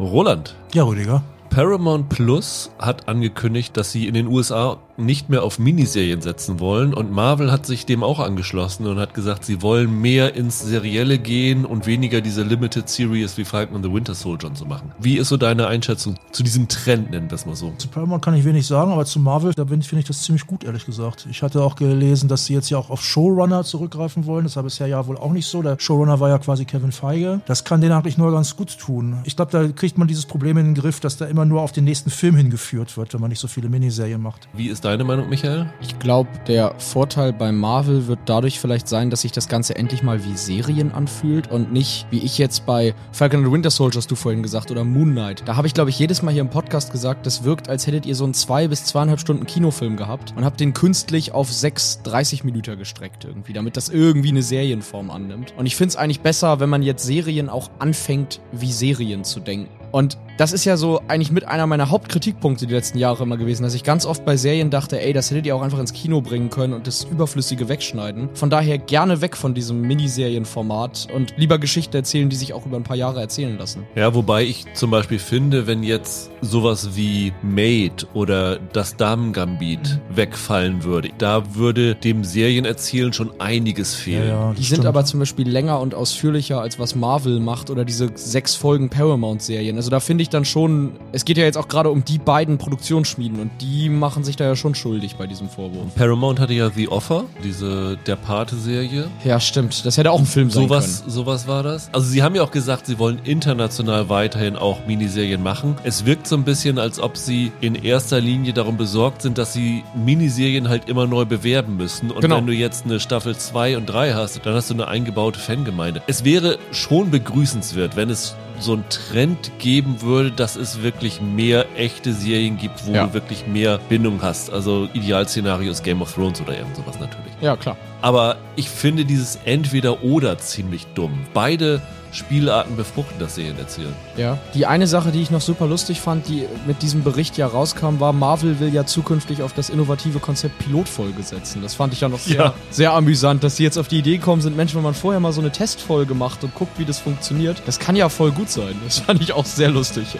[0.00, 0.54] Roland.
[0.72, 1.22] Ja, Rüdiger.
[1.50, 6.94] Paramount Plus hat angekündigt, dass sie in den USA nicht mehr auf Miniserien setzen wollen
[6.94, 11.18] und Marvel hat sich dem auch angeschlossen und hat gesagt, sie wollen mehr ins Serielle
[11.18, 14.92] gehen und weniger diese Limited Series wie Falcon and the Winter Soldier und so machen.
[14.98, 17.72] Wie ist so deine Einschätzung zu diesem Trend, nennen wir es mal so?
[17.78, 20.64] Zu Paramount kann ich wenig sagen, aber zu Marvel, da finde ich das ziemlich gut,
[20.64, 21.26] ehrlich gesagt.
[21.30, 24.44] Ich hatte auch gelesen, dass sie jetzt ja auch auf Showrunner zurückgreifen wollen.
[24.44, 25.62] Das war bisher ja wohl auch nicht so.
[25.62, 27.40] Der Showrunner war ja quasi Kevin Feige.
[27.46, 29.18] Das kann denen eigentlich nur ganz gut tun.
[29.24, 31.72] Ich glaube, da kriegt man dieses Problem in den Griff, dass da immer nur auf
[31.72, 34.48] den nächsten Film hingeführt wird, wenn man nicht so viele Miniserien macht.
[34.52, 35.66] Wie ist deine Meinung, Michael?
[35.80, 40.02] Ich glaube, der Vorteil bei Marvel wird dadurch vielleicht sein, dass sich das Ganze endlich
[40.02, 44.10] mal wie Serien anfühlt und nicht, wie ich jetzt bei Falcon and Winter Soldier, hast
[44.10, 45.44] du vorhin gesagt, oder Moon Knight.
[45.46, 48.04] Da habe ich, glaube ich, jedes Mal hier im Podcast gesagt, das wirkt, als hättet
[48.04, 52.02] ihr so einen zwei bis zweieinhalb Stunden Kinofilm gehabt und habt den künstlich auf sechs
[52.02, 55.54] 30 Minuten gestreckt irgendwie, damit das irgendwie eine Serienform annimmt.
[55.56, 59.38] Und ich finde es eigentlich besser, wenn man jetzt Serien auch anfängt, wie Serien zu
[59.38, 59.79] denken.
[59.92, 63.62] Und das ist ja so eigentlich mit einer meiner Hauptkritikpunkte die letzten Jahre immer gewesen,
[63.62, 66.22] dass ich ganz oft bei Serien dachte, ey, das hättet ihr auch einfach ins Kino
[66.22, 68.30] bringen können und das Überflüssige wegschneiden.
[68.32, 72.78] Von daher gerne weg von diesem Miniserienformat und lieber Geschichten erzählen, die sich auch über
[72.78, 73.84] ein paar Jahre erzählen lassen.
[73.94, 80.16] Ja, wobei ich zum Beispiel finde, wenn jetzt sowas wie Maid oder das Damengambit mhm.
[80.16, 84.28] wegfallen würde, da würde dem Serienerzählen schon einiges fehlen.
[84.28, 84.82] Ja, ja, die stimmt.
[84.82, 88.88] sind aber zum Beispiel länger und ausführlicher als was Marvel macht oder diese sechs Folgen
[88.88, 89.76] Paramount-Serien.
[89.80, 92.58] Also da finde ich dann schon, es geht ja jetzt auch gerade um die beiden
[92.58, 95.94] Produktionsschmieden und die machen sich da ja schon schuldig bei diesem Vorwurf.
[95.94, 99.08] Paramount hatte ja The Offer, diese Der Pate-Serie.
[99.24, 99.86] Ja, stimmt.
[99.86, 101.10] Das hätte auch ein Film sein sowas, können.
[101.10, 101.88] Sowas war das.
[101.94, 105.76] Also sie haben ja auch gesagt, sie wollen international weiterhin auch Miniserien machen.
[105.82, 109.54] Es wirkt so ein bisschen, als ob sie in erster Linie darum besorgt sind, dass
[109.54, 112.10] sie Miniserien halt immer neu bewerben müssen.
[112.10, 112.36] Und genau.
[112.36, 116.02] wenn du jetzt eine Staffel 2 und 3 hast, dann hast du eine eingebaute Fangemeinde.
[116.06, 121.66] Es wäre schon begrüßenswert, wenn es so einen Trend geben würde, dass es wirklich mehr
[121.76, 123.06] echte Serien gibt, wo ja.
[123.06, 124.52] du wirklich mehr Bindung hast.
[124.52, 127.32] Also Idealszenario ist Game of Thrones oder irgend sowas natürlich.
[127.40, 127.76] Ja, klar.
[128.02, 131.26] Aber ich finde dieses Entweder-Oder ziemlich dumm.
[131.34, 131.80] Beide
[132.12, 133.94] Spielarten befruchten das Serienerzählen.
[134.16, 134.38] Ja.
[134.54, 138.00] Die eine Sache, die ich noch super lustig fand, die mit diesem Bericht ja rauskam,
[138.00, 141.62] war, Marvel will ja zukünftig auf das innovative Konzept Pilotfolge setzen.
[141.62, 142.54] Das fand ich ja noch sehr, ja.
[142.70, 145.32] sehr amüsant, dass sie jetzt auf die Idee kommen sind, Mensch, wenn man vorher mal
[145.32, 148.74] so eine Testfolge macht und guckt, wie das funktioniert, das kann ja voll gut sein.
[148.84, 150.16] Das fand ich auch sehr lustig.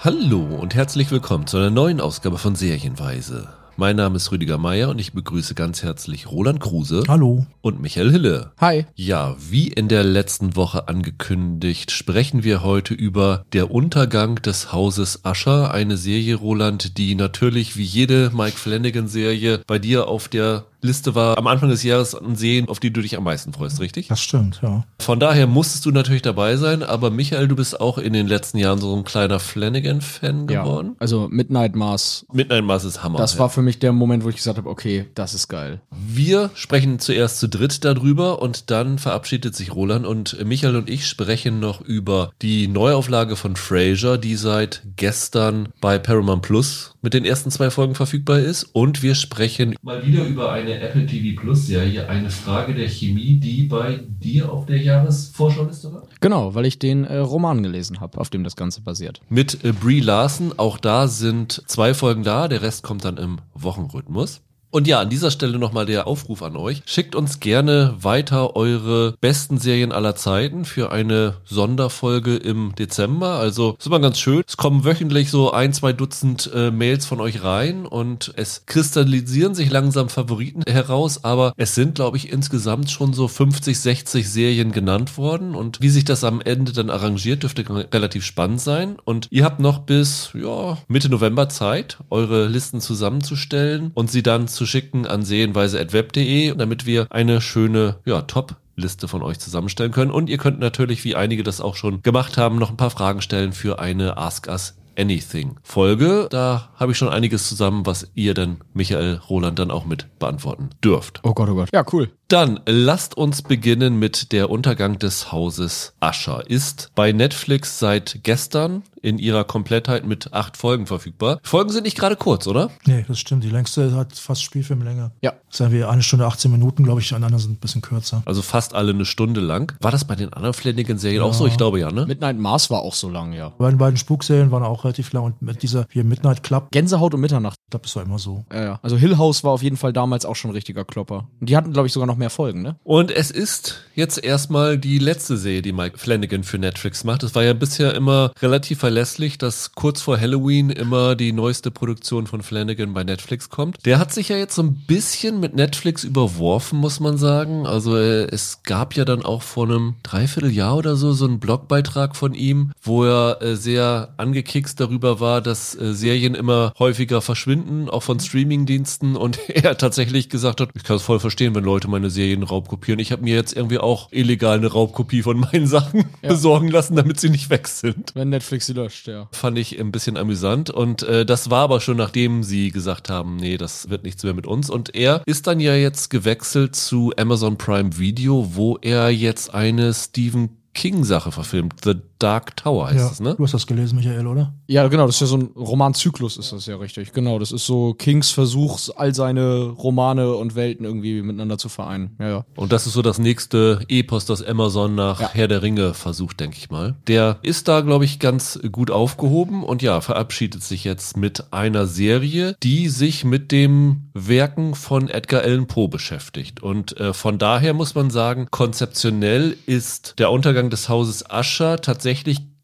[0.00, 3.48] Hallo und herzlich willkommen zu einer neuen Ausgabe von Serienweise.
[3.78, 7.02] Mein Name ist Rüdiger Meier und ich begrüße ganz herzlich Roland Kruse.
[7.08, 7.44] Hallo.
[7.60, 8.52] Und Michael Hille.
[8.56, 8.86] Hi.
[8.94, 15.26] Ja, wie in der letzten Woche angekündigt, sprechen wir heute über Der Untergang des Hauses
[15.26, 20.64] Ascher, eine Serie, Roland, die natürlich wie jede Mike Flanagan Serie bei dir auf der
[20.80, 23.80] Liste war am Anfang des Jahres an Seen, auf die du dich am meisten freust,
[23.80, 24.08] richtig?
[24.08, 24.84] Das stimmt, ja.
[25.00, 28.58] Von daher musstest du natürlich dabei sein, aber Michael, du bist auch in den letzten
[28.58, 30.88] Jahren so ein kleiner Flanagan-Fan geworden.
[30.88, 32.26] Ja, also Midnight Mars.
[32.32, 33.18] Midnight Mars ist Hammer.
[33.18, 35.80] Das war für mich der Moment, wo ich gesagt habe, okay, das ist geil.
[35.90, 41.06] Wir sprechen zuerst zu dritt darüber und dann verabschiedet sich Roland und Michael und ich
[41.06, 47.24] sprechen noch über die Neuauflage von Frasier, die seit gestern bei Paramount Plus mit den
[47.24, 48.64] ersten zwei Folgen verfügbar ist.
[48.64, 53.38] Und wir sprechen mal wieder über eine Apple TV Plus Serie, eine Frage der Chemie,
[53.38, 56.02] die bei dir auf der Jahresvorschauliste war.
[56.20, 59.20] Genau, weil ich den äh, Roman gelesen habe, auf dem das Ganze basiert.
[59.28, 63.38] Mit äh, Brie Larson, auch da sind zwei Folgen da, der Rest kommt dann im
[63.54, 64.42] Wochenrhythmus.
[64.70, 66.82] Und ja, an dieser Stelle nochmal der Aufruf an euch.
[66.86, 73.38] Schickt uns gerne weiter eure besten Serien aller Zeiten für eine Sonderfolge im Dezember.
[73.38, 74.42] Also ist immer ganz schön.
[74.46, 79.54] Es kommen wöchentlich so ein, zwei Dutzend äh, Mails von euch rein und es kristallisieren
[79.54, 84.72] sich langsam Favoriten heraus, aber es sind, glaube ich, insgesamt schon so 50, 60 Serien
[84.72, 88.96] genannt worden und wie sich das am Ende dann arrangiert, dürfte relativ spannend sein.
[89.04, 94.48] Und ihr habt noch bis ja, Mitte November Zeit, eure Listen zusammenzustellen und sie dann
[94.56, 100.10] zu schicken an sehenweise.web.de, damit wir eine schöne, ja, Top Liste von euch zusammenstellen können.
[100.10, 103.22] Und ihr könnt natürlich, wie einige das auch schon gemacht haben, noch ein paar Fragen
[103.22, 106.26] stellen für eine Ask Us Anything Folge.
[106.30, 110.70] Da habe ich schon einiges zusammen, was ihr dann, Michael Roland, dann auch mit beantworten
[110.82, 111.20] dürft.
[111.22, 111.68] Oh Gott, oh Gott.
[111.72, 112.10] Ja, cool.
[112.28, 116.42] Dann lasst uns beginnen mit der Untergang des Hauses Ascher.
[116.50, 121.38] Ist bei Netflix seit gestern in ihrer Komplettheit mit acht Folgen verfügbar.
[121.44, 122.70] Folgen sind nicht gerade kurz, oder?
[122.86, 123.44] Nee, das stimmt.
[123.44, 125.12] Die längste hat fast Spielfilmlänge.
[125.22, 125.34] Ja.
[125.48, 127.08] Sagen wir eine Stunde 18 Minuten, glaube ich.
[127.08, 128.22] Die anderen sind ein bisschen kürzer.
[128.26, 129.72] Also fast alle eine Stunde lang.
[129.80, 131.28] War das bei den anderen Flanagan-Serien ja.
[131.28, 131.46] auch so?
[131.46, 132.06] Ich glaube ja, ne?
[132.06, 133.50] Midnight Mars war auch so lang, ja.
[133.50, 135.22] Bei den beiden Spukserien waren auch relativ lang.
[135.22, 136.72] Und mit dieser hier Midnight Club.
[136.72, 137.58] Gänsehaut und Mitternacht.
[137.66, 138.44] Ich glaube, das war immer so.
[138.52, 138.80] Ja, ja.
[138.82, 141.28] Also Hill House war auf jeden Fall damals auch schon ein richtiger Klopper.
[141.40, 142.76] Und die hatten, glaube ich, sogar noch noch mehr folgen, ne?
[142.82, 147.22] Und es ist jetzt erstmal die letzte Serie, die Mike Flanagan für Netflix macht.
[147.22, 152.26] Es war ja bisher immer relativ verlässlich, dass kurz vor Halloween immer die neueste Produktion
[152.26, 153.84] von Flanagan bei Netflix kommt.
[153.86, 157.66] Der hat sich ja jetzt so ein bisschen mit Netflix überworfen, muss man sagen.
[157.66, 162.16] Also äh, es gab ja dann auch vor einem Dreivierteljahr oder so so einen Blogbeitrag
[162.16, 167.88] von ihm, wo er äh, sehr angekickst darüber war, dass äh, Serien immer häufiger verschwinden,
[167.88, 171.88] auch von Streamingdiensten und er tatsächlich gesagt hat, ich kann es voll verstehen, wenn Leute
[171.88, 172.98] meine Serien raubkopieren.
[173.00, 176.28] Ich habe mir jetzt irgendwie auch illegal eine Raubkopie von meinen Sachen Ja.
[176.30, 178.12] besorgen lassen, damit sie nicht weg sind.
[178.14, 179.28] Wenn Netflix sie löscht, ja.
[179.32, 183.36] Fand ich ein bisschen amüsant und äh, das war aber schon nachdem sie gesagt haben,
[183.36, 184.70] nee, das wird nichts mehr mit uns.
[184.70, 189.92] Und er ist dann ja jetzt gewechselt zu Amazon Prime Video, wo er jetzt eine
[189.94, 191.74] Stephen King-Sache verfilmt.
[191.84, 193.10] The Dark Tower heißt ja.
[193.10, 193.34] es, ne?
[193.36, 194.54] Du hast das gelesen, Michael, oder?
[194.66, 197.12] Ja, genau, das ist ja so ein Romanzyklus, ist das ja richtig.
[197.12, 202.16] Genau, das ist so Kings Versuch, all seine Romane und Welten irgendwie miteinander zu vereinen.
[202.18, 202.44] Ja, ja.
[202.56, 205.30] Und das ist so das nächste Epos, das Amazon nach Ja.
[205.32, 206.96] Herr der Ringe versucht, denke ich mal.
[207.06, 211.86] Der ist da, glaube ich, ganz gut aufgehoben und ja, verabschiedet sich jetzt mit einer
[211.86, 216.62] Serie, die sich mit dem Werken von Edgar Allan Poe beschäftigt.
[216.62, 222.05] Und äh, von daher muss man sagen, konzeptionell ist der Untergang des Hauses Ascher tatsächlich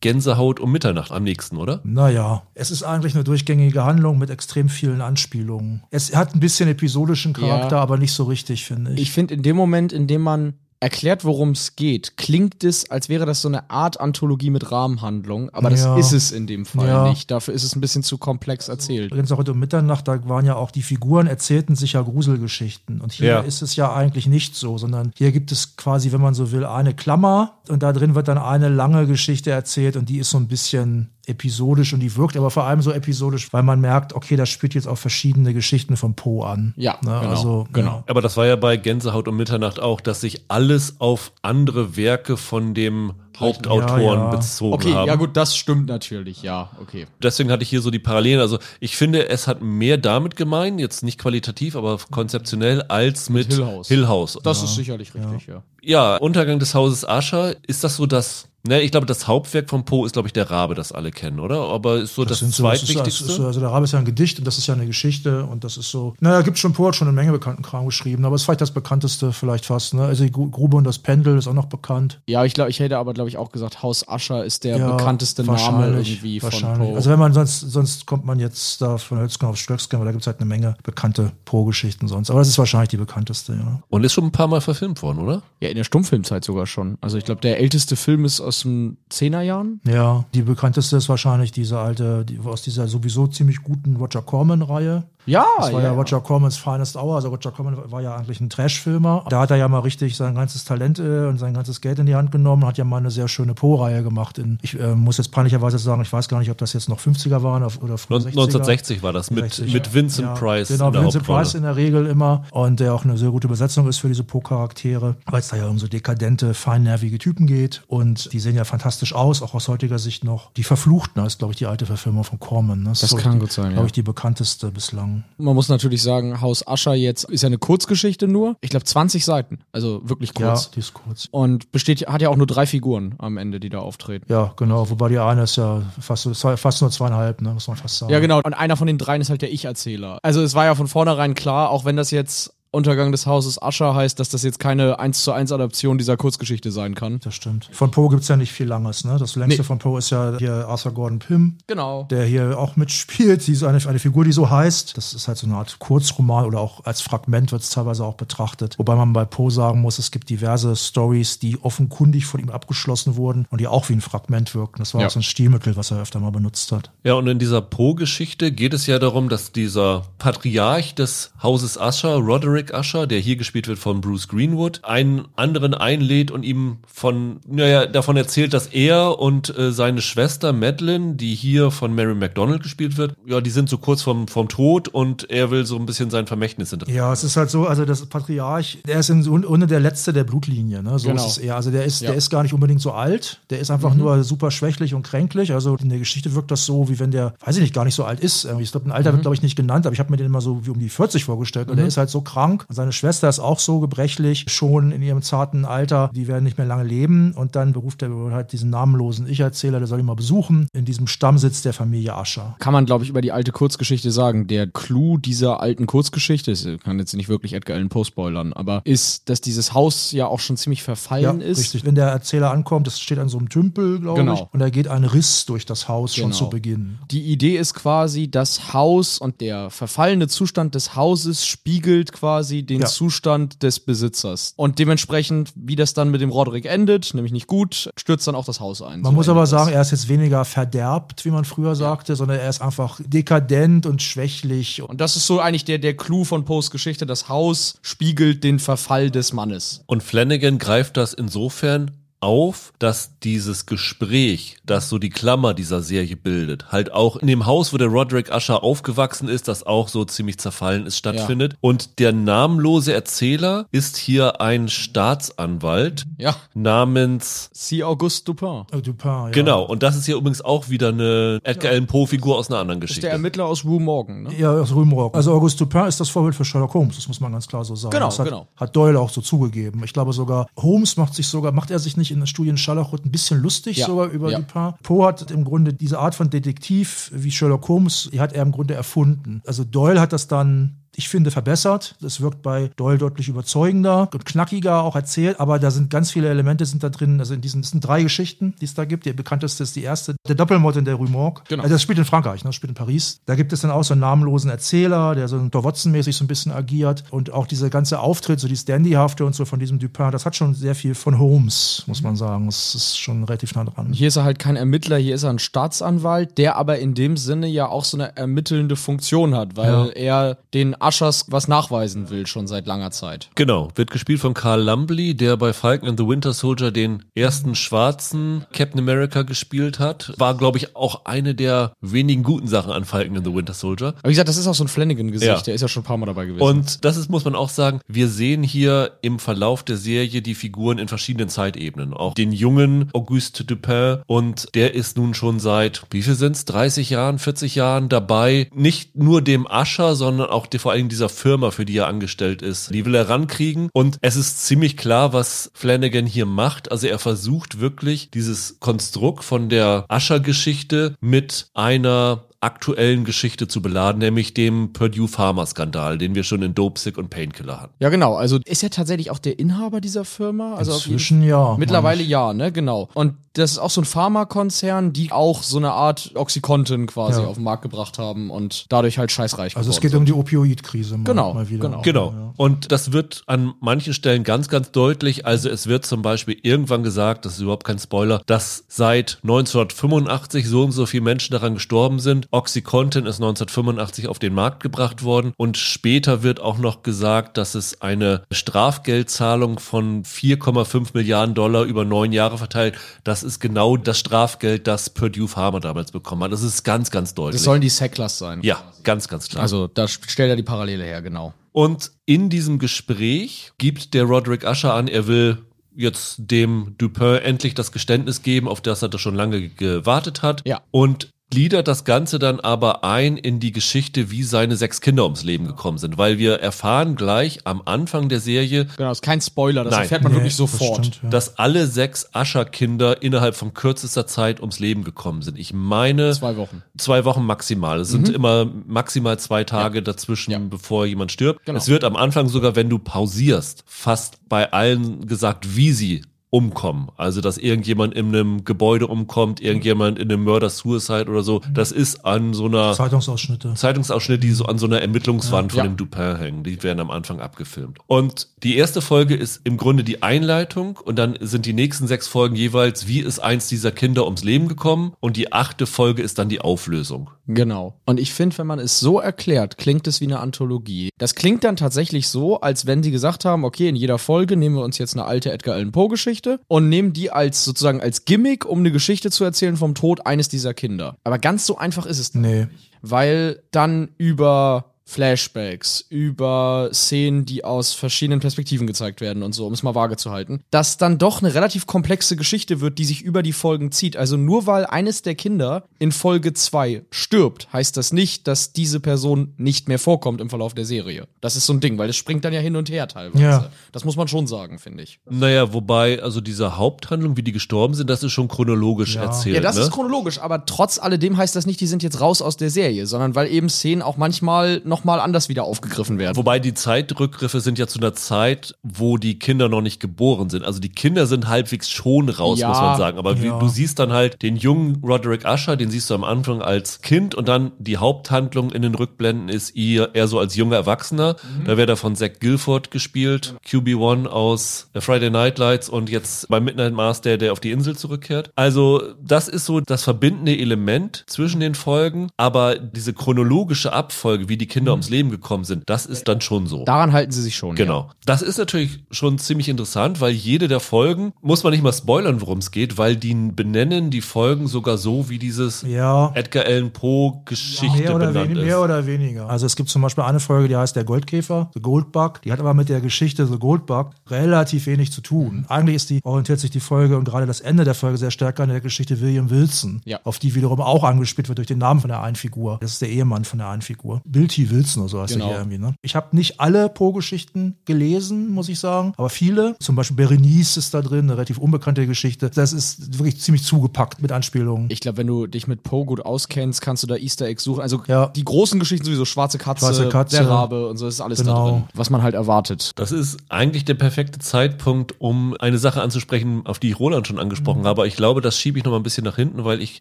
[0.01, 1.81] Gänsehaut um Mitternacht am nächsten, oder?
[1.85, 5.83] Naja, es ist eigentlich eine durchgängige Handlung mit extrem vielen Anspielungen.
[5.91, 7.83] Es hat ein bisschen episodischen Charakter, Ja.
[7.83, 9.01] aber nicht so richtig, finde ich.
[9.01, 13.09] Ich finde, in dem Moment, in dem man erklärt, worum es geht, klingt es, als
[13.09, 15.97] wäre das so eine Art Anthologie mit Rahmenhandlung, aber das Ja.
[15.97, 17.09] ist es in dem Fall Ja.
[17.09, 17.31] nicht.
[17.31, 19.13] Dafür ist es ein bisschen zu komplex erzählt.
[19.13, 23.01] Übrigens auch heute um Mitternacht, da waren ja auch die Figuren, erzählten sich ja Gruselgeschichten.
[23.01, 23.41] Und hier Ja.
[23.41, 26.65] ist es ja eigentlich nicht so, sondern hier gibt es quasi, wenn man so will,
[26.67, 30.39] eine Klammer und da drin wird dann eine lange Geschichte erzählt und die ist so
[30.39, 34.37] ein bisschen episodisch und die wirkt aber vor allem so episodisch, weil man merkt, okay,
[34.37, 36.75] das spielt jetzt auf verschiedene Geschichten von Poe an.
[36.77, 38.05] Ja, Ne, genau, also, genau.
[38.09, 42.37] Aber das war ja bei Gänsehaut um Mitternacht auch, dass sich alles auf andere Werke
[42.37, 44.31] von dem Hauptautoren Ja, ja.
[44.31, 45.07] bezogen Okay, haben.
[45.09, 47.07] ja gut, das stimmt natürlich, ja, okay.
[47.23, 48.41] Deswegen hatte ich hier so die Parallelen.
[48.41, 53.49] Also ich finde, es hat mehr damit gemein, jetzt nicht qualitativ, aber konzeptionell, als mit,
[53.53, 53.89] Hill House.
[53.89, 54.39] Hill House.
[54.43, 55.63] Das ist sicherlich richtig, ja.
[55.83, 59.85] Ja, Untergang des Hauses Ascher, ist das so das, ne, ich glaube, das Hauptwerk von
[59.85, 61.61] Poe ist, glaube ich, der Rabe, das alle kennen, oder?
[61.69, 63.25] Aber ist so das, so, das zweitwichtigste?
[63.25, 65.65] so, also der Rabe ist ja ein Gedicht und das ist ja eine Geschichte und
[65.65, 68.35] das ist so, naja, gibt schon, Poe hat schon eine Menge bekannten Kram geschrieben, aber
[68.37, 70.05] es ist vielleicht das bekannteste vielleicht fast, ne?
[70.05, 72.21] Also die Gru- Grube und das Pendel ist auch noch bekannt.
[72.27, 74.97] Ja, ich glaube, ich hätte aber, glaube ich, auch gesagt, Haus Ascher ist der Ja,
[74.97, 76.51] bekannteste Name wahrscheinlich, irgendwie von.
[76.79, 76.95] Poe.
[76.95, 80.13] Also wenn man sonst, sonst kommt man jetzt da von Hölzgen auf Stöcksken, weil da
[80.13, 82.31] gibt es halt eine Menge bekannte Poe-Geschichten sonst.
[82.31, 83.83] Aber das ist wahrscheinlich die bekannteste, ja.
[83.89, 85.43] Und ist schon ein paar Mal verfilmt worden, oder?
[85.61, 86.99] ja, in der Stummfilmzeit sogar schon.
[87.01, 89.81] Also ich glaube, der älteste Film ist aus den 10er Jahren.
[89.87, 95.05] Ja, die bekannteste ist wahrscheinlich diese alte, die, aus dieser sowieso ziemlich guten Roger Corman-Reihe.
[95.27, 97.17] Ja, Das war ja, Roger Cormans Finest Hour.
[97.17, 99.25] Also Roger Corman war ja eigentlich ein Trash-Filmer.
[99.29, 102.07] Da hat er ja mal richtig sein ganzes Talent äh, und sein ganzes Geld in
[102.07, 104.39] die Hand genommen, hat ja mal eine sehr schöne Po-Reihe gemacht.
[104.39, 106.99] In, ich äh, muss jetzt peinlicherweise sagen, ich weiß gar nicht, ob das jetzt noch
[106.99, 108.29] 50er waren oder oder früher 60er.
[108.29, 109.95] 1960 war das mit, 60, mit ja.
[109.95, 110.69] Vincent Ja, Price.
[110.69, 111.43] Genau, in der Vincent Hauptrolle.
[111.43, 112.45] Price in der Regel immer.
[112.51, 115.69] Und der auch eine sehr gute Besetzung ist für diese Po-Charaktere, weil es da ja
[115.69, 117.83] um so dekadente, feinnervige Typen geht.
[117.87, 120.51] Und die sehen ja fantastisch aus, auch aus heutiger Sicht noch.
[120.53, 122.83] Die Verfluchten ist, glaube ich, die alte Verfilmung von Corman.
[122.83, 122.91] Ne?
[122.91, 123.87] Das glaub kann die, gut sein, Glaube ja.
[123.87, 125.12] ich, die bekannteste bislang.
[125.39, 128.57] Man muss natürlich sagen, Haus Ascher jetzt ist ja eine Kurzgeschichte nur.
[128.61, 130.65] Ich glaube 20 Seiten, also wirklich kurz.
[130.65, 131.29] Ja, die ist kurz.
[131.31, 134.27] Und besteht, hat ja auch nur drei Figuren am Ende, die da auftreten.
[134.29, 134.89] Ja, genau.
[134.91, 137.55] Wobei die eine ist ja fast, fast nur zweieinhalb, ne?
[137.55, 138.13] muss man fast sagen.
[138.13, 138.41] Ja, genau.
[138.43, 140.19] Und einer von den dreien ist halt der Ich-Erzähler.
[140.23, 143.95] Also es war ja von vornherein klar, auch wenn das jetzt Untergang des Hauses Ascher
[143.95, 147.21] heißt, dass das jetzt keine 1 zu 1 Adaption dieser Kurzgeschichte sein kann.
[147.23, 147.69] Das stimmt.
[147.71, 149.05] Von Poe gibt es ja nicht viel Langes.
[149.05, 149.17] Ne?
[149.19, 149.67] Das längste Nee.
[149.67, 151.59] von Poe ist ja hier Arthur Gordon Pym.
[151.67, 152.05] Genau.
[152.11, 153.43] der hier auch mitspielt.
[153.43, 154.97] Sie ist eine, eine Figur, die so heißt.
[154.97, 158.15] Das ist halt so eine Art Kurzroman oder auch als Fragment wird es teilweise auch
[158.15, 158.79] betrachtet.
[158.79, 163.17] Wobei man bei Poe sagen muss, es gibt diverse Stories, die offenkundig von ihm abgeschlossen
[163.17, 164.79] wurden und die auch wie ein Fragment wirken.
[164.79, 165.09] Das war Ja.
[165.09, 166.91] auch so ein Stilmittel, was er öfter mal benutzt hat.
[167.05, 172.17] Ja, und in dieser Poe-Geschichte geht es ja darum, dass dieser Patriarch des Hauses Usher,
[172.17, 177.41] Roderick Usher, der hier gespielt wird von Bruce Greenwood, einen anderen einlädt und ihm von,
[177.49, 182.63] naja, davon erzählt, dass er und äh, seine Schwester Madeline, die hier von Mary McDonald
[182.63, 185.87] gespielt wird, ja, die sind so kurz vom, vom Tod und er will so ein
[185.87, 186.97] bisschen sein Vermächtnis hinterfragen.
[186.97, 190.25] Ja, es ist halt so, also das Patriarch, der ist im Grunde der Letzte der
[190.25, 190.83] Blutlinie.
[190.83, 190.99] Ne?
[190.99, 191.25] So Genau.
[191.25, 191.57] ist es eher.
[191.57, 192.09] Also der ist, Ja.
[192.11, 193.41] der ist gar nicht unbedingt so alt.
[193.51, 195.53] Der ist einfach nur super schwächlich und kränklich.
[195.53, 197.95] Also in der Geschichte wirkt das so, wie wenn der, weiß ich nicht, gar nicht
[197.95, 198.47] so alt ist.
[198.61, 200.41] Ich glaube, ein Alter wird, glaube ich, nicht genannt, aber ich habe mir den immer
[200.41, 201.71] so wie um die 40 vorgestellt.
[201.71, 202.67] Und der ist halt so krank krank.
[202.69, 206.11] Seine Schwester ist auch so gebrechlich, schon in ihrem zarten Alter.
[206.15, 207.33] Die werden nicht mehr lange leben.
[207.33, 211.07] Und dann beruft er halt diesen namenlosen Ich-Erzähler, der soll ihn mal besuchen, in diesem
[211.07, 212.57] Stammsitz der Familie Ascher.
[212.59, 214.47] Kann man, glaube ich, über die alte Kurzgeschichte sagen.
[214.47, 218.83] Der Clou dieser alten Kurzgeschichte, ich kann jetzt nicht wirklich Edgar Allan Poe spoilern, aber
[218.85, 221.59] ist, dass dieses Haus ja auch schon ziemlich verfallen Ja, ist.
[221.59, 221.85] richtig.
[221.85, 224.35] Wenn der Erzähler ankommt, das steht an so einem Tümpel, glaube Genau.
[224.35, 224.43] ich.
[224.53, 226.37] Und da geht ein Riss durch das Haus schon Genau.
[226.37, 226.99] zu Beginn.
[227.11, 232.81] Die Idee ist quasi, das Haus und der verfallene Zustand des Hauses spiegelt quasi den
[232.83, 232.87] Ja.
[232.87, 234.53] Zustand des Besitzers.
[234.57, 238.45] Und dementsprechend, wie das dann mit dem Roderick endet, nämlich nicht gut, stürzt dann auch
[238.45, 239.01] das Haus ein.
[239.01, 239.51] Man So muss aber das.
[239.51, 243.87] sagen, er ist jetzt weniger verderbt, wie man früher sagte, sondern er ist einfach dekadent
[243.87, 244.83] und schwächlich.
[244.83, 247.07] Und das ist so eigentlich der, der Clou von Poes Geschichte.
[247.07, 249.83] Das Haus spiegelt den Verfall des Mannes.
[249.87, 251.91] Und Flanagan greift das insofern
[252.23, 257.47] auf, dass dieses Gespräch, das so die Klammer dieser Serie bildet, halt auch in dem
[257.47, 261.57] Haus, wo der Roderick Usher aufgewachsen ist, das auch so ziemlich zerfallen ist, stattfindet.
[261.61, 266.35] Und der namenlose Erzähler ist hier ein Staatsanwalt Ja.
[266.55, 267.83] namens C.
[267.83, 268.65] Auguste Dupin.
[268.73, 269.29] Äh, Dupin, ja.
[269.31, 272.81] Genau, und das ist hier übrigens auch wieder eine Edgar Allan Poe-Figur aus einer anderen
[272.81, 273.07] Das ist Geschichte.
[273.07, 274.31] der Ermittler aus Rue Morgan, ne?
[274.39, 275.15] Ja, aus Rübenrock.
[275.15, 277.75] Also Auguste Dupin ist das Vorbild für Sherlock Holmes, das muss man ganz klar so
[277.75, 277.93] sagen.
[277.93, 278.47] Genau, das hat, genau.
[278.57, 279.83] hat Doyle auch so zugegeben.
[279.85, 282.93] Ich glaube sogar, Holmes macht sich sogar, macht er sich nicht in den Studien Sherlock
[282.93, 284.39] ein bisschen lustig Ja, sogar über ja.
[284.39, 284.75] Dupin.
[284.83, 288.53] Poe hat im Grunde diese Art von Detektiv wie Sherlock Holmes, die hat er im
[288.53, 289.43] Grunde erfunden.
[289.47, 291.97] Also Doyle hat das dann ich finde, verbessert.
[292.01, 296.29] Das wirkt bei Doyle deutlich überzeugender und knackiger auch erzählt, aber da sind ganz viele
[296.29, 297.19] Elemente sind da drin.
[297.21, 299.07] Also in diesen, es sind drei Geschichten, die es da gibt.
[299.07, 301.43] Die bekannteste ist die erste, der Doppelmord in der Rue Morgue.
[301.49, 301.63] Genau.
[301.63, 302.49] Also das spielt in Frankreich, ne?
[302.49, 303.21] das spielt in Paris.
[303.27, 305.65] Da gibt es dann auch so einen namenlosen Erzähler, der so Dr.
[305.65, 309.45] Watson-mäßig so ein bisschen agiert und auch dieser ganze Auftritt, so die Standyhafte und so
[309.45, 312.47] von diesem Dupin, das hat schon sehr viel von Holmes, muss man sagen.
[312.47, 313.93] Das ist schon relativ nah dran.
[313.93, 317.17] Hier ist er halt kein Ermittler, hier ist er ein Staatsanwalt, der aber in dem
[317.17, 319.87] Sinne ja auch so eine ermittelnde Funktion hat, weil Ja.
[319.87, 323.31] er den Aschers was nachweisen will, schon seit langer Zeit.
[323.35, 327.55] Genau, wird gespielt von Carl Lumbly, der bei Falcon and the Winter Soldier den ersten
[327.55, 330.13] schwarzen Captain America gespielt hat.
[330.19, 333.89] War, glaube ich, auch eine der wenigen guten Sachen an Falcon and the Winter Soldier.
[333.99, 335.41] Aber wie gesagt, das ist auch so ein Flanagan-Gesicht, Ja.
[335.41, 336.43] der ist ja schon ein paar Mal dabei gewesen.
[336.43, 340.35] Und das ist, muss man auch sagen, wir sehen hier im Verlauf der Serie die
[340.35, 341.95] Figuren in verschiedenen Zeitebenen.
[341.95, 346.91] Auch den jungen Auguste Dupin und der ist nun schon seit, wie viel sind's, 30
[346.91, 351.65] Jahren, 40 Jahren dabei, nicht nur dem Ascher, sondern auch die, allem dieser Firma, für
[351.65, 352.75] die er angestellt ist.
[352.75, 356.73] Die will er rankriegen und es ist ziemlich klar, was Flanagan hier macht.
[356.73, 363.99] Also er versucht wirklich dieses Konstrukt von der Ascher-Geschichte mit einer aktuellen Geschichte zu beladen,
[364.01, 367.73] nämlich dem Purdue Pharma Skandal, den wir schon in Dopesick und Painkiller hatten.
[367.79, 368.15] ja, genau.
[368.17, 370.55] Also ist er tatsächlich auch der Inhaber dieser Firma?
[370.55, 371.57] Also auf jeden- Inzwischen ja.
[371.59, 372.09] Mittlerweile meine ich.
[372.09, 372.89] ja, ne, genau.
[372.95, 377.27] Und das ist auch so ein Pharmakonzern, die auch so eine Art Oxycontin quasi Ja.
[377.29, 380.01] auf den Markt gebracht haben und dadurch halt scheißreich Also es geht sind.
[380.01, 381.63] um die Opioidkrise mal, Genau, mal wieder.
[381.69, 381.81] genau.
[381.83, 382.11] Genau.
[382.11, 382.35] Ja.
[382.37, 385.25] Und das wird an manchen Stellen ganz, ganz deutlich.
[385.25, 390.47] Also es wird zum Beispiel irgendwann gesagt, das ist überhaupt kein Spoiler, dass seit 1985
[390.49, 392.29] so und so viele Menschen daran gestorben sind.
[392.33, 395.33] Oxycontin ist 1985 auf den Markt gebracht worden.
[395.37, 401.85] Und später wird auch noch gesagt, dass es eine Strafgeldzahlung von 4,5 Milliarden Dollar über
[401.85, 402.77] neun Jahre verteilt.
[403.05, 406.33] Das ist genau das Strafgeld, das Purdue Pharma damals bekommen hat.
[406.33, 407.41] Das ist ganz, ganz deutlich.
[407.41, 408.41] Das sollen die Sacklers sein.
[408.43, 409.43] ja, ganz, ganz klar.
[409.43, 411.35] Also da stellt er die Parallele her, genau.
[411.53, 415.39] Und in diesem Gespräch gibt der Roderick Usher an, er will
[415.75, 420.43] jetzt dem Dupin endlich das Geständnis geben, auf das er da schon lange gewartet hat.
[420.47, 420.63] Ja.
[420.71, 425.25] Und gliedert das Ganze dann aber ein in die Geschichte, wie seine sechs Kinder ums
[425.25, 429.65] Leben gekommen sind, weil wir erfahren gleich am Anfang der Serie, Genau, ist kein Spoiler,
[429.65, 429.83] das Nein.
[429.83, 430.85] erfährt man Nee, wirklich das sofort.
[430.87, 431.09] stimmt, ja.
[431.11, 435.39] dass alle sechs Ascher-Kinder innerhalb von kürzester Zeit ums Leben gekommen sind.
[435.39, 436.63] Ich meine Zwei Wochen.
[436.77, 437.81] zwei Wochen maximal.
[437.81, 440.39] Es sind immer maximal zwei Tage dazwischen, Ja.
[440.39, 441.45] bevor jemand stirbt.
[441.47, 441.59] Genau.
[441.59, 446.89] Es wird am Anfang sogar, wenn du pausierst, fast bei allen gesagt, wie sie umkommen.
[446.97, 451.43] Also, dass irgendjemand in einem Gebäude umkommt, irgendjemand in einem Murder-Suicide oder so.
[451.53, 453.53] Das ist an so einer Zeitungsausschnitte.
[453.55, 455.65] Zeitungsausschnitte, die so an so einer Ermittlungswand von Ja.
[455.65, 456.43] dem Dupin hängen.
[456.43, 457.79] Die werden am Anfang abgefilmt.
[457.87, 462.09] Und die erste Folge ist im Grunde die Einleitung und dann sind die nächsten sechs
[462.09, 466.19] Folgen jeweils, wie ist eins dieser Kinder ums Leben gekommen und die achte Folge ist
[466.19, 467.11] dann die Auflösung.
[467.29, 467.75] Genau.
[467.85, 470.89] Und ich finde, wenn man es so erklärt, klingt es wie eine Anthologie.
[470.99, 474.57] Das klingt dann tatsächlich so, als wenn sie gesagt haben, okay, in jeder Folge nehmen
[474.57, 475.89] wir uns jetzt eine alte Edgar Allan Poe
[476.23, 480.07] Geschichte und nehmen die als sozusagen als Gimmick, um eine Geschichte zu erzählen vom Tod
[480.07, 480.97] eines dieser Kinder.
[481.05, 482.47] Aber ganz so einfach ist es Nee.
[482.81, 489.53] weil dann über Flashbacks, über Szenen, die aus verschiedenen Perspektiven gezeigt werden und so, um
[489.53, 493.03] es mal vage zu halten, dass dann doch eine relativ komplexe Geschichte wird, die sich
[493.03, 493.97] über die Folgen zieht.
[493.97, 498.81] Also nur weil eines der Kinder in Folge 2 stirbt, heißt das nicht, dass diese
[498.81, 501.09] Person nicht mehr vorkommt im Verlauf der Serie.
[501.21, 503.23] Das ist so ein Ding, weil es springt dann ja hin und her teilweise.
[503.23, 503.51] Ja.
[503.73, 505.01] Das muss man schon sagen, finde ich.
[505.09, 509.03] Naja, wobei, also diese Haupthandlung, wie die gestorben sind, das ist schon chronologisch Ja.
[509.03, 509.37] erzählt.
[509.37, 509.63] Ja, das ne?
[509.63, 512.87] ist chronologisch, aber trotz alledem heißt das nicht, die sind jetzt raus aus der Serie,
[512.87, 516.17] sondern weil eben Szenen auch manchmal nochmal anders wieder aufgegriffen werden.
[516.17, 520.45] Wobei die Zeitrückgriffe sind ja zu einer Zeit, wo die Kinder noch nicht geboren sind.
[520.47, 522.49] Also die Kinder sind halbwegs schon raus, Ja.
[522.49, 522.97] muss man sagen.
[522.99, 523.39] Aber wie, Ja.
[523.39, 527.15] du siehst dann halt den jungen Roderick Usher, den siehst du am Anfang als Kind
[527.15, 531.17] und dann die Haupthandlung in den Rückblenden ist eher, eher so als junger Erwachsener.
[531.45, 536.41] Da wird er von Zach Guilford gespielt, QB1 aus Friday Night Lights und jetzt bei
[536.41, 538.31] Midnight Mars, der, der auf die Insel zurückkehrt.
[538.37, 544.37] Also das ist so das verbindende Element zwischen den Folgen, aber diese chronologische Abfolge, wie
[544.39, 546.65] die Kinder ums Leben gekommen sind, das ist dann schon so.
[546.65, 547.57] Daran halten sie sich schon.
[547.57, 547.91] Genau.
[548.07, 552.21] Das ist natürlich schon ziemlich interessant, weil jede der Folgen, muss man nicht mal spoilern,
[552.21, 556.13] worum es geht, weil die benennen die Folgen sogar so, wie dieses Ja.
[556.15, 558.45] Edgar Allan Poe Geschichte Mehr oder, benannt ist.
[558.45, 559.29] mehr oder weniger.
[559.29, 562.23] Also es gibt zum Beispiel eine Folge, die heißt Der Goldkäfer, The Goldbug.
[562.23, 565.45] Die hat aber mit der Geschichte The Goldbug relativ wenig zu tun.
[565.49, 568.39] Eigentlich ist die, orientiert sich die Folge und gerade das Ende der Folge sehr stark
[568.41, 570.01] an der Geschichte William Wilson, Ja.
[570.05, 572.59] auf die wiederum auch angespielt wird durch den Namen von der einen Figur.
[572.61, 574.03] Das ist der Ehemann von der einen Figur.
[574.05, 574.51] Bill T.
[574.53, 575.27] Wilson oder so heißt Genau.
[575.27, 575.59] er hier irgendwie.
[575.59, 575.75] Ne?
[575.83, 579.57] Ich habe nicht alle Poe-Geschichten gelesen, muss ich sagen, aber viele.
[579.61, 582.31] Zum Beispiel Berenice ist da drin, eine relativ unbekannte Geschichte.
[582.31, 584.69] Das ist wirklich ziemlich zugepackt mit Anspielungen.
[584.71, 587.61] Ich glaube, wenn du dich mit Poe gut auskennst, kannst du da Easter Eggs suchen.
[587.63, 588.07] Also Ja.
[588.09, 590.17] die großen Geschichten sowieso, Schwarze Katze, Schwarze Katze.
[590.17, 591.45] der Rabe und so, das ist alles Genau.
[591.47, 592.73] da drin, was man halt erwartet.
[592.77, 597.19] Das ist eigentlich der perfekte Zeitpunkt, um eine Sache anzusprechen, auf die ich Roland schon
[597.19, 597.67] angesprochen Mhm.
[597.67, 597.83] habe.
[597.83, 599.81] Aber ich glaube, das schiebe ich noch mal ein bisschen nach hinten, weil ich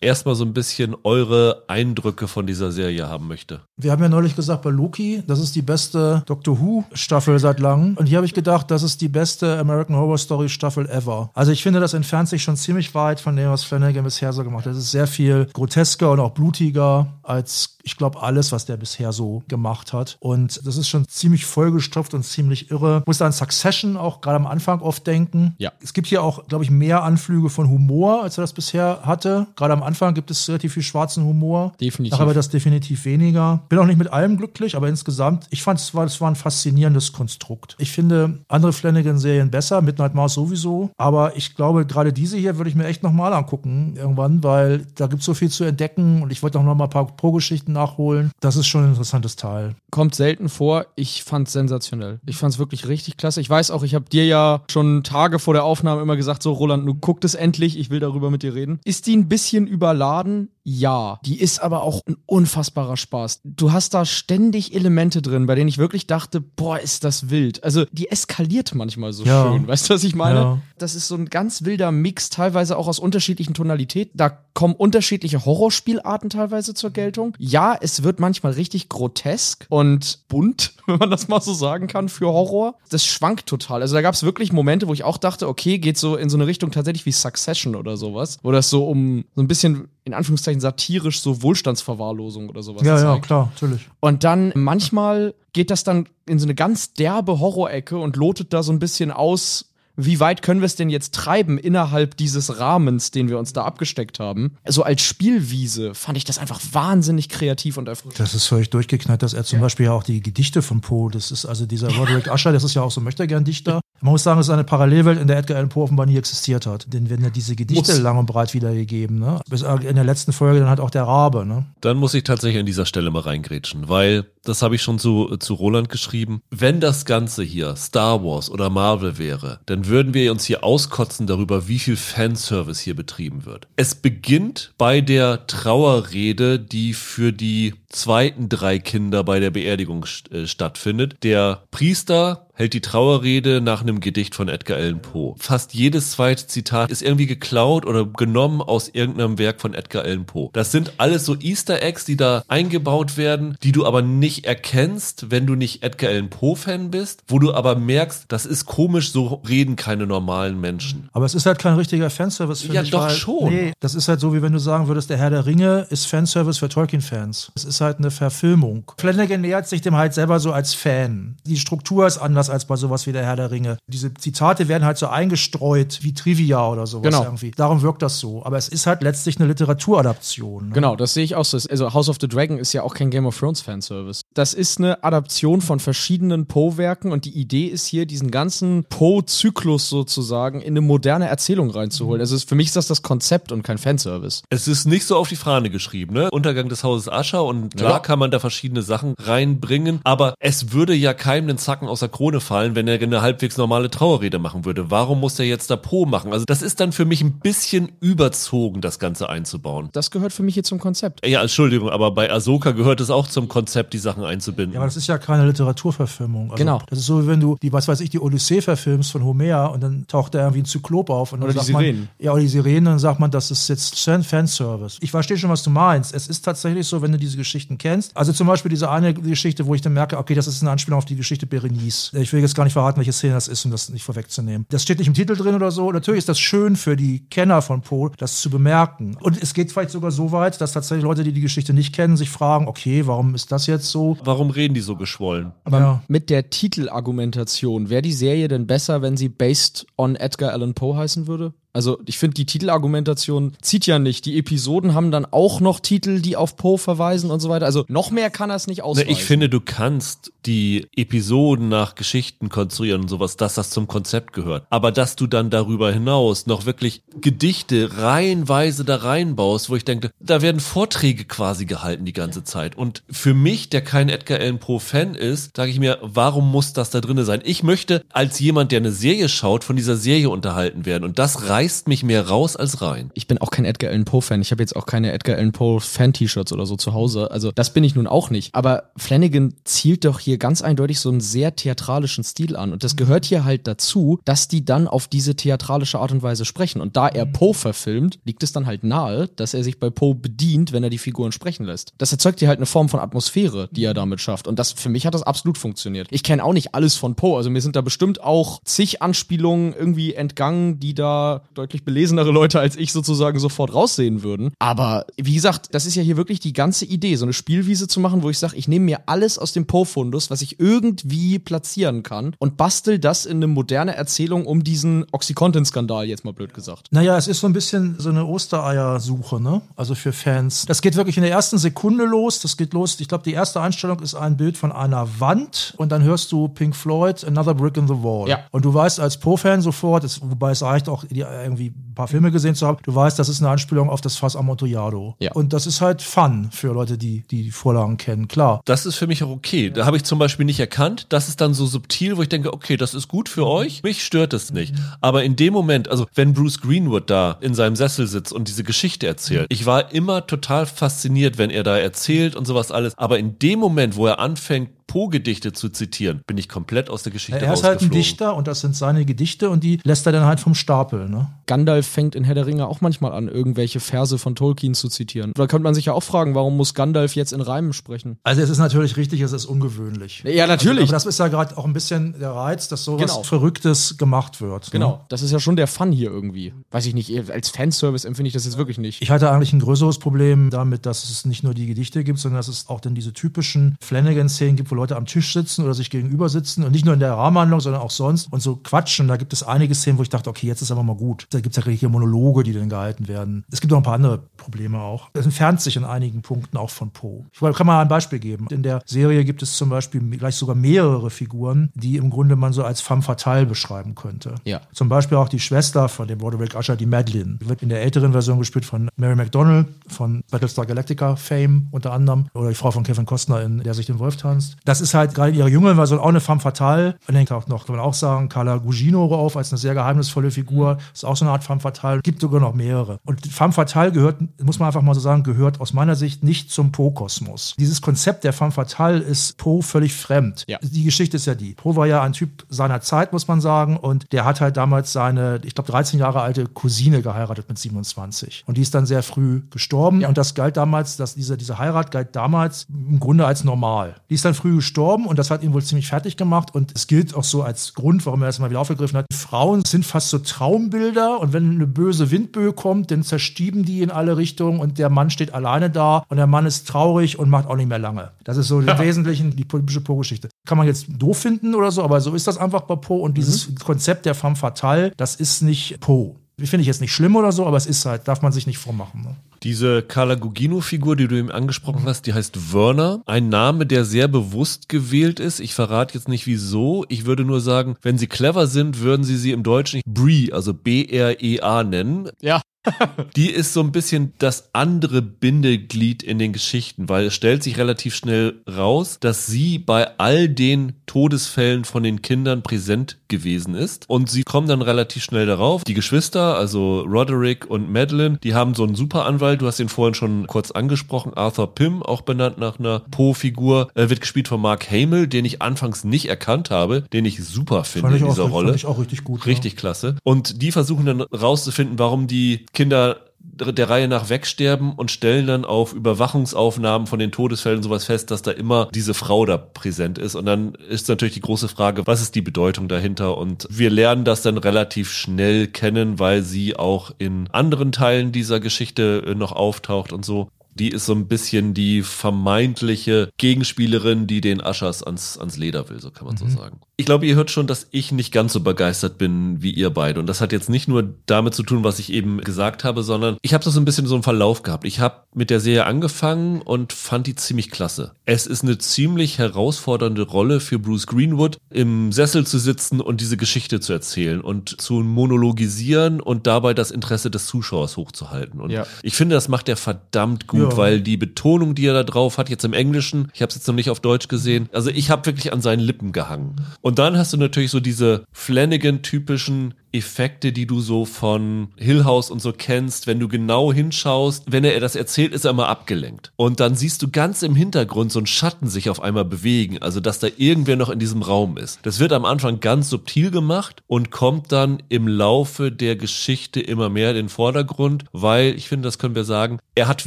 [0.00, 3.60] erstmal so ein bisschen eure Eindrücke von dieser Serie haben möchte.
[3.76, 7.60] Wir haben ja neulich gesagt bei Loki, das ist die beste Doctor Who Staffel seit
[7.60, 7.96] langem.
[7.96, 11.30] Und hier habe ich gedacht, das ist die beste American Horror Story Staffel ever.
[11.34, 14.44] Also ich finde, das entfernt sich schon ziemlich weit von dem, was Flanagan bisher so
[14.44, 14.72] gemacht hat.
[14.72, 19.12] Es ist sehr viel grotesker und auch blutiger als ich glaube, alles, was der bisher
[19.12, 20.16] so gemacht hat.
[20.20, 22.98] Und das ist schon ziemlich vollgestopft und ziemlich irre.
[23.00, 25.54] Ich muss da an Succession auch gerade am Anfang oft denken.
[25.58, 25.72] Ja.
[25.82, 29.46] Es gibt hier auch, glaube ich, mehr Anflüge von Humor, als er das bisher hatte.
[29.56, 31.72] Gerade am Anfang gibt es relativ viel schwarzen Humor.
[31.80, 32.12] Definitiv.
[32.12, 33.62] Nachher wird das definitiv weniger.
[33.68, 36.36] Bin auch nicht mit allem glücklich, aber insgesamt, ich fand es war, es war ein
[36.36, 37.76] faszinierendes Konstrukt.
[37.78, 40.90] Ich finde andere Flanagan-Serien besser, Midnight Mars sowieso.
[40.96, 45.06] Aber ich glaube, gerade diese hier würde ich mir echt nochmal angucken irgendwann, weil da
[45.06, 47.72] gibt es so viel zu entdecken und ich wollte auch noch mal ein paar Pro-Geschichten
[47.72, 48.30] nachholen.
[48.40, 49.74] Das ist schon ein interessantes Teil.
[49.90, 50.86] Kommt selten vor.
[50.96, 52.20] Ich fand's sensationell.
[52.26, 53.40] Ich fand's wirklich richtig klasse.
[53.40, 56.52] Ich weiß auch, ich habe dir ja schon Tage vor der Aufnahme immer gesagt, so
[56.52, 58.80] Roland, du guck es endlich, ich will darüber mit dir reden.
[58.84, 60.48] Ist die ein bisschen überladen?
[60.64, 61.18] Ja.
[61.24, 63.40] Die ist aber auch ein unfassbarer Spaß.
[63.44, 67.64] Du hast da ständig Elemente drin, bei denen ich wirklich dachte, boah, ist das wild.
[67.64, 69.50] Also die eskaliert manchmal so Ja.
[69.52, 69.66] schön.
[69.66, 70.38] Weißt du, was ich meine?
[70.40, 70.58] Ja.
[70.78, 74.16] Das ist so ein ganz wilder Mix, teilweise auch aus unterschiedlichen Tonalitäten.
[74.16, 77.34] Da kommen unterschiedliche Horrorspielarten teilweise zur Geltung.
[77.38, 82.08] Ja, es wird manchmal richtig grotesk und bunt, wenn man das mal so sagen kann,
[82.08, 82.74] für Horror.
[82.90, 83.80] Das schwankt total.
[83.82, 86.36] Also da gab es wirklich Momente, wo ich auch dachte, okay, geht so in so
[86.36, 90.14] eine Richtung tatsächlich wie Succession oder sowas, wo das so um so ein bisschen in
[90.14, 93.88] Anführungszeichen satirisch so Wohlstandsverwahrlosung oder sowas Ja, ja, klar, natürlich.
[94.00, 98.62] Und dann manchmal geht das dann in so eine ganz derbe Horrorecke und lotet da
[98.62, 103.10] so ein bisschen aus, wie weit können wir es denn jetzt treiben innerhalb dieses Rahmens,
[103.10, 104.56] den wir uns da abgesteckt haben.
[104.66, 108.20] So als Spielwiese fand ich das einfach wahnsinnig kreativ und erfrischend.
[108.20, 111.30] Das ist völlig durchgeknallt, dass er zum Beispiel ja auch die Gedichte von Poe, das
[111.30, 113.80] ist also dieser Roderick Usher, das ist ja auch so möchte gern Dichter.
[114.02, 116.66] Man muss sagen, es ist eine Parallelwelt, in der Edgar Allan Poe offenbar nie existiert
[116.66, 116.92] hat.
[116.92, 118.00] Denn wenn er diese Gedichte Muss.
[118.00, 119.40] lang und breit wiedergegeben, ne?
[119.48, 121.66] Bis in der letzten Folge dann halt auch der Rabe, ne?
[121.80, 125.36] Dann muss ich tatsächlich an dieser Stelle mal reingrätschen, weil das habe ich schon zu,
[125.36, 126.42] zu Roland geschrieben.
[126.50, 131.26] Wenn das Ganze hier Star Wars oder Marvel wäre, dann würden wir uns hier auskotzen
[131.26, 133.68] darüber, wie viel Fanservice hier betrieben wird.
[133.76, 140.32] Es beginnt bei der Trauerrede, die für die zweiten drei Kinder bei der Beerdigung st
[140.32, 141.16] äh, stattfindet.
[141.22, 145.34] Der Priester hält die Trauerrede nach einem Gedicht von Edgar Allan Poe.
[145.38, 150.26] Fast jedes zweite Zitat ist irgendwie geklaut oder genommen aus irgendeinem Werk von Edgar Allan
[150.26, 150.50] Poe.
[150.52, 155.30] Das sind alles so Easter Eggs, die da eingebaut werden, die du aber nicht erkennst,
[155.30, 159.10] wenn du nicht Edgar Allan Poe Fan bist, wo du aber merkst, das ist komisch,
[159.10, 161.08] so reden keine normalen Menschen.
[161.12, 162.90] Aber es ist halt kein richtiger Fanservice, finde Ja, ich.
[162.90, 163.48] doch weil, schon.
[163.54, 166.04] Nee, das ist halt so, wie wenn du sagen würdest, der Herr der Ringe ist
[166.04, 167.52] Fanservice für Tolkien-Fans.
[167.54, 168.92] Es ist halt eine Verfilmung.
[168.98, 171.38] Flanagan nähert sich dem halt selber so als Fan.
[171.46, 172.18] Die Struktur ist
[172.50, 173.78] anders als bei sowas wie der Herr der Ringe.
[173.86, 177.24] Diese Zitate werden halt so eingestreut wie Trivia oder sowas Genau.
[177.24, 177.52] irgendwie.
[177.52, 178.44] Darum wirkt das so.
[178.44, 180.68] Aber es ist halt letztlich eine Literaturadaption.
[180.68, 180.74] Ne?
[180.74, 181.56] Genau, das sehe ich auch so.
[181.70, 184.22] Also House of the Dragon ist ja auch kein Game of Thrones Fanservice.
[184.34, 189.88] Das ist eine Adaption von verschiedenen Poe-Werken und die Idee ist hier, diesen ganzen Poe-Zyklus
[189.88, 192.20] sozusagen in eine moderne Erzählung reinzuholen.
[192.20, 194.42] Also es- für mich ist das das Konzept und kein Fanservice.
[194.50, 196.30] Es ist nicht so auf die Fahne geschrieben, ne?
[196.30, 197.98] Untergang des Hauses Ascher und klar Ja.
[198.00, 202.08] kann man da verschiedene Sachen reinbringen, aber es würde ja keinem den Zacken aus der
[202.08, 204.90] Krone fallen, wenn er eine halbwegs normale Trauerrede machen würde.
[204.90, 206.32] Warum muss er jetzt da Po machen?
[206.32, 209.88] Also das ist dann für mich ein bisschen überzogen, das Ganze einzubauen.
[209.92, 211.26] Das gehört für mich hier zum Konzept.
[211.26, 214.74] Ja, Entschuldigung, aber bei Ahsoka gehört es auch zum Konzept, die Sachen einzubinden.
[214.74, 216.50] Ja, aber das ist ja keine Literaturverfilmung.
[216.52, 216.80] Also, Genau.
[216.88, 219.72] Das ist so, wie wenn du die, was weiß ich, die Odyssee verfilmst von Homer
[219.72, 221.32] und dann taucht da irgendwie ein Zyklop auf.
[221.32, 222.08] Und dann Oder die sagt man, Sirenen.
[222.18, 224.98] Ja, oder die Sirenen, dann sagt man, das ist jetzt Fan- Fanservice.
[225.00, 226.14] Ich verstehe schon, was du meinst.
[226.14, 228.16] Es ist tatsächlich so, wenn du diese Geschichten kennst.
[228.16, 230.98] Also zum Beispiel diese eine Geschichte, wo ich dann merke, okay, das ist eine Anspielung
[230.98, 232.10] auf die Geschichte Berenice.
[232.20, 234.66] Ich will jetzt gar nicht verraten, welche Szene das ist, um das nicht vorwegzunehmen.
[234.70, 235.90] Das steht nicht im Titel drin oder so.
[235.92, 239.16] Natürlich ist das schön für die Kenner von Poe, das zu bemerken.
[239.20, 242.16] Und es geht vielleicht sogar so weit, dass tatsächlich Leute, die die Geschichte nicht kennen,
[242.16, 244.16] sich fragen, okay, warum ist das jetzt so?
[244.24, 245.52] Warum reden die so geschwollen?
[245.64, 246.02] Aber Ja.
[246.08, 250.96] mit der Titelargumentation, wäre die Serie denn besser, wenn sie Based on Edgar Allan Poe
[250.96, 251.52] heißen würde?
[251.72, 254.26] Also ich finde, die Titelargumentation zieht ja nicht.
[254.26, 257.66] Die Episoden haben dann auch noch Titel, die auf Poe verweisen und so weiter.
[257.66, 259.10] Also noch mehr kann er es nicht Ne, ausweisen.
[259.10, 264.32] ich finde, du kannst die Episoden nach Geschichten konstruieren und sowas, dass das zum Konzept
[264.32, 264.66] gehört.
[264.70, 270.10] Aber dass du dann darüber hinaus noch wirklich Gedichte reihenweise da reinbaust, wo ich denke,
[270.18, 272.76] da werden Vorträge quasi gehalten die ganze Zeit.
[272.76, 276.72] Und für mich, der kein Edgar Allan Poe Fan ist, sage ich mir, warum muss
[276.72, 277.40] das da drinne sein?
[277.44, 281.04] Ich möchte als jemand, der eine Serie schaut, von dieser Serie unterhalten werden.
[281.04, 283.10] Und das reißt mich mehr raus als rein.
[283.12, 284.40] ich bin auch kein Edgar Allan Poe Fan.
[284.40, 287.30] Ich habe jetzt auch keine Edgar Allan Poe Fan T-Shirts oder so zu Hause.
[287.30, 288.54] Also das bin ich nun auch nicht.
[288.54, 292.72] Aber Flanagan zielt doch hier ganz eindeutig so einen sehr theatralischen Stil an.
[292.72, 296.46] Und das gehört hier halt dazu, dass die dann auf diese theatralische Art und Weise
[296.46, 296.80] sprechen.
[296.80, 300.14] Und da er Poe verfilmt, liegt es dann halt nahe, dass er sich bei Poe
[300.14, 301.92] bedient, wenn er die Figuren sprechen lässt.
[301.98, 304.48] Das erzeugt hier halt eine Form von Atmosphäre, die er damit schafft.
[304.48, 306.08] Und das für mich hat das absolut funktioniert.
[306.10, 307.36] Ich kenne auch nicht alles von Poe.
[307.36, 312.60] Also mir sind da bestimmt auch zig Anspielungen irgendwie entgangen, die da deutlich belesenere Leute
[312.60, 314.52] als ich sozusagen sofort raussehen würden.
[314.58, 318.00] Aber wie gesagt, das ist ja hier wirklich die ganze Idee, so eine Spielwiese zu
[318.00, 322.02] machen, wo ich sage, ich nehme mir alles aus dem Poe-Fundus, was ich irgendwie platzieren
[322.02, 326.86] kann und bastel das in eine moderne Erzählung um diesen Oxycontin-Skandal, jetzt mal blöd gesagt.
[326.90, 329.62] Naja, es ist so ein bisschen so eine Ostereiersuche, ne?
[329.76, 330.66] Also für Fans.
[330.66, 332.40] Das geht wirklich in der ersten Sekunde los.
[332.40, 332.98] Das geht los.
[333.00, 336.48] Ich glaube, die erste Einstellung ist ein Bild von einer Wand und dann hörst du
[336.48, 338.28] Pink Floyd, Another Brick in the Wall.
[338.28, 338.40] Ja.
[338.50, 342.08] Und du weißt als Poe-Fan sofort, es, wobei es reicht auch, die, irgendwie ein paar
[342.08, 345.16] Filme gesehen zu haben, du weißt, das ist eine Anspielung auf das Fass Amontillado.
[345.18, 345.32] Ja.
[345.32, 348.60] Und das ist halt Fun für Leute, die die, die Vorlagen kennen, klar.
[348.64, 349.70] Das ist für mich auch okay.
[349.70, 351.06] Da habe ich zum Beispiel nicht erkannt.
[351.08, 353.82] Das ist dann so subtil, wo ich denke, okay, das ist gut für euch.
[353.82, 354.74] Mich stört es nicht.
[355.00, 358.64] Aber in dem Moment, also wenn Bruce Greenwood da in seinem Sessel sitzt und diese
[358.64, 362.96] Geschichte erzählt, ich war immer total fasziniert, wenn er da erzählt und sowas alles.
[362.96, 367.12] Aber in dem Moment, wo er anfängt, Poe-Gedichte zu zitieren, bin ich komplett aus der
[367.12, 367.90] Geschichte er ist halt ein.
[367.90, 371.28] Dichter und das sind seine Gedichte und die lässt er dann halt vom Stapel, ne?
[371.46, 375.32] Gandalf fängt in Herr der Ringe auch manchmal an, irgendwelche Verse von Tolkien zu zitieren.
[375.34, 378.18] Da könnte man sich ja auch fragen, warum muss Gandalf jetzt in Reimen sprechen?
[378.24, 380.24] Also es ist natürlich richtig, es ist ungewöhnlich.
[380.24, 380.84] Ja, natürlich.
[380.84, 383.22] Aber das ist ja gerade auch ein bisschen der Reiz, dass sowas Genau.
[383.22, 384.66] Verrücktes gemacht wird.
[384.66, 384.70] Ne?
[384.72, 386.52] Genau, das ist ja schon der Fun hier irgendwie.
[386.70, 389.02] Weiß ich nicht, als Fanservice empfinde ich das jetzt wirklich nicht.
[389.02, 392.38] Ich hatte eigentlich ein größeres Problem damit, dass es nicht nur die Gedichte gibt, sondern
[392.38, 395.90] dass es auch dann diese typischen Flanagan-Szenen gibt, wo Leute am Tisch sitzen oder sich
[395.90, 399.08] gegenüber sitzen und nicht nur in der Rahmenhandlung, sondern auch sonst und so quatschen.
[399.08, 401.26] Da gibt es einige Szenen, wo ich dachte, okay, jetzt ist aber mal gut.
[401.30, 403.44] Da gibt es ja richtige Monologe, die dann gehalten werden.
[403.50, 405.10] Es gibt noch ein paar andere Probleme auch.
[405.12, 407.24] Es entfernt sich in einigen Punkten auch von Poe.
[407.32, 408.46] Ich kann mal ein Beispiel geben.
[408.50, 412.52] In der Serie gibt es zum Beispiel gleich sogar mehrere Figuren, die im Grunde man
[412.52, 414.36] so als femme fatale beschreiben könnte.
[414.44, 414.62] Ja.
[414.72, 417.38] Zum Beispiel auch die Schwester von dem Broderick Usher, die Madeline.
[417.40, 421.92] Die wird in der älteren Version gespielt von Mary McDonnell von Battlestar Galactica Fame unter
[421.92, 422.26] anderem.
[422.34, 424.56] Oder die Frau von Kevin Costner, in der sich den Wolf tanzt.
[424.70, 426.94] Das ist halt gerade in ihrer jüngeren Version auch eine femme fatale.
[427.08, 430.30] Und dann taucht noch, kann man auch sagen, Carla Gugino auf als eine sehr geheimnisvolle
[430.30, 430.78] Figur.
[430.94, 432.02] Ist auch so eine Art femme fatale.
[432.02, 433.00] Gibt sogar noch mehrere.
[433.04, 436.52] Und femme fatale gehört, muss man einfach mal so sagen, gehört aus meiner Sicht nicht
[436.52, 437.56] zum Poe-Kosmos.
[437.58, 440.44] Dieses Konzept der femme fatale ist Poe völlig fremd.
[440.46, 440.58] Ja.
[440.62, 441.54] Die Geschichte ist ja die.
[441.54, 443.76] Poe war ja ein Typ seiner Zeit, muss man sagen.
[443.76, 448.44] Und der hat halt damals seine, ich glaube, 13 Jahre alte Cousine geheiratet mit 27.
[448.46, 450.04] Und die ist dann sehr früh gestorben.
[450.04, 453.96] Und das galt damals, dass diese, diese Heirat galt damals im Grunde als normal.
[454.08, 456.86] Die ist dann früh gestorben und das hat ihn wohl ziemlich fertig gemacht und es
[456.86, 459.06] gilt auch so als Grund, warum er das mal wieder aufgegriffen hat.
[459.12, 463.90] Frauen sind fast so Traumbilder und wenn eine böse Windböe kommt, dann zerstieben die in
[463.90, 467.46] alle Richtungen und der Mann steht alleine da und der Mann ist traurig und macht
[467.46, 468.10] auch nicht mehr lange.
[468.24, 470.28] Das ist so im Wesentlichen die typische Po-Geschichte.
[470.46, 473.16] Kann man jetzt doof finden oder so, aber so ist das einfach bei Po und
[473.16, 473.56] dieses mhm.
[473.56, 476.16] Konzept der femme fatale, das ist nicht Po.
[476.38, 478.58] Finde ich jetzt nicht schlimm oder so, aber es ist halt, darf man sich nicht
[478.58, 479.02] vormachen.
[479.02, 479.16] Ne?
[479.42, 483.02] Diese Carla Gugino-Figur, die du eben angesprochen hast, die heißt Werner.
[483.06, 485.40] Ein Name, der sehr bewusst gewählt ist.
[485.40, 486.84] Ich verrate jetzt nicht wieso.
[486.88, 490.52] Ich würde nur sagen, wenn sie clever sind, würden sie sie im Deutschen Bree, also
[490.52, 492.10] B-R-E-A nennen.
[492.20, 492.42] Ja.
[493.16, 497.58] die ist so ein bisschen das andere Bindeglied in den Geschichten, weil es stellt sich
[497.58, 503.88] relativ schnell raus, dass sie bei all den Todesfällen von den Kindern präsent gewesen ist.
[503.88, 505.64] Und sie kommen dann relativ schnell darauf.
[505.64, 509.94] Die Geschwister, also Roderick und Madeline, die haben so einen Superanwalt, du hast ihn vorhin
[509.94, 514.70] schon kurz angesprochen, Arthur Pym, auch benannt nach einer Po-Figur, äh, wird gespielt von Mark
[514.70, 518.48] Hamill, den ich anfangs nicht erkannt habe, den ich super finde in dieser auch, Rolle.
[518.48, 519.26] Fand ich auch richtig gut.
[519.26, 519.58] Richtig ja.
[519.58, 519.96] klasse.
[520.02, 525.44] Und die versuchen dann rauszufinden, warum die Kinder der Reihe nach wegsterben und stellen dann
[525.44, 530.14] auf Überwachungsaufnahmen von den Todesfällen sowas fest, dass da immer diese Frau da präsent ist.
[530.14, 533.16] Und dann ist natürlich die große Frage, was ist die Bedeutung dahinter?
[533.16, 538.40] Und wir lernen das dann relativ schnell kennen, weil sie auch in anderen Teilen dieser
[538.40, 540.28] Geschichte äh, noch auftaucht und so.
[540.60, 545.80] Die ist so ein bisschen die vermeintliche Gegenspielerin, die den Aschers ans, ans Leder will,
[545.80, 546.30] so kann man mhm.
[546.30, 546.60] so sagen.
[546.76, 550.00] Ich glaube, ihr hört schon, dass ich nicht ganz so begeistert bin wie ihr beide.
[550.00, 553.18] Und das hat jetzt nicht nur damit zu tun, was ich eben gesagt habe, sondern
[553.20, 554.64] ich habe das so ein bisschen so einen Verlauf gehabt.
[554.64, 557.92] Ich habe mit der Serie angefangen und fand die ziemlich klasse.
[558.06, 563.16] Es ist eine ziemlich herausfordernde Rolle für Bruce Greenwood, im Sessel zu sitzen und diese
[563.16, 568.40] Geschichte zu erzählen und zu monologisieren und dabei das Interesse des Zuschauers hochzuhalten.
[568.40, 568.66] Und ja.
[568.82, 570.49] ich finde, das macht er verdammt gut, ja.
[570.56, 573.46] Weil die Betonung, die er da drauf hat, jetzt im Englischen, ich habe es jetzt
[573.46, 576.36] noch nicht auf Deutsch gesehen, also ich habe wirklich an seinen Lippen gehangen.
[576.60, 582.10] Und dann hast du natürlich so diese Flanagan-typischen Effekte, die du so von Hill House
[582.10, 586.12] und so kennst, wenn du genau hinschaust, wenn er das erzählt, ist er immer abgelenkt.
[586.16, 589.80] Und dann siehst du ganz im Hintergrund so einen Schatten sich auf einmal bewegen, also
[589.80, 591.60] dass da irgendwer noch in diesem Raum ist.
[591.62, 596.68] Das wird am Anfang ganz subtil gemacht und kommt dann im Laufe der Geschichte immer
[596.68, 599.86] mehr in den Vordergrund, weil ich finde, das können wir sagen, er hat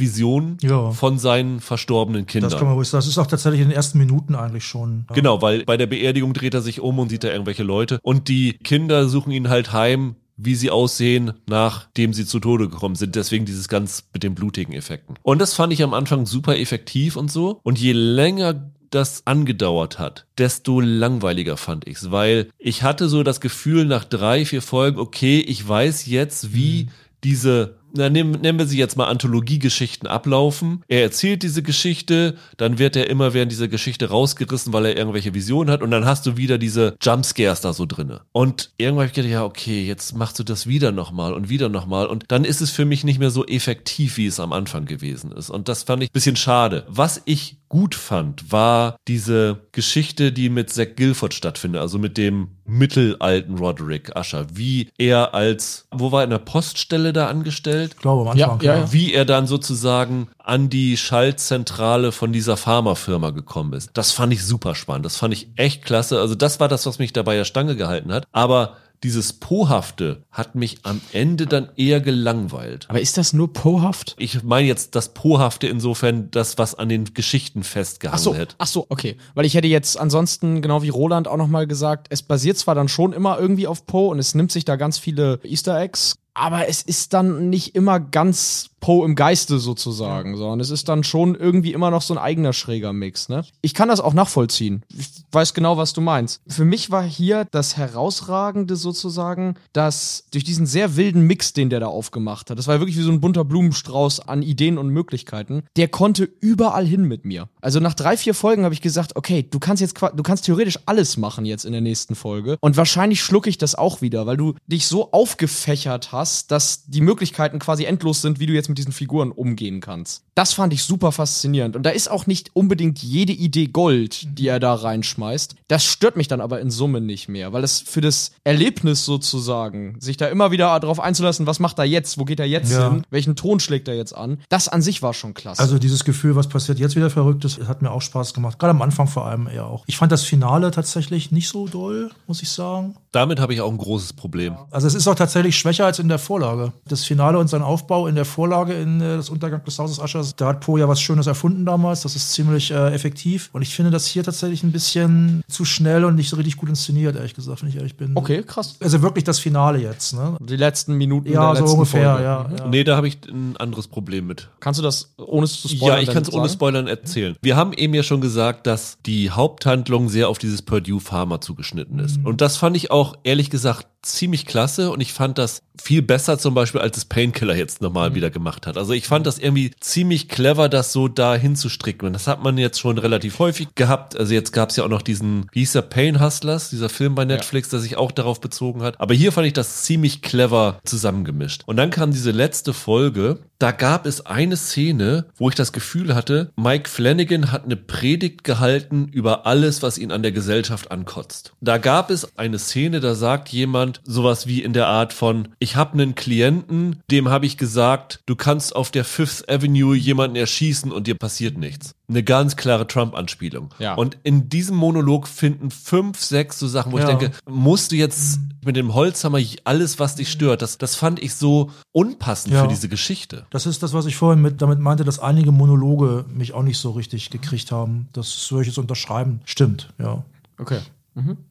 [0.00, 0.90] Visionen ja.
[0.92, 2.50] von seinen verstorbenen Kindern.
[2.50, 3.00] Das kann man ruhig sagen.
[3.00, 5.04] Das ist auch tatsächlich in den ersten Minuten eigentlich schon.
[5.10, 5.14] Ja.
[5.14, 8.28] Genau, weil bei der Beerdigung dreht er sich um und sieht da irgendwelche Leute und
[8.28, 13.14] die Kinder suchen ihn halt heim, wie sie aussehen, nachdem sie zu Tode gekommen sind.
[13.14, 15.16] Deswegen dieses ganz mit den blutigen Effekten.
[15.22, 17.60] Und das fand ich am Anfang super effektiv und so.
[17.62, 23.40] Und je länger das angedauert hat, desto langweiliger fand ich's, weil ich hatte so das
[23.40, 26.88] Gefühl nach drei, vier Folgen, okay, ich weiß jetzt, wie mhm.
[27.24, 30.82] diese na, nehmen, nennen wir sie jetzt mal Anthologiegeschichten ablaufen.
[30.88, 35.34] Er erzählt diese Geschichte, dann wird er immer während dieser Geschichte rausgerissen, weil er irgendwelche
[35.34, 38.22] Visionen hat und dann hast du wieder diese Jumpscares da so drinne.
[38.32, 41.68] Und irgendwann habe ich gedacht, ja, okay, jetzt machst du das wieder nochmal und wieder
[41.68, 44.86] nochmal und dann ist es für mich nicht mehr so effektiv, wie es am Anfang
[44.86, 45.50] gewesen ist.
[45.50, 46.84] Und das fand ich bisschen schade.
[46.88, 52.50] Was ich gut fand, war diese Geschichte, die mit Zack Guilford stattfindet, also mit dem
[52.64, 57.94] mittelalten Roderick Usher, wie er als, wo war er in der Poststelle da angestellt?
[57.94, 58.92] Ich glaube, am Anfang, ja, ja.
[58.92, 63.90] Wie er dann sozusagen an die Schaltzentrale von dieser Pharmafirma gekommen ist.
[63.94, 65.04] Das fand ich super spannend.
[65.04, 66.20] Das fand ich echt klasse.
[66.20, 68.24] Also das war das, was mich dabei der Stange gehalten hat.
[68.30, 72.86] Aber dieses Pohafte hat mich am Ende dann eher gelangweilt.
[72.88, 74.16] Aber ist das nur Pohaft?
[74.18, 78.56] Ich meine jetzt das Pohafte insofern, das, was an den Geschichten festgehangen ach so, hat.
[78.58, 79.18] Ach so, okay.
[79.34, 82.88] Weil ich hätte jetzt ansonsten, genau wie Roland auch nochmal gesagt, es basiert zwar dann
[82.88, 86.68] schon immer irgendwie auf Po und es nimmt sich da ganz viele Easter Eggs, aber
[86.68, 90.36] es ist dann nicht immer ganz Poe im Geiste sozusagen, ja.
[90.36, 93.30] sondern es ist dann schon irgendwie immer noch so ein eigener schräger Mix.
[93.30, 93.42] Ne?
[93.62, 94.82] Ich kann das auch nachvollziehen.
[94.94, 96.42] Ich weiß genau, was du meinst.
[96.46, 101.80] Für mich war hier das Herausragende sozusagen, dass durch diesen sehr wilden Mix, den der
[101.80, 105.62] da aufgemacht hat, das war wirklich wie so ein bunter Blumenstrauß an Ideen und Möglichkeiten,
[105.76, 107.48] der konnte überall hin mit mir.
[107.62, 110.78] Also nach drei, vier Folgen habe ich gesagt, okay, du kannst jetzt, du kannst theoretisch
[110.84, 114.36] alles machen jetzt in der nächsten Folge und wahrscheinlich schlucke ich das auch wieder, weil
[114.36, 118.73] du dich so aufgefächert hast, dass die Möglichkeiten quasi endlos sind, wie du jetzt mit
[118.74, 120.24] mit diesen Figuren umgehen kannst.
[120.34, 121.76] Das fand ich super faszinierend.
[121.76, 125.54] Und da ist auch nicht unbedingt jede Idee Gold, die er da reinschmeißt.
[125.68, 129.96] Das stört mich dann aber in Summe nicht mehr, weil es für das Erlebnis sozusagen,
[130.00, 132.90] sich da immer wieder darauf einzulassen, was macht er jetzt, wo geht er jetzt ja.
[132.90, 135.62] hin, welchen Ton schlägt er jetzt an, das an sich war schon klasse.
[135.62, 138.58] Also dieses Gefühl, was passiert jetzt wieder Verrücktes, hat mir auch Spaß gemacht.
[138.58, 139.84] Gerade am Anfang vor allem eher auch.
[139.86, 142.96] Ich fand das Finale tatsächlich nicht so doll, muss ich sagen.
[143.12, 144.56] Damit habe ich auch ein großes Problem.
[144.72, 146.72] Also es ist auch tatsächlich schwächer als in der Vorlage.
[146.88, 150.00] Das Finale und sein Aufbau in der Vorlage Vorlage in äh, das Untergang des Hauses
[150.00, 150.36] Aschers.
[150.36, 152.02] Da hat Poe ja was Schönes erfunden damals.
[152.02, 153.50] Das ist ziemlich äh, effektiv.
[153.52, 156.68] Und ich finde das hier tatsächlich ein bisschen zu schnell und nicht so richtig gut
[156.68, 158.12] inszeniert, ehrlich gesagt, wenn ich ehrlich bin.
[158.14, 158.76] Okay, krass.
[158.80, 160.36] Also wirklich das Finale jetzt, ne?
[160.40, 162.24] Die letzten Minuten Ja, der so letzten ungefähr, Folge.
[162.24, 162.68] ja, ja.
[162.68, 164.48] Nee, da habe ich ein anderes Problem mit.
[164.60, 165.96] Kannst du das ohne zu spoilern?
[165.98, 166.48] Ja, ich kann es ohne?
[166.48, 167.36] Spoilern erzählen.
[167.42, 171.98] Wir haben eben ja schon gesagt, dass die Haupthandlung sehr auf dieses Purdue Pharma zugeschnitten
[171.98, 172.18] ist.
[172.22, 176.38] Und das fand ich auch ehrlich gesagt ziemlich klasse und ich fand das viel besser
[176.38, 178.76] zum Beispiel, als es Painkiller jetzt nochmal wieder gemacht hat.
[178.78, 182.06] Also ich fand das irgendwie ziemlich clever, das so da hinzustricken.
[182.06, 184.16] Und das hat man jetzt schon relativ häufig gehabt.
[184.16, 187.14] Also jetzt gab es ja auch noch diesen, wie hieß der, Pain Hustlers, dieser Film
[187.14, 189.00] bei Netflix, der sich auch darauf bezogen hat.
[189.00, 191.62] Aber hier fand ich das ziemlich clever zusammengemischt.
[191.66, 193.38] Und dann kam diese letzte Folge.
[193.58, 198.44] Da gab es eine Szene, wo ich das Gefühl hatte, Mike Flanagan hat eine Predigt
[198.44, 201.54] gehalten über alles, was ihn an der Gesellschaft ankotzt.
[201.60, 205.76] Da gab es eine Szene, da sagt jemand sowas wie in der Art von, ich
[205.76, 210.90] habe einen Klienten, dem habe ich gesagt, du kannst auf der Fifth Avenue jemanden erschießen
[210.92, 211.94] und dir passiert nichts.
[212.08, 213.70] Eine ganz klare Trump-Anspielung.
[213.78, 213.94] Ja.
[213.94, 217.04] Und in diesem Monolog finden fünf, sechs so Sachen, wo Ja.
[217.10, 221.20] ich denke, musst du jetzt mit dem Holzhammer alles, was dich stört, das, das fand
[221.22, 222.62] ich so unpassend Ja.
[222.62, 223.46] für diese Geschichte.
[223.50, 226.78] Das ist das, was ich vorhin mit, damit meinte, dass einige Monologe mich auch nicht
[226.78, 228.08] so richtig gekriegt haben.
[228.12, 229.40] Das würde ich jetzt unterschreiben.
[229.44, 230.24] Stimmt, ja.
[230.58, 230.78] Okay.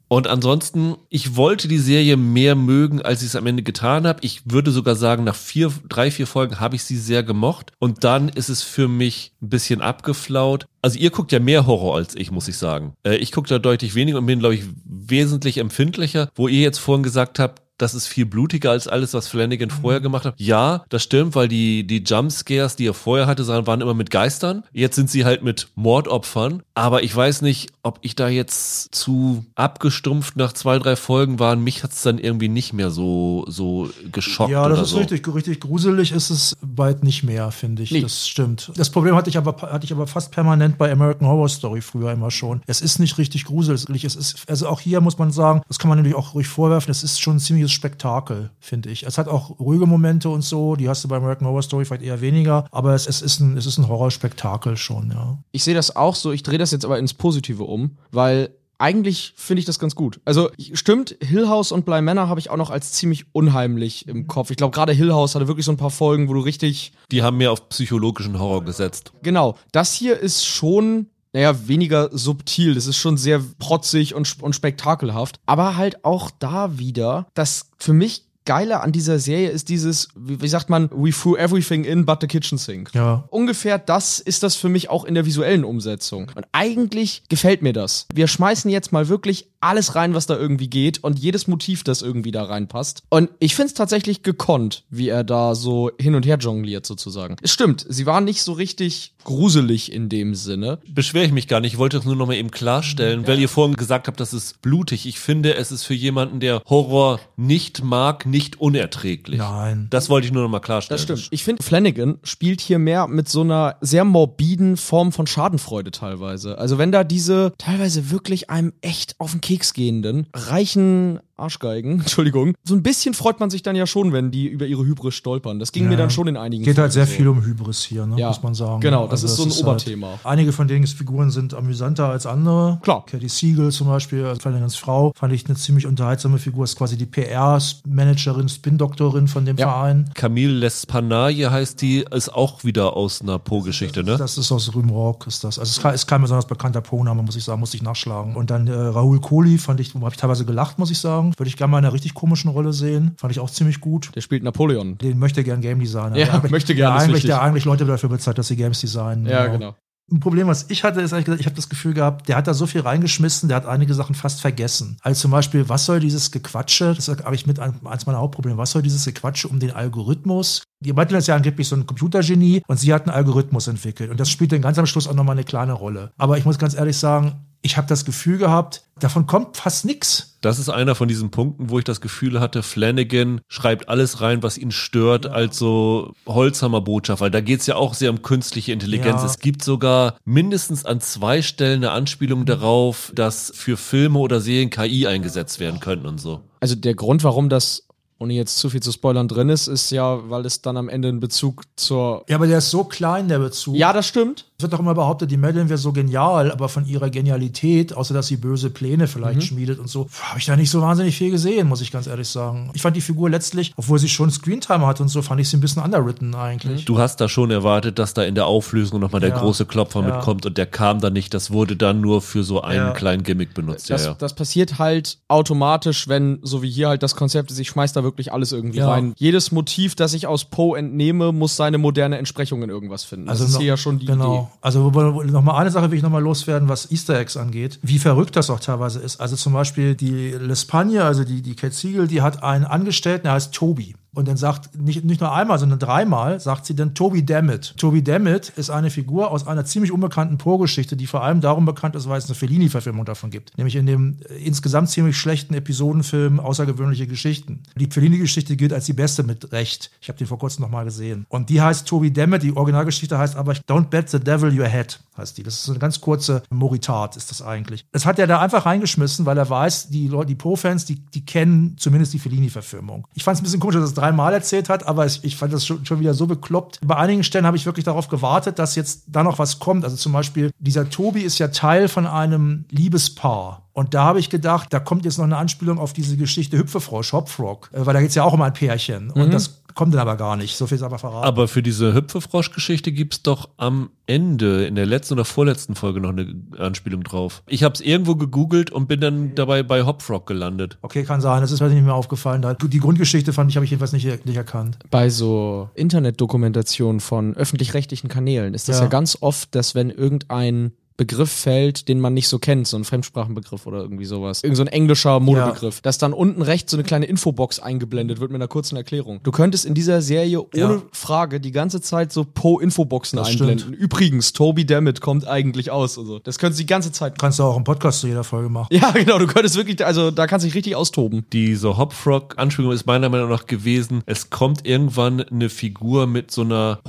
[0.09, 4.19] Und ansonsten, ich wollte die Serie mehr mögen, als ich es am Ende getan habe.
[4.21, 7.71] Ich würde sogar sagen, nach vier, drei, vier Folgen habe ich sie sehr gemocht.
[7.79, 10.65] Und dann ist es für mich ein bisschen abgeflaut.
[10.81, 12.93] Also ihr guckt ja mehr Horror als ich, muss ich sagen.
[13.03, 16.29] Äh, ich gucke da deutlich weniger und bin, glaube ich, wesentlich empfindlicher.
[16.35, 19.99] Wo ihr jetzt vorhin gesagt habt, das ist viel blutiger als alles, was Flanagan vorher
[19.99, 20.35] gemacht hat.
[20.39, 24.63] Ja, das stimmt, weil die, die Jumpscares, die er vorher hatte, waren immer mit Geistern.
[24.71, 26.63] Jetzt sind sie halt mit Mordopfern.
[26.75, 31.55] Aber ich weiß nicht, ob ich da jetzt zu abgestumpft nach zwei, drei Folgen war.
[31.55, 34.97] Mich hat's dann irgendwie nicht mehr so, so geschockt Ja, das oder ist so.
[34.99, 37.91] richtig, richtig gruselig ist es bald nicht mehr, finde ich.
[37.91, 38.01] Nee.
[38.01, 38.71] Das stimmt.
[38.77, 42.11] Das Problem hatte ich aber hatte ich aber fast permanent bei American Horror Story früher
[42.13, 42.61] immer schon.
[42.65, 44.03] Es ist nicht richtig gruselig.
[44.05, 46.89] Es ist also auch hier muss man sagen, das kann man natürlich auch ruhig vorwerfen.
[46.89, 49.03] Es ist schon ein ziemliches Spektakel, finde ich.
[49.03, 50.75] Es hat auch ruhige Momente und so.
[50.75, 52.65] Die hast du bei American Horror Story vielleicht eher weniger.
[52.71, 55.11] Aber es, es ist ein es ist ein Horrorspektakel schon.
[55.11, 55.37] Ja.
[55.51, 58.49] Ich sehe das auch so, ich drehe das jetzt aber ins Positive um, weil
[58.83, 60.19] eigentlich finde ich das ganz gut.
[60.25, 64.27] Also stimmt, Hill House und Bly Manor habe ich auch noch als ziemlich unheimlich im
[64.27, 64.51] Kopf.
[64.51, 67.23] Ich glaube, gerade Hill House hatte wirklich so ein paar Folgen, wo du richtig Die
[67.23, 69.13] haben mehr auf psychologischen Horror gesetzt.
[69.21, 72.75] Genau, das hier ist schon, naja, weniger subtil.
[72.75, 75.39] Das ist schon sehr protzig und, und spektakelhaft.
[75.45, 80.41] Aber halt auch da wieder, das für mich Geile an dieser Serie ist dieses, wie,
[80.41, 82.93] wie sagt man, we threw everything in but the kitchen sink.
[82.93, 83.23] Ja.
[83.29, 86.31] Ungefähr das ist das für mich auch in der visuellen Umsetzung.
[86.35, 88.07] Und eigentlich gefällt mir das.
[88.13, 92.01] Wir schmeißen jetzt mal wirklich alles rein, was da irgendwie geht und jedes Motiv, das
[92.01, 93.03] irgendwie da reinpasst.
[93.09, 97.37] Und ich finde es tatsächlich gekonnt, wie er da so hin und her jongliert sozusagen.
[97.41, 100.79] Es stimmt, sie waren nicht so richtig gruselig in dem Sinne.
[100.87, 101.73] Beschwere ich mich gar nicht.
[101.73, 104.61] Ich wollte es nur noch mal eben klarstellen, weil ihr vorhin gesagt habt, das ist
[104.61, 105.05] blutig.
[105.05, 109.37] Ich finde, es ist für jemanden, der Horror nicht mag, nicht unerträglich.
[109.37, 109.87] Nein.
[109.91, 110.97] Das wollte ich nur noch mal klarstellen.
[110.97, 111.27] Das stimmt.
[111.31, 116.57] Ich finde, Flanagan spielt hier mehr mit so einer sehr morbiden Form von Schadenfreude teilweise.
[116.57, 122.53] Also wenn da diese teilweise wirklich einem echt auf den Keks gehenden, reichen Arschgeigen, Entschuldigung,
[122.63, 125.59] so ein bisschen freut man sich dann ja schon, wenn die über ihre Hybris stolpern.
[125.59, 125.89] Das ging Ja.
[125.89, 128.27] mir dann schon in einigen Geht halt sehr Folgen viel um Hybris hier, ne, Ja,
[128.27, 128.81] muss man sagen.
[128.81, 130.19] genau, das ist so ein halt- Oberthema.
[130.23, 132.79] einige von denen Figuren sind amüsanter als andere.
[132.83, 133.05] Klar.
[133.05, 136.63] Katie Siegel zum Beispiel, als Flanagans Frau, fand ich eine ziemlich unterhaltsame Figur.
[136.65, 139.67] Ist quasi die PR-Managerin, Spin-Doktorin von dem Ja.
[139.69, 140.09] Verein.
[140.13, 144.17] Camille Lespanaye heißt die, ist auch wieder aus einer Po-Geschichte, ne?
[144.17, 145.59] Das ist aus Rümrock, ist das.
[145.59, 148.35] Also es ist kein- ist kein besonders bekannter Po-Name, muss ich sagen, muss ich nachschlagen.
[148.35, 151.22] Und dann äh, Raoul Kohli fand ich, habe ich teilweise gelacht, muss ich sagen.
[151.37, 153.13] Würde ich gerne mal in einer richtig komischen Rolle sehen.
[153.17, 154.11] Fand ich auch ziemlich gut.
[154.15, 154.97] Der spielt Napoleon.
[154.97, 156.17] Den möchte gern Game Designer.
[156.17, 158.81] Ja, Der eigentlich- möchte gern, Der eigentlich, der eigentlich Leute dafür bezahlt, dass sie Games
[158.81, 159.25] designen.
[159.25, 159.75] Ja, genau.
[160.11, 162.53] Ein Problem, was ich hatte, ist gesagt, ich habe das Gefühl gehabt, der hat da
[162.53, 164.97] so viel reingeschmissen, der hat einige Sachen fast vergessen.
[165.01, 168.57] Also zum Beispiel, was soll dieses Gequatsche, das ist eigentlich mit ein- eins meiner Hauptprobleme,
[168.57, 170.63] was soll dieses Gequatsche um den Algorithmus?
[170.81, 174.19] Die Martin ist ja angeblich so ein Computergenie und sie hat einen Algorithmus entwickelt und
[174.19, 176.11] das spielt dann ganz am Schluss auch nochmal eine kleine Rolle.
[176.17, 180.37] Aber ich muss ganz ehrlich sagen, ich habe das Gefühl gehabt, davon kommt fast nichts.
[180.41, 184.43] Das ist einer von diesen Punkten, wo ich das Gefühl hatte, Flanagan schreibt alles rein,
[184.43, 189.21] was ihn stört, als so Holzhammer-Botschaft, weil da geht's ja auch sehr um künstliche Intelligenz.
[189.21, 189.25] Ja.
[189.25, 194.69] Es gibt sogar mindestens an zwei Stellen eine Anspielung darauf, dass für Filme oder Serien
[194.69, 196.41] KI eingesetzt werden könnten und so.
[196.59, 197.87] Also der Grund, warum das
[198.19, 201.09] ohne jetzt zu viel zu spoilern drin ist, ist ja, weil es dann am Ende
[201.09, 202.23] einen Bezug zur.
[202.29, 203.75] Ja, aber der ist so klein, der Bezug.
[203.75, 204.45] Ja, das stimmt.
[204.57, 208.13] Es wird doch immer behauptet, die Madeline wäre so genial, aber von ihrer Genialität, außer
[208.13, 209.41] dass sie böse Pläne vielleicht Mhm.
[209.41, 212.29] schmiedet und so, habe ich da nicht so wahnsinnig viel gesehen, muss ich ganz ehrlich
[212.29, 212.69] sagen.
[212.73, 215.57] Ich fand die Figur letztlich, obwohl sie schon Screentime hat und so, fand ich sie
[215.57, 216.85] ein bisschen underwritten eigentlich.
[216.85, 219.39] Du hast da schon erwartet, dass da in der Auflösung nochmal der Ja.
[219.39, 220.15] große Klopfer Ja.
[220.15, 221.33] mitkommt und der kam dann nicht.
[221.33, 222.91] Das wurde dann nur für so einen Ja.
[222.93, 223.89] kleinen Gimmick benutzt.
[223.89, 224.15] Das, ja, ja.
[224.17, 228.02] das passiert halt automatisch, wenn, so wie hier halt das Konzept ist, ich schmeiß da
[228.03, 228.89] wirklich alles irgendwie Ja.
[228.89, 229.13] rein.
[229.17, 233.25] Jedes Motiv, das ich aus Poe entnehme, muss seine moderne Entsprechung in irgendwas finden.
[233.27, 234.51] Das ist noch- hier ja schon die genau.
[234.61, 237.79] Also nochmal eine Sache will ich nochmal loswerden, was Easter Eggs angeht.
[237.81, 239.19] Wie verrückt das auch teilweise ist.
[239.19, 243.33] Also zum Beispiel die Lespagne, also die, die Kate Siegel, die hat einen Angestellten, der
[243.33, 243.95] heißt Toby.
[244.13, 247.73] Und dann sagt, nicht, nicht nur einmal, sondern dreimal, sagt sie dann Toby Dammit.
[247.77, 251.95] Toby Dammit ist eine Figur aus einer ziemlich unbekannten Poe-Geschichte, die vor allem darum bekannt
[251.95, 253.57] ist, weil es eine Fellini-Verfilmung davon gibt.
[253.57, 257.63] Nämlich in dem äh, insgesamt ziemlich schlechten Episodenfilm Außergewöhnliche Geschichten.
[257.75, 259.89] Die Fellini-Geschichte gilt als die beste mit Recht.
[260.01, 261.25] Ich habe die vor kurzem nochmal gesehen.
[261.29, 264.99] Und die heißt Toby Dammit, die Originalgeschichte heißt aber Don't bet the devil your head,
[265.17, 265.43] heißt die.
[265.43, 267.85] Das ist so eine ganz kurze Moritat, ist das eigentlich.
[267.91, 271.25] Das hat er da einfach reingeschmissen, weil er weiß, die Leute, die Poe-Fans, die, die
[271.25, 273.07] kennen zumindest die Fellini-Verfilmung.
[273.13, 275.53] Ich fand es ein bisschen komisch, dass es dreimal erzählt hat, aber ich, ich fand
[275.53, 276.79] das schon, schon wieder so bekloppt.
[276.83, 279.85] Bei einigen Stellen habe ich wirklich darauf gewartet, dass jetzt da noch was kommt.
[279.85, 283.63] Also zum Beispiel, dieser Tobi ist ja Teil von einem Liebespaar.
[283.71, 287.13] Und da habe ich gedacht, da kommt jetzt noch eine Anspielung auf diese Geschichte Hüpfefrosch,
[287.13, 289.09] Hopfrog, äh, weil da geht es ja auch um ein Pärchen.
[289.09, 290.55] Und das kommt dann aber gar nicht.
[290.55, 291.25] So viel ist aber verraten.
[291.25, 296.09] Aber für diese Hüpfefrosch-Geschichte gibt's doch am Ende, in der letzten oder vorletzten Folge noch
[296.09, 297.41] eine Anspielung drauf.
[297.47, 300.77] Ich habe es irgendwo gegoogelt und bin dann dabei bei Hopfrog gelandet.
[300.81, 301.41] Okay, kann sein.
[301.41, 302.45] Das ist mir nicht mehr aufgefallen.
[302.61, 304.77] Die Grundgeschichte fand ich, habe ich jedenfalls nicht, nicht erkannt.
[304.91, 308.83] bei so Internetdokumentationen von öffentlich-rechtlichen Kanälen ist das ja.
[308.83, 308.89] Ja.
[308.89, 313.65] ganz oft, dass wenn irgendein Begriff fällt, den man nicht so kennt, so ein Fremdsprachenbegriff
[313.65, 314.43] oder irgendwie sowas.
[314.43, 318.31] Irgend so ein englischer Modebegriff, dass dann unten rechts so eine kleine Infobox eingeblendet wird
[318.31, 319.19] mit einer kurzen Erklärung.
[319.23, 320.81] Du könntest in dieser Serie ohne Ja.
[320.91, 323.73] Frage die ganze Zeit so Po-Infoboxen einblenden.
[323.73, 325.97] Übrigens, Toby Dammit kommt eigentlich aus.
[325.97, 327.17] Also, das könntest du die ganze Zeit.
[327.19, 328.67] Kannst du auch einen Podcast zu jeder Folge machen.
[328.71, 331.25] Ja, genau, du könntest wirklich, also da kannst du dich richtig austoben.
[331.33, 336.79] Diese Hopfrog-Anspielung ist meiner Meinung nach gewesen, es kommt irgendwann eine Figur mit so einer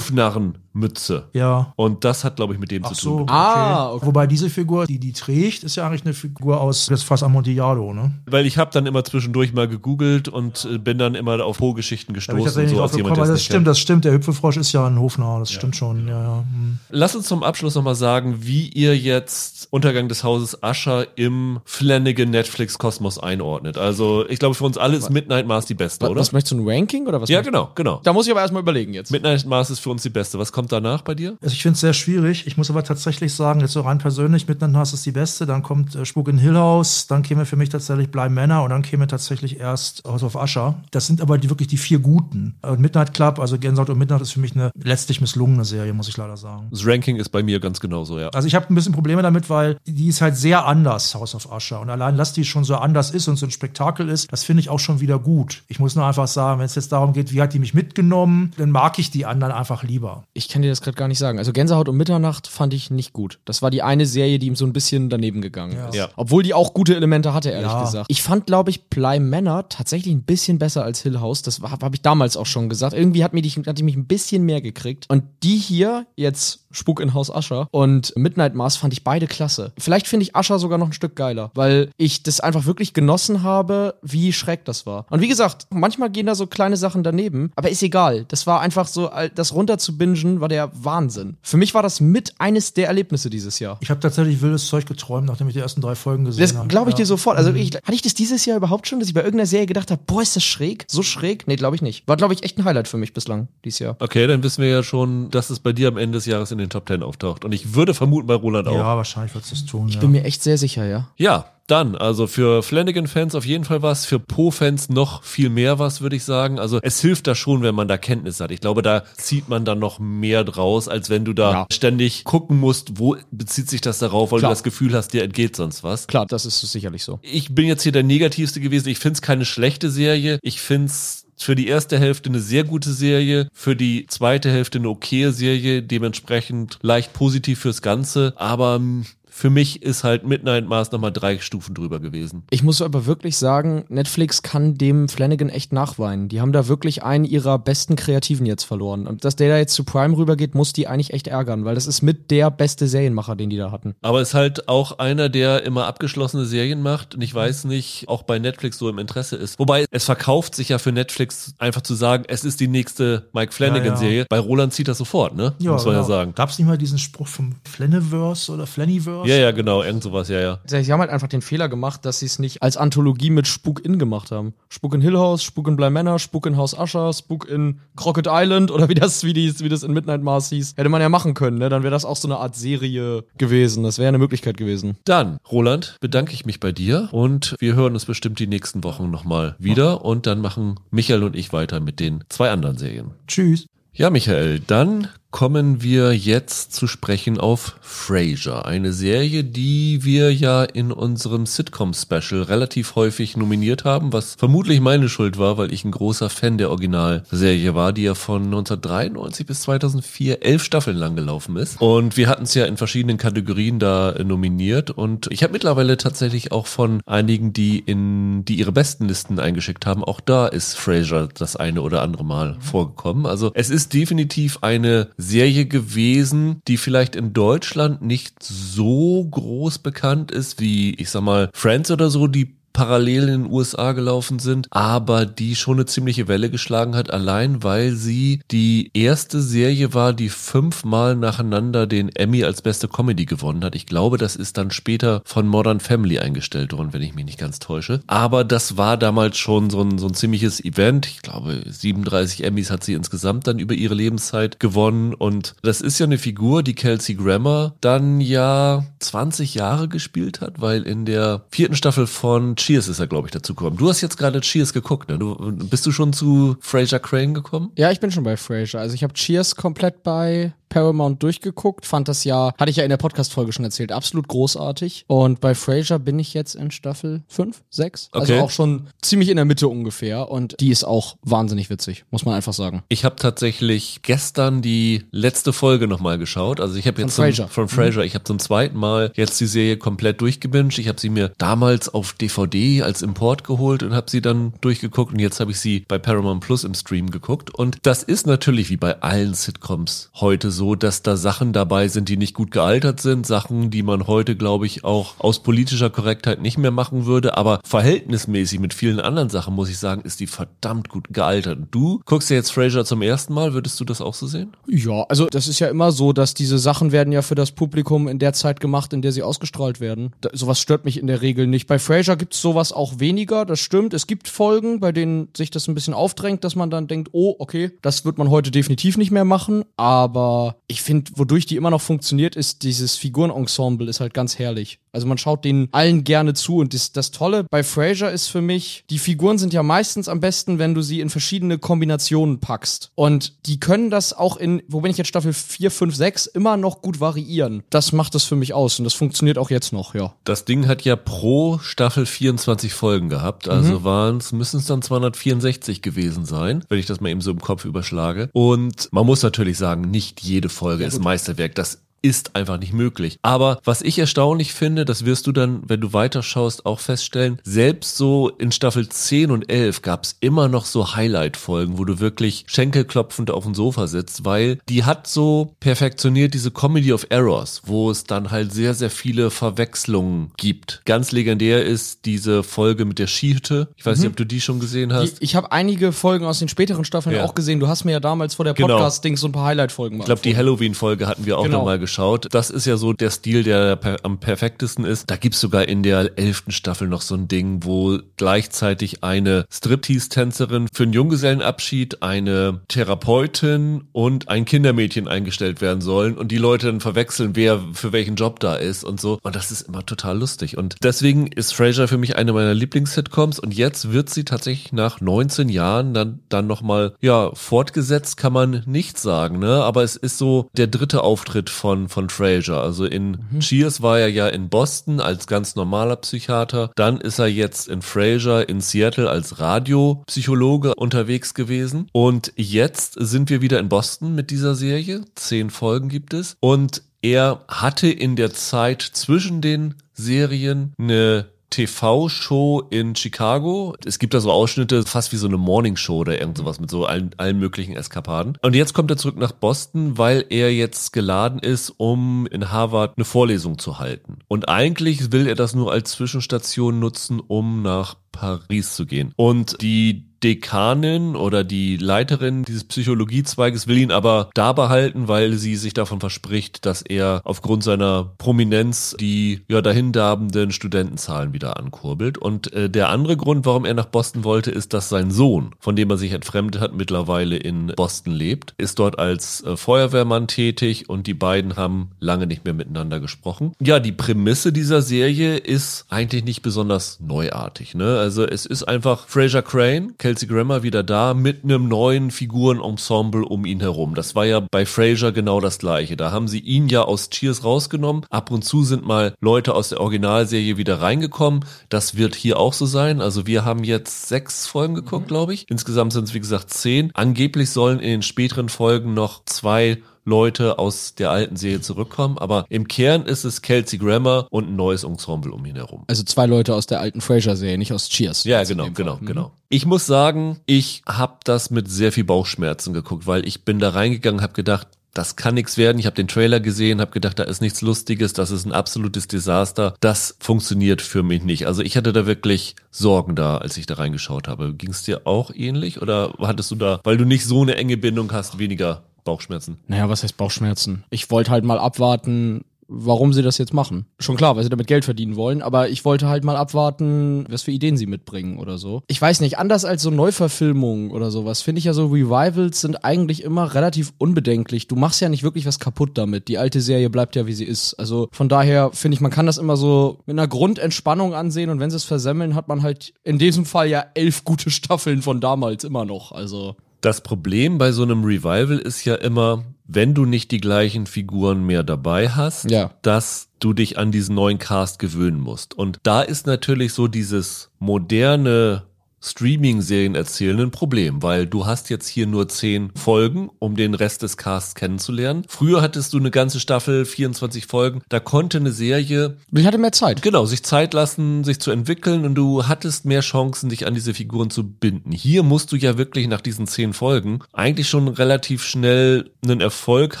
[0.34, 1.28] Hofnarrenmütze.
[1.32, 1.72] Ja.
[1.76, 3.22] Und das hat, glaube ich, mit dem Ach zu so, tun.
[3.22, 3.32] okay.
[3.32, 4.06] Ah, okay.
[4.06, 7.92] Wobei diese Figur, die die trägt, ist ja eigentlich eine Figur aus das Fass Amontillado,
[7.92, 8.12] ne?
[8.26, 11.64] Weil ich habe dann immer zwischendurch mal gegoogelt und äh, bin dann immer auf Da
[11.64, 12.44] bin ich gestoßen.
[12.44, 13.66] tatsächlich So als jemand, das stimmt, kennt.
[13.66, 14.04] das stimmt.
[14.04, 16.38] Der Hüpfelfrosch ist ja ein Hofnarr, das stimmt schon, ja, ja.
[16.38, 16.78] hm.
[16.90, 22.30] Lass uns zum Abschluss nochmal sagen, wie ihr jetzt Untergang des Hauses Ascher im Flanagan
[22.30, 23.78] Netflix-Kosmos einordnet.
[23.78, 26.20] Also, ich glaube, für uns alle ist Midnight Mars die beste, Was, oder?
[26.20, 27.28] was möchtest du, ein Ranking oder was?
[27.28, 28.00] Ja, genau, genau.
[28.02, 29.10] Da muss ich aber erstmal überlegen jetzt.
[29.10, 30.38] Midnight Mars ist für uns die beste.
[30.38, 31.36] Was kommt danach bei dir?
[31.40, 32.46] Also ich finde es sehr schwierig.
[32.46, 35.62] Ich muss aber tatsächlich sagen, jetzt so rein persönlich, Midnight Mars ist die beste, dann
[35.62, 38.82] kommt äh, Spuk in Hill House, dann käme für mich tatsächlich Bly Manor und dann
[38.82, 40.74] käme tatsächlich erst House of Usher.
[40.90, 42.56] Das sind aber die, wirklich die vier guten.
[42.62, 46.08] Und Midnight Club, also Gänsehaut und Midnight ist für mich eine letztlich misslungene Serie, muss
[46.08, 46.68] ich leider sagen.
[46.70, 48.28] Das Ranking ist bei mir ganz genauso, ja.
[48.30, 51.50] Also ich habe ein bisschen Probleme damit, weil die ist halt sehr anders, House of
[51.50, 51.80] Usher.
[51.80, 54.60] Und allein, dass die schon so anders ist und so ein Spektakel ist, das finde
[54.60, 55.62] ich auch schon wieder gut.
[55.68, 58.52] Ich muss nur einfach sagen, wenn es jetzt darum geht, wie hat die mich mitgenommen,
[58.56, 60.24] dann mag ich die anderen einfach lieber.
[60.32, 61.38] Ich kann dir das gerade gar nicht sagen.
[61.38, 63.38] Also Gänsehaut um Mitternacht fand ich nicht gut.
[63.44, 65.88] Das war die eine Serie, die ihm so ein bisschen daneben gegangen Ja.
[65.88, 65.94] ist.
[65.94, 66.08] Ja.
[66.16, 67.82] Obwohl die auch gute Elemente hatte, ehrlich Ja.
[67.84, 68.06] gesagt.
[68.08, 71.42] Ich fand, glaube ich, Bly Manor tatsächlich ein bisschen besser als Hill House.
[71.42, 72.94] Das habe ich damals auch schon gesagt.
[72.94, 75.06] Irgendwie hat, mir die, hat die mich ein bisschen mehr gekriegt.
[75.08, 79.72] Und die hier, jetzt Spuk in Haus Usher und Midnight Mars, fand ich beide klasse.
[79.78, 83.42] Vielleicht finde ich Usher sogar noch ein Stück geiler, weil ich das einfach wirklich genossen
[83.42, 85.06] habe, wie schräg das war.
[85.10, 88.24] Und wie gesagt, manchmal gehen da so kleine Sachen daneben, aber ist egal.
[88.28, 91.36] Das war einfach so, das runter zu bingen, war der Wahnsinn.
[91.42, 93.78] Für mich war das mit eines der Erlebnisse dieses Jahr.
[93.80, 96.68] Ich habe tatsächlich wildes Zeug geträumt, nachdem ich die ersten drei Folgen gesehen Das habe.
[96.68, 96.98] glaube ich ja.
[96.98, 97.36] dir sofort.
[97.36, 99.90] Also ich, hatte ich das dieses Jahr überhaupt schon, dass ich bei irgendeiner Serie gedacht
[99.90, 100.84] habe, boah, ist das schräg?
[100.88, 101.46] So schräg?
[101.46, 102.06] Nee, glaube ich nicht.
[102.08, 103.96] War, glaube ich, echt ein Highlight für mich bislang dieses Jahr.
[103.98, 106.58] Okay, dann wissen wir ja schon, dass es bei dir am Ende des Jahres in
[106.60, 107.44] den Top 10 auftaucht.
[107.44, 108.74] Und ich würde vermuten bei Roland auch.
[108.74, 109.88] Ja, wahrscheinlich wird es das tun.
[109.88, 110.00] Ich ja.
[110.00, 111.08] bin mir echt sehr sicher, ja.
[111.16, 116.00] Ja, dann, also für Flanagan-Fans auf jeden Fall was, für Po-Fans noch viel mehr was,
[116.00, 116.58] würde ich sagen.
[116.58, 118.50] Also es hilft da schon, wenn man da Kenntnis hat.
[118.50, 121.66] Ich glaube, da zieht man dann noch mehr draus, als wenn du da Ja.
[121.70, 124.50] ständig gucken musst, wo bezieht sich das darauf, weil Klar.
[124.50, 126.08] du das Gefühl hast, dir entgeht sonst was.
[126.08, 127.20] Klar, das ist sicherlich so.
[127.22, 128.88] Ich bin jetzt hier der Negativste gewesen.
[128.88, 130.40] Ich finde es keine schlechte Serie.
[130.42, 134.78] Ich finde es für die erste Hälfte eine sehr gute Serie, für die zweite Hälfte
[134.78, 140.66] eine okaye Serie, dementsprechend leicht positiv fürs Ganze, aber mm, für mich ist halt Midnight
[140.66, 142.42] Mars nochmal drei Stufen drüber gewesen.
[142.50, 146.28] Ich muss aber wirklich sagen, Netflix kann dem Flanagan echt nachweinen.
[146.28, 149.06] Die haben da wirklich einen ihrer besten Kreativen jetzt verloren.
[149.06, 151.86] Und dass der da jetzt zu Prime rübergeht, muss die eigentlich echt ärgern, weil das
[151.86, 153.94] ist mit der beste Serienmacher, den die da hatten.
[154.02, 158.22] Aber ist halt auch einer, der immer abgeschlossene Serien macht und ich weiß nicht, auch
[158.24, 159.58] bei Netflix so im Interesse ist.
[159.58, 163.52] Wobei es verkauft sich ja für Netflix einfach zu sagen, es ist die nächste Mike
[163.52, 164.14] Flanagan-Serie.
[164.14, 164.26] Ja, ja.
[164.28, 165.54] Bei Roland zieht das sofort, ne?
[165.60, 166.34] Muss man ja sagen.
[166.34, 169.29] Gab es nicht mal diesen Spruch vom Flaniverse oder Flaniverse?
[169.30, 170.58] Ja, ja, genau, irgend sowas, ja, ja.
[170.66, 173.84] Sie haben halt einfach den Fehler gemacht, dass sie es nicht als Anthologie mit Spuk
[173.84, 174.54] in gemacht haben.
[174.68, 178.26] Spuk in Hill House, Spuk in Bly Manor, Spuk in Haus Usher, Spuk in Crockett
[178.28, 180.74] Island oder wie das, wie, die, wie das in Midnight Mars hieß.
[180.76, 181.68] Hätte man ja machen können, ne?
[181.68, 183.84] Dann wäre das auch so eine Art Serie gewesen.
[183.84, 184.96] Das wäre eine Möglichkeit gewesen.
[185.04, 189.10] Dann, Roland, bedanke ich mich bei dir und wir hören uns bestimmt die nächsten Wochen
[189.10, 193.12] nochmal wieder und dann machen Michael und ich weiter mit den zwei anderen Serien.
[193.28, 193.66] Tschüss.
[193.92, 200.64] Ja, Michael, dann kommen wir jetzt zu sprechen auf Frasier, eine Serie, die wir ja
[200.64, 205.92] in unserem Sitcom-Special relativ häufig nominiert haben, was vermutlich meine Schuld war, weil ich ein
[205.92, 211.56] großer Fan der Originalserie war, die ja von 1993 bis 2004 elf Staffeln lang gelaufen
[211.56, 211.80] ist.
[211.80, 216.50] Und wir hatten es ja in verschiedenen Kategorien da nominiert und ich habe mittlerweile tatsächlich
[216.50, 221.28] auch von einigen, die in die ihre besten Listen eingeschickt haben, auch da ist Frasier
[221.34, 223.26] das eine oder andere Mal vorgekommen.
[223.26, 230.30] Also es ist definitiv eine Serie gewesen, die vielleicht in Deutschland nicht so groß bekannt
[230.30, 234.68] ist wie, ich sag mal, Friends oder so, die parallel in den USA gelaufen sind,
[234.70, 240.12] aber die schon eine ziemliche Welle geschlagen hat, allein weil sie die erste Serie war,
[240.12, 243.74] die fünfmal nacheinander den Emmy als beste Comedy gewonnen hat.
[243.74, 247.38] Ich glaube, das ist dann später von Modern Family eingestellt worden, wenn ich mich nicht
[247.38, 248.00] ganz täusche.
[248.06, 251.06] Aber das war damals schon so ein, so ein ziemliches Event.
[251.06, 255.98] Ich glaube, 37 Emmys hat sie insgesamt dann über ihre Lebenszeit gewonnen und das ist
[255.98, 261.42] ja eine Figur, die Kelsey Grammer dann ja 20 Jahre gespielt hat, weil in der
[261.50, 263.76] vierten Staffel von Cheers ist er, glaube ich, dazu gekommen.
[263.76, 265.18] Du hast jetzt gerade Cheers geguckt, ne?
[265.18, 267.72] Du, bist du schon zu Fraser Crane gekommen?
[267.76, 268.80] Ja, ich bin schon bei Fraser.
[268.80, 272.88] Also ich habe Cheers komplett bei Paramount durchgeguckt, fand das ja, hatte ich ja in
[272.90, 275.04] der Podcast-Folge schon erzählt, absolut großartig.
[275.06, 278.08] Und bei Frasier bin ich jetzt in Staffel 5, 6.
[278.12, 278.40] Also Okay.
[278.40, 280.30] auch schon ziemlich in der Mitte ungefähr.
[280.30, 282.82] Und die ist auch wahnsinnig witzig, muss man einfach sagen.
[282.88, 286.60] Ich habe tatsächlich gestern die letzte Folge nochmal geschaut.
[286.60, 287.48] Also ich habe jetzt Von zum, Frasier.
[287.48, 290.78] von Frasier, ich habe zum zweiten Mal jetzt die Serie komplett durchgebinged.
[290.78, 295.12] Ich habe sie mir damals auf DVD als Import geholt und habe sie dann durchgeguckt
[295.12, 297.52] und jetzt habe ich sie bei Paramount Plus im Stream geguckt.
[297.52, 302.08] Und das ist natürlich wie bei allen Sitcoms heute so, dass da Sachen dabei sind,
[302.08, 306.40] die nicht gut gealtert sind, Sachen, die man heute, glaube ich, auch aus politischer Korrektheit
[306.40, 310.26] nicht mehr machen würde, aber verhältnismäßig mit vielen anderen Sachen, muss ich sagen, ist die
[310.26, 311.58] verdammt gut gealtert.
[311.70, 314.52] Du guckst ja jetzt Frasier zum ersten Mal, würdest du das auch so sehen?
[314.66, 318.08] Ja, also das ist ja immer so, dass diese Sachen werden ja für das Publikum
[318.08, 320.12] in der Zeit gemacht, in der sie ausgestrahlt werden.
[320.20, 321.66] Da, sowas stört mich in der Regel nicht.
[321.66, 323.94] Bei Frasier gibt's sowas auch weniger, das stimmt.
[323.94, 327.34] Es gibt Folgen, bei denen sich das ein bisschen aufdrängt, dass man dann denkt, oh,
[327.38, 329.64] okay, das wird man heute definitiv nicht mehr machen.
[329.76, 334.80] Aber ich finde, wodurch die immer noch funktioniert, ist dieses Figurenensemble ist halt ganz herrlich.
[334.92, 338.40] Also man schaut denen allen gerne zu und das, das Tolle bei Frasier ist für
[338.40, 342.90] mich, die Figuren sind ja meistens am besten, wenn du sie in verschiedene Kombinationen packst.
[342.94, 346.56] Und die können das auch in, wo bin ich jetzt Staffel 4, 5, 6, immer
[346.56, 347.62] noch gut variieren.
[347.70, 350.14] Das macht das für mich aus und das funktioniert auch jetzt noch, ja.
[350.24, 354.82] Das Ding hat ja pro Staffel 24 Folgen gehabt, also waren es, müssen es dann
[354.82, 358.28] 264 gewesen sein, wenn ich das mal eben so im Kopf überschlage.
[358.32, 361.54] Und man muss natürlich sagen, nicht jede Folge ist Meisterwerk.
[361.54, 363.18] Das ist einfach nicht möglich.
[363.22, 367.96] Aber was ich erstaunlich finde, das wirst du dann, wenn du weiterschaust, auch feststellen, selbst
[367.96, 372.44] so in Staffel 10 und 11 gab es immer noch so Highlight-Folgen, wo du wirklich
[372.46, 377.90] schenkelklopfend auf dem Sofa sitzt, weil die hat so perfektioniert diese Comedy of Errors, wo
[377.90, 380.82] es dann halt sehr, sehr viele Verwechslungen gibt.
[380.84, 383.68] Ganz legendär ist diese Folge mit der Skihütte.
[383.76, 385.20] Ich weiß nicht, ob du die schon gesehen hast.
[385.20, 387.24] Die, ich habe einige Folgen aus den späteren Staffeln Ja.
[387.24, 387.60] auch gesehen.
[387.60, 388.68] Du hast mir ja damals vor der Genau.
[388.76, 391.58] Podcast-Dings so ein paar Highlight-Folgen Ich glaube, die Halloween-Folge hatten wir auch Genau.
[391.58, 392.28] nochmal geschaut.
[392.30, 395.10] Das ist ja so der Stil, der am perfektesten ist.
[395.10, 400.68] Da gibt's sogar in der elften Staffel noch so ein Ding, wo gleichzeitig eine Striptease-Tänzerin
[400.72, 406.80] für einen Junggesellenabschied, eine Therapeutin und ein Kindermädchen eingestellt werden sollen und die Leute dann
[406.80, 409.18] verwechseln, wer für welchen Job da ist und so.
[409.22, 410.56] Und das ist immer total lustig.
[410.56, 415.00] Und deswegen ist Frasier für mich eine meiner Lieblings-Sitcoms und jetzt wird sie tatsächlich nach
[415.00, 419.64] 19 Jahren dann, dann nochmal, ja, fortgesetzt kann man nicht sagen, ne?
[419.64, 422.58] Aber es ist so der dritte Auftritt von, von Frasier.
[422.58, 426.70] Also in Cheers war er ja in Boston als ganz normaler Psychiater.
[426.76, 431.88] Dann ist er jetzt in Frasier in Seattle als Radiopsychologe unterwegs gewesen.
[431.92, 435.02] Und jetzt sind wir wieder in Boston mit dieser Serie.
[435.14, 436.36] Zehn Folgen gibt es.
[436.40, 443.74] Und er hatte in der Zeit zwischen den Serien eine TV-Show in Chicago.
[443.84, 446.86] Es gibt da so Ausschnitte, fast wie so eine Morning-Show oder irgend sowas mit so
[446.86, 448.38] allen, allen möglichen Eskapaden.
[448.42, 452.94] Und jetzt kommt er zurück nach Boston, weil er jetzt geladen ist, um in Harvard
[452.96, 454.18] eine Vorlesung zu halten.
[454.28, 459.12] Und eigentlich will er das nur als Zwischenstation nutzen, um nach Paris zu gehen.
[459.16, 465.56] Und die Dekanin oder die Leiterin dieses Psychologiezweiges will ihn aber da behalten, weil sie
[465.56, 472.18] sich davon verspricht, dass er aufgrund seiner Prominenz die ja dahindabenden Studentenzahlen wieder ankurbelt.
[472.18, 475.76] Und äh, der andere Grund, warum er nach Boston wollte, ist, dass sein Sohn, von
[475.76, 480.88] dem er sich entfremdet hat, mittlerweile in Boston lebt, ist dort als äh, Feuerwehrmann tätig
[480.88, 483.52] und die beiden haben lange nicht mehr miteinander gesprochen.
[483.60, 487.74] Ja, die Prämisse dieser Serie ist eigentlich nicht besonders neuartig.
[487.74, 487.98] Ne?
[487.98, 493.44] Also es ist einfach Fraser Crane, Kelsey Grammer wieder da mit einem neuen Figurenensemble um
[493.44, 493.94] ihn herum.
[493.94, 495.96] Das war ja bei Fraser genau das gleiche.
[495.96, 498.06] Da haben sie ihn ja aus Cheers rausgenommen.
[498.10, 501.44] Ab und zu sind mal Leute aus der Originalserie wieder reingekommen.
[501.68, 503.00] Das wird hier auch so sein.
[503.00, 505.10] Also wir haben jetzt sechs Folgen geguckt, mhm.
[505.10, 505.48] glaube ich.
[505.48, 506.90] Insgesamt sind es wie gesagt zehn.
[506.94, 512.46] Angeblich sollen in den späteren Folgen noch zwei Leute aus der alten Serie zurückkommen, aber
[512.48, 515.84] im Kern ist es Kelsey Grammer und ein neues Ensemble um ihn herum.
[515.86, 518.24] Also zwei Leute aus der alten Frasier-Serie, nicht aus Cheers.
[518.24, 519.06] Ja, genau, genau, mhm.
[519.06, 519.32] genau.
[519.48, 523.70] Ich muss sagen, ich habe das mit sehr viel Bauchschmerzen geguckt, weil ich bin da
[523.70, 525.78] reingegangen, habe gedacht, das kann nichts werden.
[525.78, 529.06] Ich habe den Trailer gesehen, habe gedacht, da ist nichts Lustiges, das ist ein absolutes
[529.06, 529.74] Desaster.
[529.80, 531.46] Das funktioniert für mich nicht.
[531.46, 534.54] Also ich hatte da wirklich Sorgen da, als ich da reingeschaut habe.
[534.54, 537.76] Ging es dir auch ähnlich oder hattest du da, weil du nicht so eine enge
[537.76, 539.58] Bindung hast, weniger Bauchschmerzen?
[539.66, 540.84] Naja, was heißt Bauchschmerzen?
[540.90, 543.86] Ich wollte halt mal abwarten, warum sie das jetzt machen.
[543.98, 547.42] Schon klar, weil sie damit Geld verdienen wollen, aber ich wollte halt mal abwarten, was
[547.42, 548.82] für Ideen sie mitbringen oder so.
[548.86, 552.84] Ich weiß nicht, anders als so Neuverfilmungen oder sowas, finde ich ja so Revivals sind
[552.84, 554.68] eigentlich immer relativ unbedenklich.
[554.68, 556.28] Du machst ja nicht wirklich was kaputt damit.
[556.28, 557.74] Die alte Serie bleibt ja, wie sie ist.
[557.74, 561.58] Also von daher finde ich, man kann das immer so mit einer Grundentspannung ansehen und
[561.58, 565.20] wenn sie es versemmeln, hat man halt in diesem Fall ja elf gute Staffeln von
[565.20, 566.12] damals immer noch.
[566.12, 570.86] Also das Problem bei so einem Revival ist ja immer, wenn du nicht die gleichen
[570.86, 572.70] Figuren mehr dabei hast, ja.
[572.82, 575.54] dass du dich an diesen neuen Cast gewöhnen musst.
[575.54, 578.64] Und da ist natürlich so dieses moderne
[579.02, 584.02] Streaming-Serien erzählen ein Problem, weil du hast jetzt hier nur zehn Folgen, um den Rest
[584.02, 585.24] des Casts kennenzulernen.
[585.26, 587.82] Früher hattest du eine ganze Staffel, 24 Folgen.
[587.88, 589.16] Da konnte eine Serie.
[589.32, 590.02] Ich hatte mehr Zeit.
[590.02, 593.94] Genau, sich Zeit lassen, sich zu entwickeln und du hattest mehr Chancen, dich an diese
[593.94, 594.92] Figuren zu binden.
[594.92, 600.00] Hier musst du ja wirklich nach diesen zehn Folgen eigentlich schon relativ schnell einen Erfolg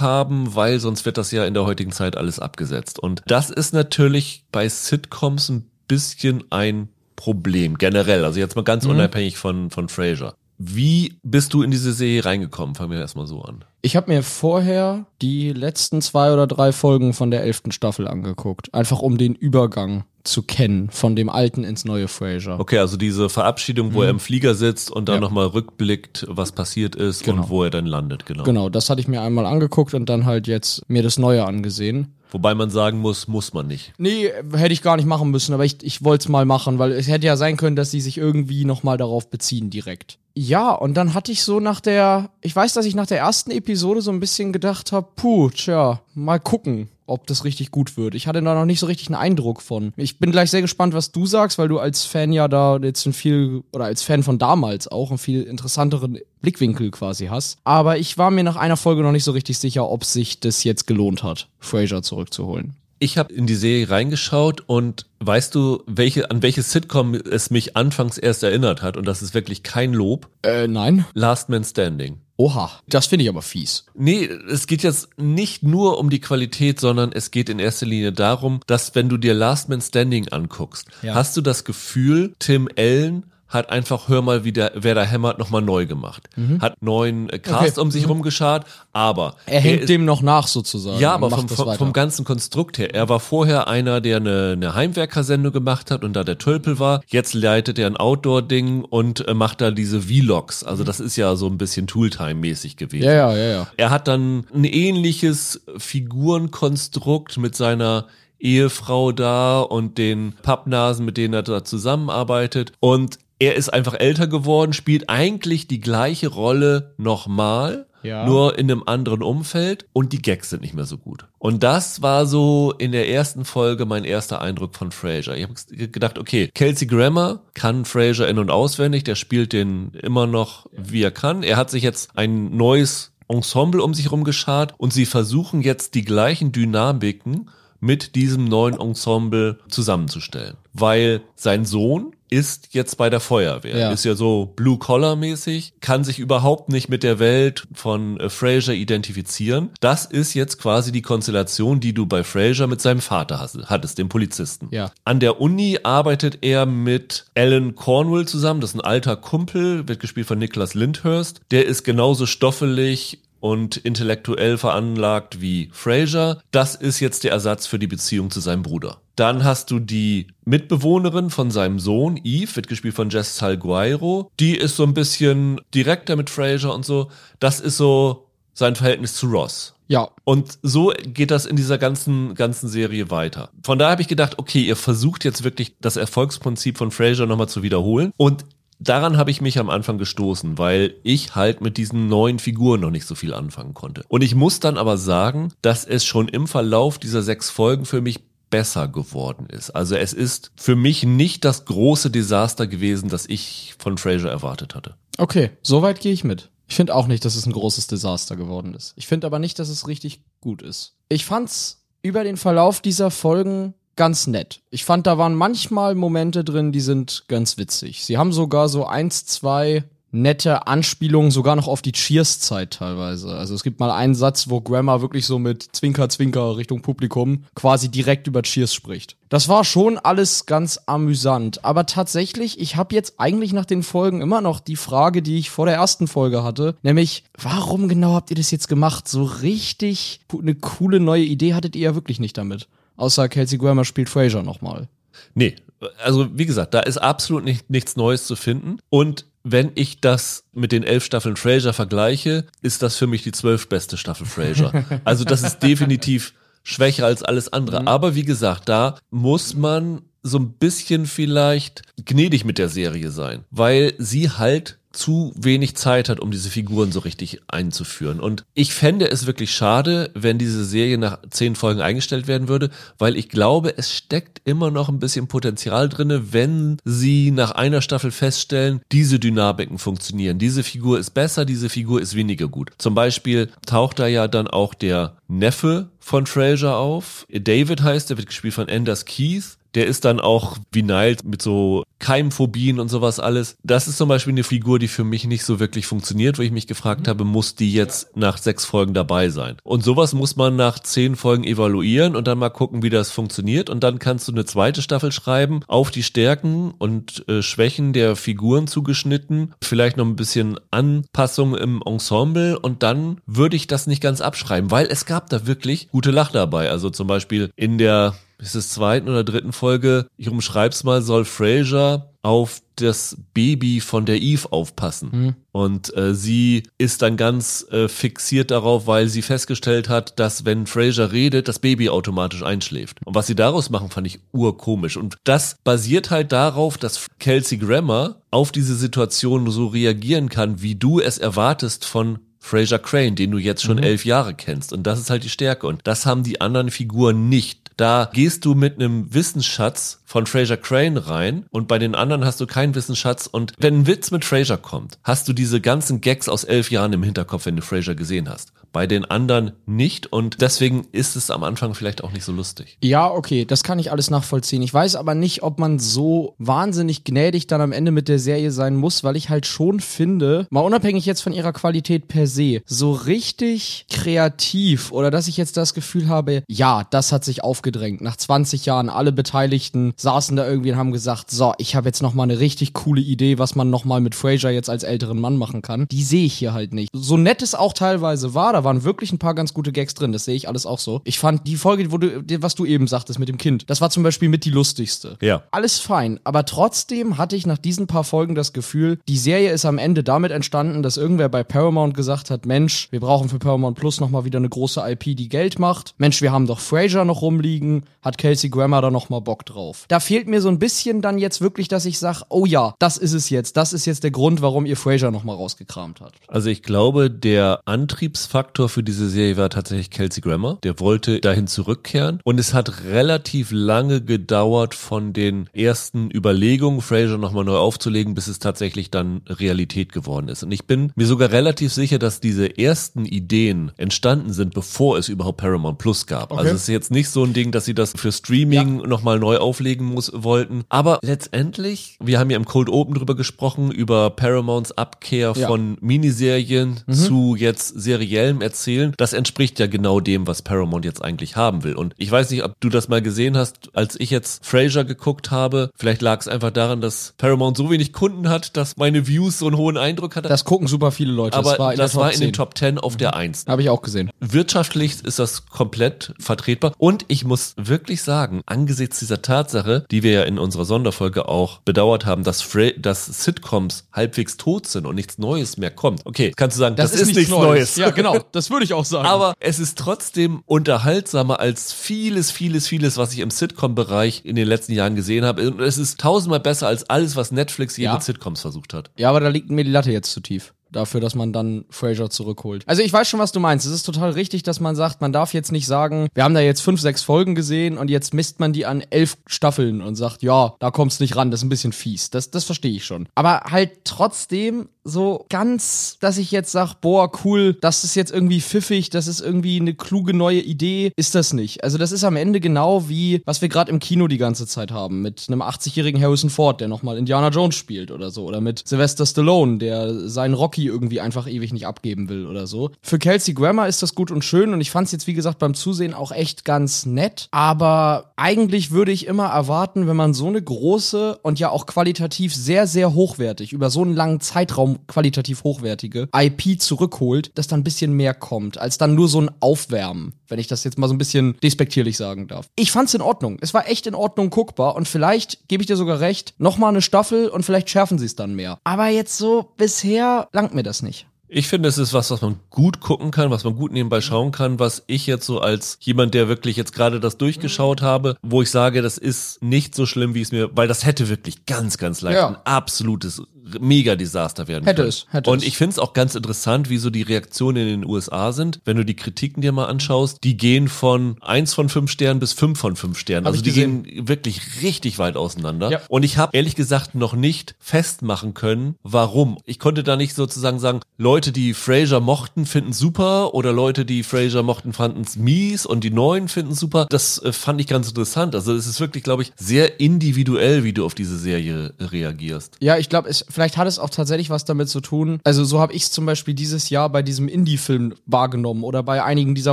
[0.00, 2.98] haben, weil sonst wird das ja in der heutigen Zeit alles abgesetzt.
[2.98, 6.88] Und das ist natürlich bei Sitcoms ein bisschen ein
[7.20, 8.24] Problem generell?
[8.24, 8.92] Also jetzt mal ganz mhm.
[8.92, 10.34] unabhängig von, von Fraser.
[10.56, 12.74] Wie bist du in diese Serie reingekommen?
[12.74, 13.64] Fangen wir erstmal so an.
[13.82, 18.72] Ich habe mir vorher die letzten zwei oder drei Folgen von der elften Staffel angeguckt.
[18.72, 22.58] Einfach um den Übergang zu kennen von dem alten ins neue Fraser.
[22.58, 24.04] Okay, also diese Verabschiedung, wo mhm.
[24.04, 25.20] er im Flieger sitzt und dann ja.
[25.20, 27.42] nochmal rückblickt, was passiert ist genau.
[27.42, 28.44] und wo er dann landet, genau.
[28.44, 32.14] Genau, das hatte ich mir einmal angeguckt und dann halt jetzt mir das Neue angesehen.
[32.32, 33.92] Wobei man sagen muss, muss man nicht.
[33.98, 36.92] Nee, hätte ich gar nicht machen müssen, aber ich, ich wollte es mal machen, weil
[36.92, 40.18] es hätte ja sein können, dass sie sich irgendwie nochmal darauf beziehen direkt.
[40.34, 43.50] Ja, und dann hatte ich so nach der, ich weiß, dass ich nach der ersten
[43.50, 48.14] Episode so ein bisschen gedacht habe, puh, tja, mal gucken ob das richtig gut wird.
[48.14, 49.92] Ich hatte da noch nicht so richtig einen Eindruck von.
[49.96, 53.06] Ich bin gleich sehr gespannt, was du sagst, weil du als Fan ja da jetzt
[53.06, 57.58] ein viel, oder als Fan von damals auch einen viel interessanteren Blickwinkel quasi hast.
[57.64, 60.64] Aber ich war mir nach einer Folge noch nicht so richtig sicher, ob sich das
[60.64, 62.76] jetzt gelohnt hat, Fraser zurückzuholen.
[63.02, 67.74] Ich habe in die Serie reingeschaut und weißt du, welche, an welches Sitcom es mich
[67.74, 68.98] anfangs erst erinnert hat?
[68.98, 70.28] Und das ist wirklich kein Lob.
[70.42, 71.06] Äh, nein.
[71.14, 72.18] Last Man Standing.
[72.40, 73.84] Oha, das finde ich aber fies.
[73.92, 78.12] Nee, es geht jetzt nicht nur um die Qualität, sondern es geht in erster Linie
[78.12, 81.14] darum, dass wenn du dir Last Man Standing anguckst, ja.
[81.14, 85.38] hast du das Gefühl, Tim Allen hat einfach Hör mal, wie der, wer da hämmert,
[85.38, 86.28] nochmal neu gemacht.
[86.36, 86.62] Mhm.
[86.62, 87.80] Hat neuen äh, Cast okay.
[87.80, 88.12] um sich mhm.
[88.12, 89.34] rumgeschart, aber.
[89.46, 90.98] Er hängt er ist, dem noch nach sozusagen.
[91.00, 92.94] Ja, aber vom, vom, vom, ganzen Konstrukt her.
[92.94, 97.02] Er war vorher einer, der eine, eine Heimwerkersendung gemacht hat und da der Tölpel war.
[97.08, 100.62] Jetzt leitet er ein Outdoor-Ding und äh, macht da diese Vlogs.
[100.62, 103.04] Also das ist ja so ein bisschen Tooltime-mäßig gewesen.
[103.04, 103.66] Ja, ja, ja, ja.
[103.76, 108.06] Er hat dann ein ähnliches Figurenkonstrukt mit seiner
[108.38, 112.72] Ehefrau da und den Pappnasen, mit denen er da zusammenarbeitet.
[112.80, 118.26] Und er ist einfach älter geworden, spielt eigentlich die gleiche Rolle nochmal, ja.
[118.26, 121.26] nur in einem anderen Umfeld und die Gags sind nicht mehr so gut.
[121.38, 125.36] Und das war so in der ersten Folge mein erster Eindruck von Fraser.
[125.36, 125.54] Ich habe
[125.88, 131.02] gedacht, okay, Kelsey Grammer kann Fraser in und auswendig, der spielt den immer noch wie
[131.02, 131.42] er kann.
[131.42, 135.94] Er hat sich jetzt ein neues Ensemble um sich herum geschart und sie versuchen jetzt
[135.94, 140.56] die gleichen Dynamiken mit diesem neuen Ensemble zusammenzustellen.
[140.74, 143.90] Weil sein Sohn ist jetzt bei der Feuerwehr, Ja.
[143.92, 149.70] ist ja so Blue-Collar-mäßig, kann sich überhaupt nicht mit der Welt von äh, Fraser identifizieren.
[149.80, 153.98] Das ist jetzt quasi die Konstellation, die du bei Fraser mit seinem Vater hast, hattest,
[153.98, 154.68] dem Polizisten.
[154.70, 154.92] Ja.
[155.04, 160.00] An der Uni arbeitet er mit Alan Cornwell zusammen, das ist ein alter Kumpel, wird
[160.00, 161.40] gespielt von Nicholas Lyndhurst.
[161.50, 166.42] Der ist genauso stoffelig und intellektuell veranlagt wie Fraser.
[166.50, 169.00] Das ist jetzt der Ersatz für die Beziehung zu seinem Bruder.
[169.16, 174.30] Dann hast du die Mitbewohnerin von seinem Sohn, Eve, wird gespielt von Jess Salgueiro.
[174.40, 177.10] Die ist so ein bisschen direkter mit Fraser und so.
[177.38, 179.74] Das ist so sein Verhältnis zu Ross.
[179.88, 183.50] Ja, Und so geht das in dieser ganzen, ganzen Serie weiter.
[183.64, 187.48] Von daher habe ich gedacht, okay, ihr versucht jetzt wirklich das Erfolgsprinzip von Fraser nochmal
[187.48, 188.12] zu wiederholen.
[188.16, 188.44] Und
[188.80, 192.90] daran habe ich mich am Anfang gestoßen, weil ich halt mit diesen neuen Figuren noch
[192.90, 194.04] nicht so viel anfangen konnte.
[194.08, 198.00] Und ich muss dann aber sagen, dass es schon im Verlauf dieser sechs Folgen für
[198.00, 198.20] mich
[198.50, 199.70] besser geworden ist.
[199.70, 204.74] Also es ist für mich nicht das große Desaster gewesen, das ich von Fraser erwartet
[204.74, 204.96] hatte.
[205.18, 206.50] okay, soweit gehe ich mit.
[206.66, 208.92] Ich finde auch nicht, dass es ein großes Desaster geworden ist.
[208.96, 210.94] Ich finde aber nicht, dass es richtig gut ist.
[211.08, 214.60] Ich fand's über den Verlauf dieser Folgen ganz nett.
[214.70, 218.04] Ich fand, da waren manchmal Momente drin, die sind ganz witzig.
[218.04, 223.36] Sie haben sogar so eins, zwei nette Anspielungen sogar noch auf die Cheers-Zeit teilweise.
[223.36, 227.44] Also es gibt mal einen Satz, wo Grammar wirklich so mit Zwinker, Zwinker Richtung Publikum
[227.54, 229.16] quasi direkt über Cheers spricht.
[229.28, 231.64] Das war schon alles ganz amüsant.
[231.64, 235.50] Aber tatsächlich, ich habe jetzt eigentlich nach den Folgen immer noch die Frage, die ich
[235.50, 239.06] vor der ersten Folge hatte, nämlich, warum genau habt ihr das jetzt gemacht?
[239.06, 242.68] So richtig eine coole neue Idee hattet ihr ja wirklich nicht damit.
[243.00, 244.88] Außer Kelsey Grammer spielt Fraser nochmal.
[245.34, 245.56] Nee,
[246.04, 248.78] also wie gesagt, da ist absolut nicht, nichts Neues zu finden.
[248.90, 253.32] Und wenn ich das mit den elf Staffeln Frasier vergleiche, ist das für mich die
[253.32, 254.84] zwölf beste Staffel Frasier.
[255.04, 257.86] Also das ist definitiv schwächer als alles andere.
[257.86, 263.44] Aber wie gesagt, da muss man so ein bisschen vielleicht gnädig mit der Serie sein,
[263.50, 268.20] weil sie halt zu wenig Zeit hat, um diese Figuren so richtig einzuführen.
[268.20, 272.70] Und ich fände es wirklich schade, wenn diese Serie nach zehn Folgen eingestellt werden würde,
[272.98, 277.82] weil ich glaube, es steckt immer noch ein bisschen Potenzial drinne, wenn sie nach einer
[277.82, 280.38] Staffel feststellen, diese Dynamiken funktionieren.
[280.38, 282.70] Diese Figur ist besser, diese Figur ist weniger gut.
[282.78, 287.26] Zum Beispiel taucht da ja dann auch der Neffe von Fraser auf.
[287.30, 289.58] David heißt, der wird gespielt von Anders Keith.
[289.74, 293.56] Der ist dann auch wie Niles mit so Keimphobien und sowas alles.
[293.62, 296.50] Das ist zum Beispiel eine Figur, die für mich nicht so wirklich funktioniert, wo ich
[296.50, 299.56] mich gefragt habe, muss die jetzt nach sechs Folgen dabei sein?
[299.62, 303.70] Und sowas muss man nach zehn Folgen evaluieren und dann mal gucken, wie das funktioniert.
[303.70, 308.16] Und dann kannst du eine zweite Staffel schreiben, auf die Stärken und äh, Schwächen der
[308.16, 314.02] Figuren zugeschnitten, vielleicht noch ein bisschen Anpassung im Ensemble und dann würde ich das nicht
[314.02, 316.70] ganz abschreiben, weil es gab da wirklich gute Lach dabei.
[316.70, 321.24] Also zum Beispiel in der ist es zweiten oder dritten Folge, ich umschreib's mal, soll
[321.24, 325.10] Fraser auf das Baby von der Eve aufpassen.
[325.52, 330.66] Und äh, sie ist dann ganz äh, fixiert darauf, weil sie festgestellt hat, dass wenn
[330.66, 332.98] Fraser redet, das Baby automatisch einschläft.
[333.04, 334.96] Und was sie daraus machen, fand ich urkomisch.
[334.96, 340.74] Und das basiert halt darauf, dass Kelsey Grammer auf diese Situation so reagieren kann, wie
[340.74, 344.72] du es erwartest von Fraser Crane, den du jetzt schon elf Jahre kennst.
[344.72, 345.66] Und das ist halt die Stärke.
[345.66, 347.59] Und das haben die anderen Figuren nicht.
[347.80, 352.38] Da gehst du mit einem Wissensschatz von Fraser Crane rein und bei den anderen hast
[352.38, 353.26] du keinen Wissensschatz.
[353.26, 356.92] Und wenn ein Witz mit Fraser kommt, hast du diese ganzen Gags aus elf Jahren
[356.92, 358.52] im Hinterkopf, wenn du Fraser gesehen hast.
[358.72, 362.78] Bei den anderen nicht und deswegen ist es am Anfang vielleicht auch nicht so lustig.
[362.82, 364.62] Ja, okay, das kann ich alles nachvollziehen.
[364.62, 368.52] Ich weiß aber nicht, ob man so wahnsinnig gnädig dann am Ende mit der Serie
[368.52, 372.62] sein muss, weil ich halt schon finde, mal unabhängig jetzt von ihrer Qualität per se,
[372.64, 378.00] so richtig kreativ oder dass ich jetzt das Gefühl habe, ja, das hat sich aufgedrängt.
[378.00, 382.02] Nach 20 Jahren alle Beteiligten saßen da irgendwie und haben gesagt, so, ich habe jetzt
[382.02, 385.20] noch mal eine richtig coole Idee, was man noch mal mit Fraser jetzt als älteren
[385.20, 385.86] Mann machen kann.
[385.90, 386.90] Die sehe ich hier halt nicht.
[386.92, 390.12] So nett es auch teilweise war, da waren wirklich ein paar ganz gute Gags drin,
[390.12, 391.00] das sehe ich alles auch so.
[391.04, 393.90] Ich fand die Folge, wo du, was du eben sagtest mit dem Kind, das war
[393.90, 395.16] zum Beispiel mit die lustigste.
[395.20, 395.42] Ja.
[395.50, 399.64] Alles fein, aber trotzdem hatte ich nach diesen paar Folgen das Gefühl, die Serie ist
[399.64, 403.78] am Ende damit entstanden, dass irgendwer bei Paramount gesagt hat, Mensch, wir brauchen für Paramount
[403.78, 405.94] Plus noch mal wieder eine große IP, die Geld macht.
[405.98, 409.84] Mensch, wir haben doch Frasier noch rumliegen, hat Kelsey Grammer da noch mal Bock drauf.
[409.88, 412.96] Da fehlt mir so ein bisschen dann jetzt wirklich, dass ich sage, oh ja, das
[412.96, 416.16] ist es jetzt, das ist jetzt der Grund, warum ihr Frasier noch mal rausgekramt habt.
[416.28, 420.58] Also ich glaube, der Antriebsfaktor Faktor für diese Serie war tatsächlich Kelsey Grammer.
[420.64, 422.18] Der wollte dahin zurückkehren.
[422.24, 428.26] Und es hat relativ lange gedauert von den ersten Überlegungen, Fraser nochmal neu aufzulegen, bis
[428.26, 430.42] es tatsächlich dann Realität geworden ist.
[430.42, 435.08] Und ich bin mir sogar relativ sicher, dass diese ersten Ideen entstanden sind, bevor es
[435.08, 436.32] überhaupt Paramount Plus gab.
[436.32, 436.40] Okay.
[436.40, 439.36] Also es ist jetzt nicht so ein Ding, dass sie das für Streaming nochmal neu
[439.36, 440.64] auflegen muss, wollten.
[440.70, 445.46] Aber letztendlich, wir haben ja im Cold Open drüber gesprochen, über Paramounts Abkehr Ja.
[445.46, 448.92] von Miniserien zu jetzt seriellem Erzählen.
[448.96, 451.74] Das entspricht ja genau dem, was Paramount jetzt eigentlich haben will.
[451.74, 455.30] Und ich weiß nicht, ob du das mal gesehen hast, als ich jetzt Frasier geguckt
[455.30, 455.70] habe.
[455.76, 459.46] Vielleicht lag es einfach daran, dass Paramount so wenig Kunden hat, dass meine Views so
[459.46, 460.28] einen hohen Eindruck hatte.
[460.28, 461.36] Das gucken super viele Leute.
[461.36, 462.32] aber das war in, das war in den 10.
[462.32, 463.44] Top 10 auf der 1.
[463.48, 464.10] Habe ich auch gesehen.
[464.20, 466.72] Wirtschaftlich ist das komplett vertretbar.
[466.78, 471.60] Und ich muss wirklich sagen, angesichts dieser Tatsache, die wir ja in unserer Sonderfolge auch
[471.60, 476.04] bedauert haben, dass, Fra dass Sitcoms halbwegs tot sind und nichts Neues mehr kommt.
[476.04, 477.76] Okay, kannst du sagen, das, ist, nichts Neues.
[477.76, 478.18] Ja, genau.
[478.32, 479.06] Das würde ich auch sagen.
[479.06, 484.46] Aber es ist trotzdem unterhaltsamer als vieles, vieles, vieles, was ich im Sitcom-Bereich in den
[484.46, 485.50] letzten Jahren gesehen habe.
[485.50, 487.94] Und es ist tausendmal besser als alles, was Netflix je Ja.
[487.94, 488.90] mit Sitcoms versucht hat.
[488.96, 490.54] Ja, aber da liegt mir die Latte jetzt zu tief.
[490.72, 492.62] Dafür, dass man dann Fraser zurückholt.
[492.66, 493.66] Also ich weiß schon, was du meinst.
[493.66, 496.40] Es ist total richtig, dass man sagt, man darf jetzt nicht sagen, wir haben da
[496.40, 500.22] jetzt fünf, sechs Folgen gesehen und jetzt misst man die an elf Staffeln und sagt,
[500.22, 502.10] ja, da kommt's nicht ran, das ist ein bisschen fies.
[502.10, 503.08] Das, das verstehe ich schon.
[503.14, 508.40] Aber halt trotzdem so ganz, dass ich jetzt sag, boah, cool, das ist jetzt irgendwie
[508.40, 511.62] pfiffig, das ist irgendwie eine kluge neue Idee, ist das nicht.
[511.64, 514.70] Also das ist am Ende genau wie, was wir gerade im Kino die ganze Zeit
[514.70, 518.66] haben, mit einem 80-jährigen Harrison Ford, der nochmal Indiana Jones spielt oder so, oder mit
[518.66, 522.70] Sylvester Stallone, der seinen Rocky irgendwie einfach ewig nicht abgeben will oder so.
[522.82, 525.38] Für Kelsey Grammer ist das gut und schön und ich fand es jetzt, wie gesagt,
[525.38, 530.26] beim Zusehen auch echt ganz nett, aber eigentlich würde ich immer erwarten, wenn man so
[530.26, 535.44] eine große und ja auch qualitativ sehr, sehr hochwertig, über so einen langen Zeitraum qualitativ
[535.44, 540.14] hochwertige IP zurückholt, dass da ein bisschen mehr kommt, als dann nur so ein Aufwärmen,
[540.28, 542.48] wenn ich das jetzt mal so ein bisschen despektierlich sagen darf.
[542.56, 543.38] Ich fand's in Ordnung.
[543.40, 546.82] Es war echt in Ordnung guckbar und vielleicht, gebe ich dir sogar recht, nochmal eine
[546.82, 548.58] Staffel und vielleicht schärfen sie es dann mehr.
[548.64, 551.06] Aber jetzt so, bisher langt mir das nicht.
[551.32, 554.32] Ich finde, es ist was, was man gut gucken kann, was man gut nebenbei schauen
[554.32, 558.42] kann, was ich jetzt so als jemand, der wirklich jetzt gerade das durchgeschaut habe, wo
[558.42, 561.78] ich sage, das ist nicht so schlimm, wie es mir, weil das hätte wirklich ganz,
[561.78, 562.26] ganz leicht Ja.
[562.30, 563.22] ein absolutes
[563.58, 564.88] Mega-Desaster werden Hätte können.
[564.88, 565.44] es, hätte Und es.
[565.44, 568.60] ich finde es auch ganz interessant, wie so die Reaktionen in den USA sind.
[568.64, 572.32] Wenn du die Kritiken dir mal anschaust, die gehen von eins von fünf Sternen bis
[572.32, 573.26] fünf von fünf Sternen.
[573.26, 573.82] Hab also die gesehen.
[573.82, 575.70] gehen wirklich richtig weit auseinander.
[575.70, 575.80] Ja.
[575.88, 579.38] Und ich habe ehrlich gesagt noch nicht festmachen können, warum.
[579.44, 584.02] Ich konnte da nicht sozusagen sagen, Leute, die Frasier mochten, finden super oder Leute, die
[584.02, 586.86] Frasier mochten, fanden es mies und die Neuen finden super.
[586.90, 588.34] Das äh, fand ich ganz interessant.
[588.34, 592.56] Also es ist wirklich, glaube ich, sehr individuell, wie du auf diese Serie reagierst.
[592.60, 593.08] Ja, ich glaube,
[593.40, 595.18] vielleicht hat es auch tatsächlich was damit zu tun.
[595.24, 599.02] Also so habe ich es zum Beispiel dieses Jahr bei diesem Indie-Film wahrgenommen oder bei
[599.02, 599.52] einigen dieser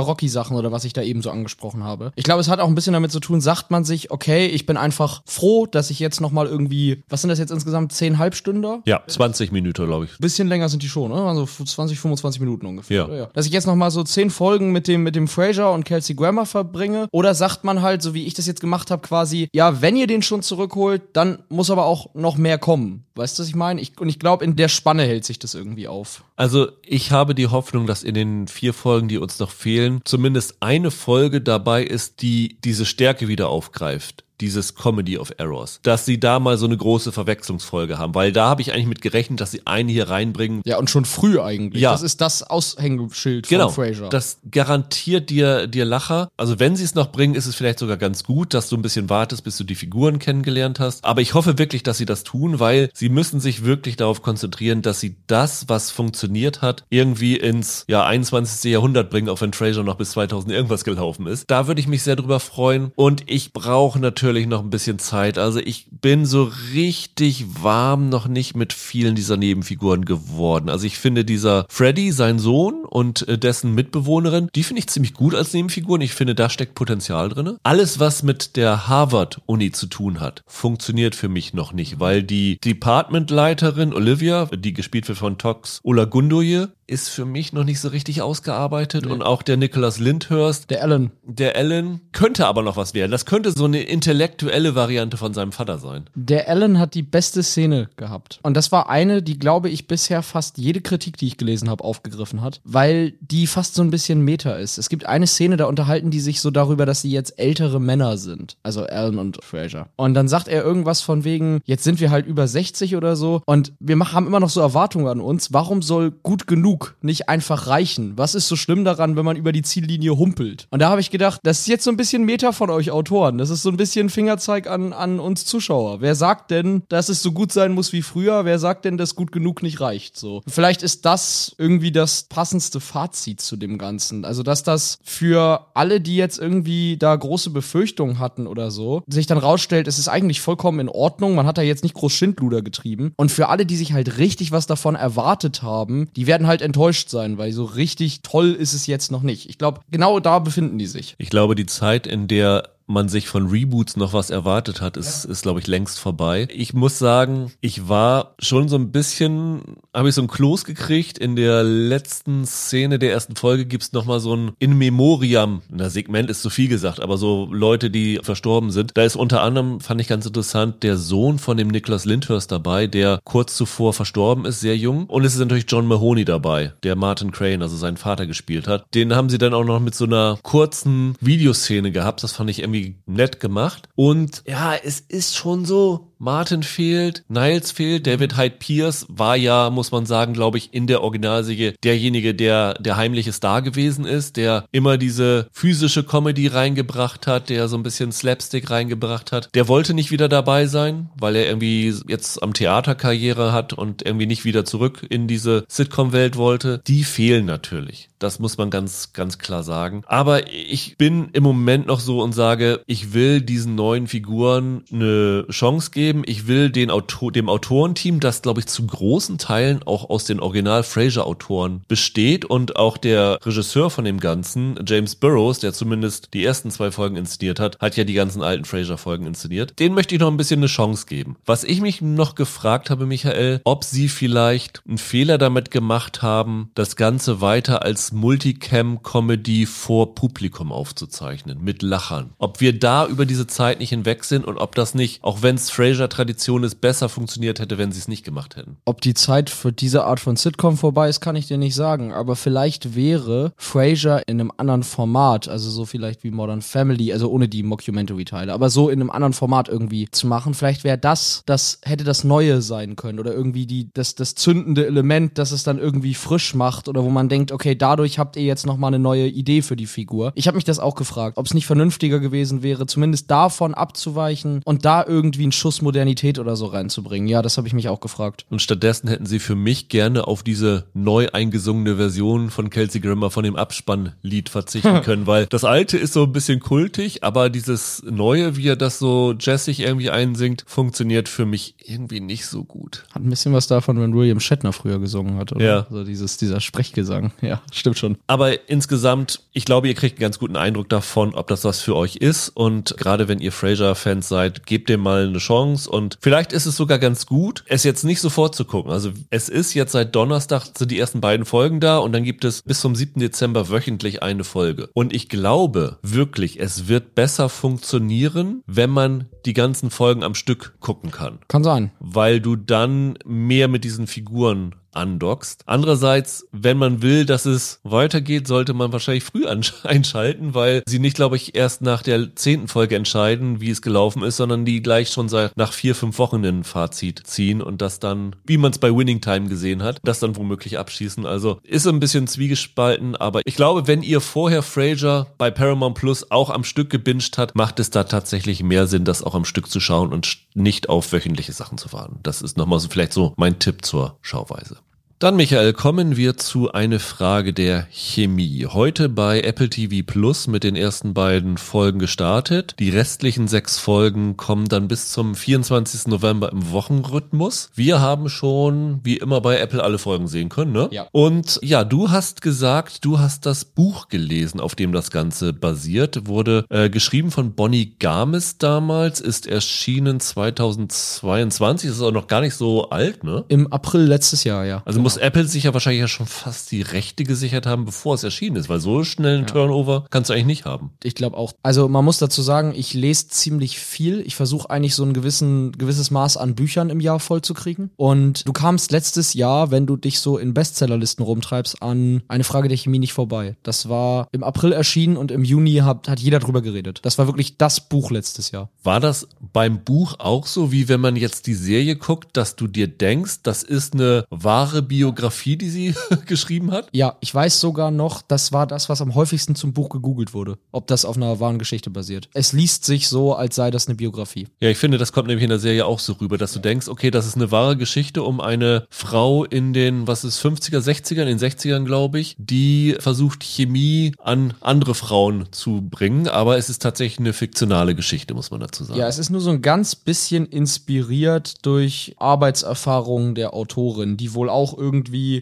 [0.00, 2.12] Rocky-Sachen oder was ich da eben so angesprochen habe.
[2.14, 4.66] Ich glaube, es hat auch ein bisschen damit zu tun, sagt man sich, okay, ich
[4.66, 8.82] bin einfach froh, dass ich jetzt nochmal irgendwie, was sind das jetzt insgesamt, zehn Halbstünder?
[8.84, 10.18] Ja, 20 Minuten, glaube ich.
[10.18, 11.22] Bisschen länger sind die schon, ne?
[11.22, 13.08] Also 20, 25 Minuten ungefähr.
[13.10, 13.26] Ja.
[13.32, 16.14] Dass ich jetzt noch mal so zehn Folgen mit dem, mit dem Fraser und Kelsey
[16.14, 17.08] Grammer verbringe.
[17.10, 20.06] Oder sagt man halt, so wie ich das jetzt gemacht habe, quasi, ja, wenn ihr
[20.06, 23.06] den schon zurückholt, dann muss aber auch noch mehr kommen.
[23.14, 23.77] Weißt du, was ich meine?
[23.78, 26.24] Ich, und ich glaube, in der Spanne hält sich das irgendwie auf.
[26.36, 30.56] Also ich habe die Hoffnung, dass in den vier Folgen, die uns noch fehlen, zumindest
[30.60, 34.24] eine Folge dabei ist, die diese Stärke wieder aufgreift.
[34.40, 35.80] Dieses Comedy of Errors.
[35.82, 38.14] Dass sie da mal so eine große Verwechslungsfolge haben.
[38.14, 40.62] Weil da habe ich eigentlich mit gerechnet, dass sie eine hier reinbringen.
[40.64, 41.82] Ja, und schon früh eigentlich.
[41.82, 41.92] Ja.
[41.92, 44.08] Das ist das Aushängeschild Genau, von Fraser.
[44.08, 46.28] das garantiert dir, dir Lacher.
[46.36, 48.82] Also wenn sie es noch bringen, ist es vielleicht sogar ganz gut, dass du ein
[48.82, 51.04] bisschen wartest, bis du die Figuren kennengelernt hast.
[51.04, 54.82] Aber ich hoffe wirklich, dass sie das tun, weil sie müssen sich wirklich darauf konzentrieren,
[54.82, 58.70] dass sie das, was funktioniert hat, irgendwie ins ja, 21.
[58.70, 61.44] Jahrhundert bringen, auch wenn Fraser noch bis 2000 irgendwas gelaufen ist.
[61.50, 62.92] Da würde ich mich sehr drüber freuen.
[62.94, 65.38] Und ich brauche natürlich noch ein bisschen Zeit.
[65.38, 70.68] Also ich bin so richtig warm noch nicht mit vielen dieser Nebenfiguren geworden.
[70.68, 75.14] Also ich finde dieser Freddy, sein Sohn und äh, dessen Mitbewohnerin, die finde ich ziemlich
[75.14, 76.00] gut als Nebenfiguren.
[76.00, 77.56] Ich finde, da steckt Potenzial drin.
[77.62, 82.58] Alles, was mit der Harvard-Uni zu tun hat, funktioniert für mich noch nicht, weil die
[82.64, 88.22] Departmentleiterin Olivia, die gespielt wird von Tox Olagundoye, ist für mich noch nicht so richtig
[88.22, 91.10] ausgearbeitet und auch der Nicholas Lyndhurst, der Alan.
[91.22, 93.12] der Alan, könnte aber noch was werden.
[93.12, 96.08] Das könnte so eine intellektuelle Variante von seinem Vater sein.
[96.14, 98.40] Der Alan hat die beste Szene gehabt.
[98.42, 101.84] Und das war eine, die, glaube ich, bisher fast jede Kritik, die ich gelesen habe,
[101.84, 104.78] aufgegriffen hat, weil die fast so ein bisschen Meta ist.
[104.78, 108.16] Es gibt eine Szene, da unterhalten die sich so darüber, dass sie jetzt ältere Männer
[108.16, 108.56] sind.
[108.62, 109.90] Also Alan und Fraser.
[109.96, 113.42] Und dann sagt er irgendwas von wegen, jetzt sind wir halt über 60 oder so
[113.44, 115.52] und wir haben immer noch so Erwartungen an uns.
[115.52, 118.12] Warum soll gut genug genug nicht einfach reichen?
[118.16, 120.66] Was ist so schlimm daran, wenn man über die Ziellinie humpelt?
[120.70, 123.38] Und da habe ich gedacht, das ist jetzt so ein bisschen Meta von euch Autoren.
[123.38, 126.00] Das ist so ein bisschen Fingerzeig an, an uns Zuschauer.
[126.00, 128.44] Wer sagt denn, dass es so gut sein muss wie früher?
[128.44, 130.16] Wer sagt denn, dass gut genug nicht reicht?
[130.16, 130.42] So.
[130.46, 134.24] Vielleicht ist das irgendwie das passendste Fazit zu dem Ganzen.
[134.24, 139.26] Also, dass das für alle, die jetzt irgendwie da große Befürchtungen hatten oder so, sich
[139.26, 141.34] dann rausstellt, es ist eigentlich vollkommen in Ordnung.
[141.34, 143.12] Man hat da jetzt nicht groß Schindluder getrieben.
[143.16, 147.08] Und für alle, die sich halt richtig was davon erwartet haben, die werden halt enttäuscht
[147.08, 149.48] sein, weil so richtig toll ist es jetzt noch nicht.
[149.48, 151.14] Ich glaube, genau da befinden die sich.
[151.18, 155.24] Ich glaube, die Zeit, in der man sich von Reboots noch was erwartet hat, ist,
[155.24, 156.48] ist glaube ich, längst vorbei.
[156.50, 159.62] Ich muss sagen, ich war schon so ein bisschen,
[159.94, 161.18] habe ich so ein Kloß gekriegt.
[161.18, 165.62] In der letzten Szene der ersten Folge gibt's noch mal so ein In Memoriam.
[165.70, 168.92] Na, Segment ist zu viel gesagt, aber so Leute, die verstorben sind.
[168.96, 172.86] Da ist unter anderem, fand ich ganz interessant, der Sohn von dem Nicholas Lyndhurst dabei,
[172.86, 175.06] der kurz zuvor verstorben ist, sehr jung.
[175.06, 178.86] Und es ist natürlich John Mahoney dabei, der Martin Crane, also seinen Vater gespielt hat.
[178.94, 182.22] Den haben sie dann auch noch mit so einer kurzen Videoszene gehabt.
[182.22, 183.88] Das fand ich irgendwie irgendwie nett gemacht.
[183.94, 189.70] Und ja, es ist schon so, Martin fehlt, Niles fehlt, David Hyde Pierce war ja,
[189.70, 194.36] muss man sagen, glaube ich, in der Originalserie derjenige, der der heimliche Star gewesen ist,
[194.36, 199.48] der immer diese physische Comedy reingebracht hat, der so ein bisschen Slapstick reingebracht hat.
[199.54, 204.02] Der wollte nicht wieder dabei sein, weil er irgendwie jetzt am Theater Karriere hat und
[204.04, 206.80] irgendwie nicht wieder zurück in diese Sitcom-Welt wollte.
[206.86, 208.08] Die fehlen natürlich.
[208.18, 210.02] Das muss man ganz, ganz klar sagen.
[210.06, 215.46] Aber ich bin im Moment noch so und sage, ich will diesen neuen Figuren eine
[215.50, 216.22] Chance geben geben.
[216.24, 220.40] Ich will den Autor, dem Autorenteam, das glaube ich zu großen Teilen auch aus den
[220.40, 226.32] Original Fraser Autoren besteht und auch der Regisseur von dem Ganzen, James Burroughs, der zumindest
[226.32, 229.78] die ersten zwei Folgen inszeniert hat, hat ja die ganzen alten Fraser Folgen inszeniert.
[229.78, 231.36] Den möchte ich noch ein bisschen eine Chance geben.
[231.44, 236.70] Was ich mich noch gefragt habe, Michael, ob sie vielleicht einen Fehler damit gemacht haben,
[236.74, 242.30] das Ganze weiter als Multicam-Comedy vor Publikum aufzuzeichnen, mit Lachern.
[242.38, 245.56] Ob wir da über diese Zeit nicht hinweg sind und ob das nicht, auch wenn
[245.56, 248.76] es Fraser Frasier-Tradition es besser funktioniert hätte, wenn sie es nicht gemacht hätten.
[248.84, 252.12] Ob die Zeit für diese Art von Sitcom vorbei ist, kann ich dir nicht sagen.
[252.12, 257.30] Aber vielleicht wäre Frasier in einem anderen Format, also so vielleicht wie Modern Family, also
[257.30, 260.54] ohne die Mockumentary-Teile, aber so in einem anderen Format irgendwie zu machen.
[260.54, 264.86] Vielleicht wäre das, das hätte das Neue sein können oder irgendwie die, das, das zündende
[264.86, 268.44] Element, das es dann irgendwie frisch macht oder wo man denkt, okay, dadurch habt ihr
[268.44, 270.32] jetzt nochmal eine neue Idee für die Figur.
[270.34, 274.60] Ich habe mich das auch gefragt, ob es nicht vernünftiger gewesen wäre, zumindest davon abzuweichen
[274.64, 277.28] und da irgendwie einen Schuss Modernität oder so reinzubringen.
[277.28, 278.44] Ja, das habe ich mich auch gefragt.
[278.50, 283.30] Und stattdessen hätten sie für mich gerne auf diese neu eingesungene Version von Kelsey Grammer
[283.30, 288.02] von dem Abspannlied verzichten können, weil das alte ist so ein bisschen kultig, aber dieses
[288.06, 293.06] neue, wie er das so jazzig irgendwie einsingt, funktioniert für mich irgendwie nicht so gut.
[293.14, 295.64] Hat ein bisschen was davon, wenn William Shatner früher gesungen hat, oder?
[295.64, 295.86] Ja.
[295.88, 297.32] Also dieses, dieser Sprechgesang.
[297.40, 298.18] Ja, stimmt schon.
[298.26, 301.96] Aber insgesamt, ich glaube, ihr kriegt einen ganz guten Eindruck davon, ob das was für
[301.96, 306.18] euch ist und gerade wenn ihr Fraser-Fans seid, gebt dem mal eine Chance Songs und
[306.20, 308.90] vielleicht ist es sogar ganz gut, es jetzt nicht sofort zu gucken.
[308.90, 312.44] Also es ist jetzt seit Donnerstag sind die ersten beiden Folgen da und dann gibt
[312.44, 313.20] es bis zum 7.
[313.20, 314.90] Dezember wöchentlich eine Folge.
[314.92, 320.74] Und ich glaube wirklich, es wird besser funktionieren, wenn man die ganzen Folgen am Stück
[320.80, 321.38] gucken kann.
[321.48, 321.92] Kann sein.
[322.00, 325.62] Weil du dann mehr mit diesen Figuren andockst.
[325.66, 329.46] Andererseits, wenn man will, dass es weitergeht, sollte man wahrscheinlich früh
[329.84, 334.22] einschalten, weil sie nicht, glaube ich, erst nach der zehnten Folge entscheiden, wie es gelaufen
[334.22, 338.00] ist, sondern die gleich schon seit nach vier, fünf Wochen ein Fazit ziehen und das
[338.00, 341.26] dann, wie man es bei Winning Time gesehen hat, das dann womöglich abschießen.
[341.26, 346.30] Also ist ein bisschen zwiegespalten, aber ich glaube, wenn ihr vorher Frasier bei Paramount Plus
[346.30, 349.68] auch am Stück gebinged hat, macht es da tatsächlich mehr Sinn, das auch am Stück
[349.70, 350.26] zu schauen und
[350.58, 352.20] nicht auf wöchentliche Sachen zu warten.
[352.22, 354.78] Das ist nochmal so vielleicht so mein Tipp zur Schauweise.
[355.20, 358.66] Dann, Michael, kommen wir zu eine Frage der Chemie.
[358.66, 362.76] Heute bei Apple TV Plus mit den ersten beiden Folgen gestartet.
[362.78, 366.06] Die restlichen sechs Folgen kommen dann bis zum 24.
[366.06, 367.70] November im Wochenrhythmus.
[367.74, 370.86] Wir haben schon, wie immer bei Apple, alle Folgen sehen können, ne?
[370.92, 371.08] Ja.
[371.10, 376.28] Und ja, du hast gesagt, du hast das Buch gelesen, auf dem das Ganze basiert.
[376.28, 381.90] Wurde äh, geschrieben von Bonnie Gamis damals, ist erschienen 2022.
[381.90, 383.44] Das ist auch noch gar nicht so alt, ne?
[383.48, 384.80] Im April letztes Jahr, ja.
[384.84, 388.24] Also muss Apple sich ja wahrscheinlich ja schon fast die Rechte gesichert haben, bevor es
[388.24, 390.90] erschienen ist, weil so schnell einen Turnover kannst du eigentlich nicht haben.
[391.02, 391.54] Ich glaube auch.
[391.62, 394.20] Also man muss dazu sagen, ich lese ziemlich viel.
[394.26, 397.90] Ich versuche eigentlich so ein gewissen, gewisses Maß an Büchern im Jahr voll zu kriegen.
[397.96, 402.68] Und du kamst letztes Jahr, wenn du dich so in Bestsellerlisten rumtreibst, an eine Frage
[402.68, 403.56] der Chemie nicht vorbei.
[403.62, 407.00] Das war im April erschienen und im Juni hat, hat jeder drüber geredet.
[407.04, 408.68] Das war wirklich das Buch letztes Jahr.
[408.82, 412.66] War das beim Buch auch so, wie wenn man jetzt die Serie guckt, dass du
[412.66, 415.94] dir denkst, das ist eine wahre Biografie Biografie, die sie
[416.26, 416.88] geschrieben hat?
[416.90, 420.58] Ja, ich weiß sogar noch, das war das, was am häufigsten zum Buch gegoogelt wurde.
[420.72, 422.28] Ob das auf einer wahren Geschichte basiert.
[422.34, 424.48] Es liest sich so, als sei das eine Biografie.
[424.58, 426.88] Ja, ich finde, das kommt nämlich in der Serie auch so rüber, dass du denkst,
[426.88, 431.22] okay, das ist eine wahre Geschichte um eine Frau in den, was ist, 50er, 60er,
[431.22, 436.68] in den 60ern, glaube ich, die versucht, Chemie an andere Frauen zu bringen, aber es
[436.70, 438.98] ist tatsächlich eine fiktionale Geschichte, muss man dazu sagen.
[438.98, 444.50] Ja, es ist nur so ein ganz bisschen inspiriert durch Arbeitserfahrungen der Autorin, die wohl
[444.50, 444.87] auch irgendwie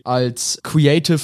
[0.05, 1.21] als Creative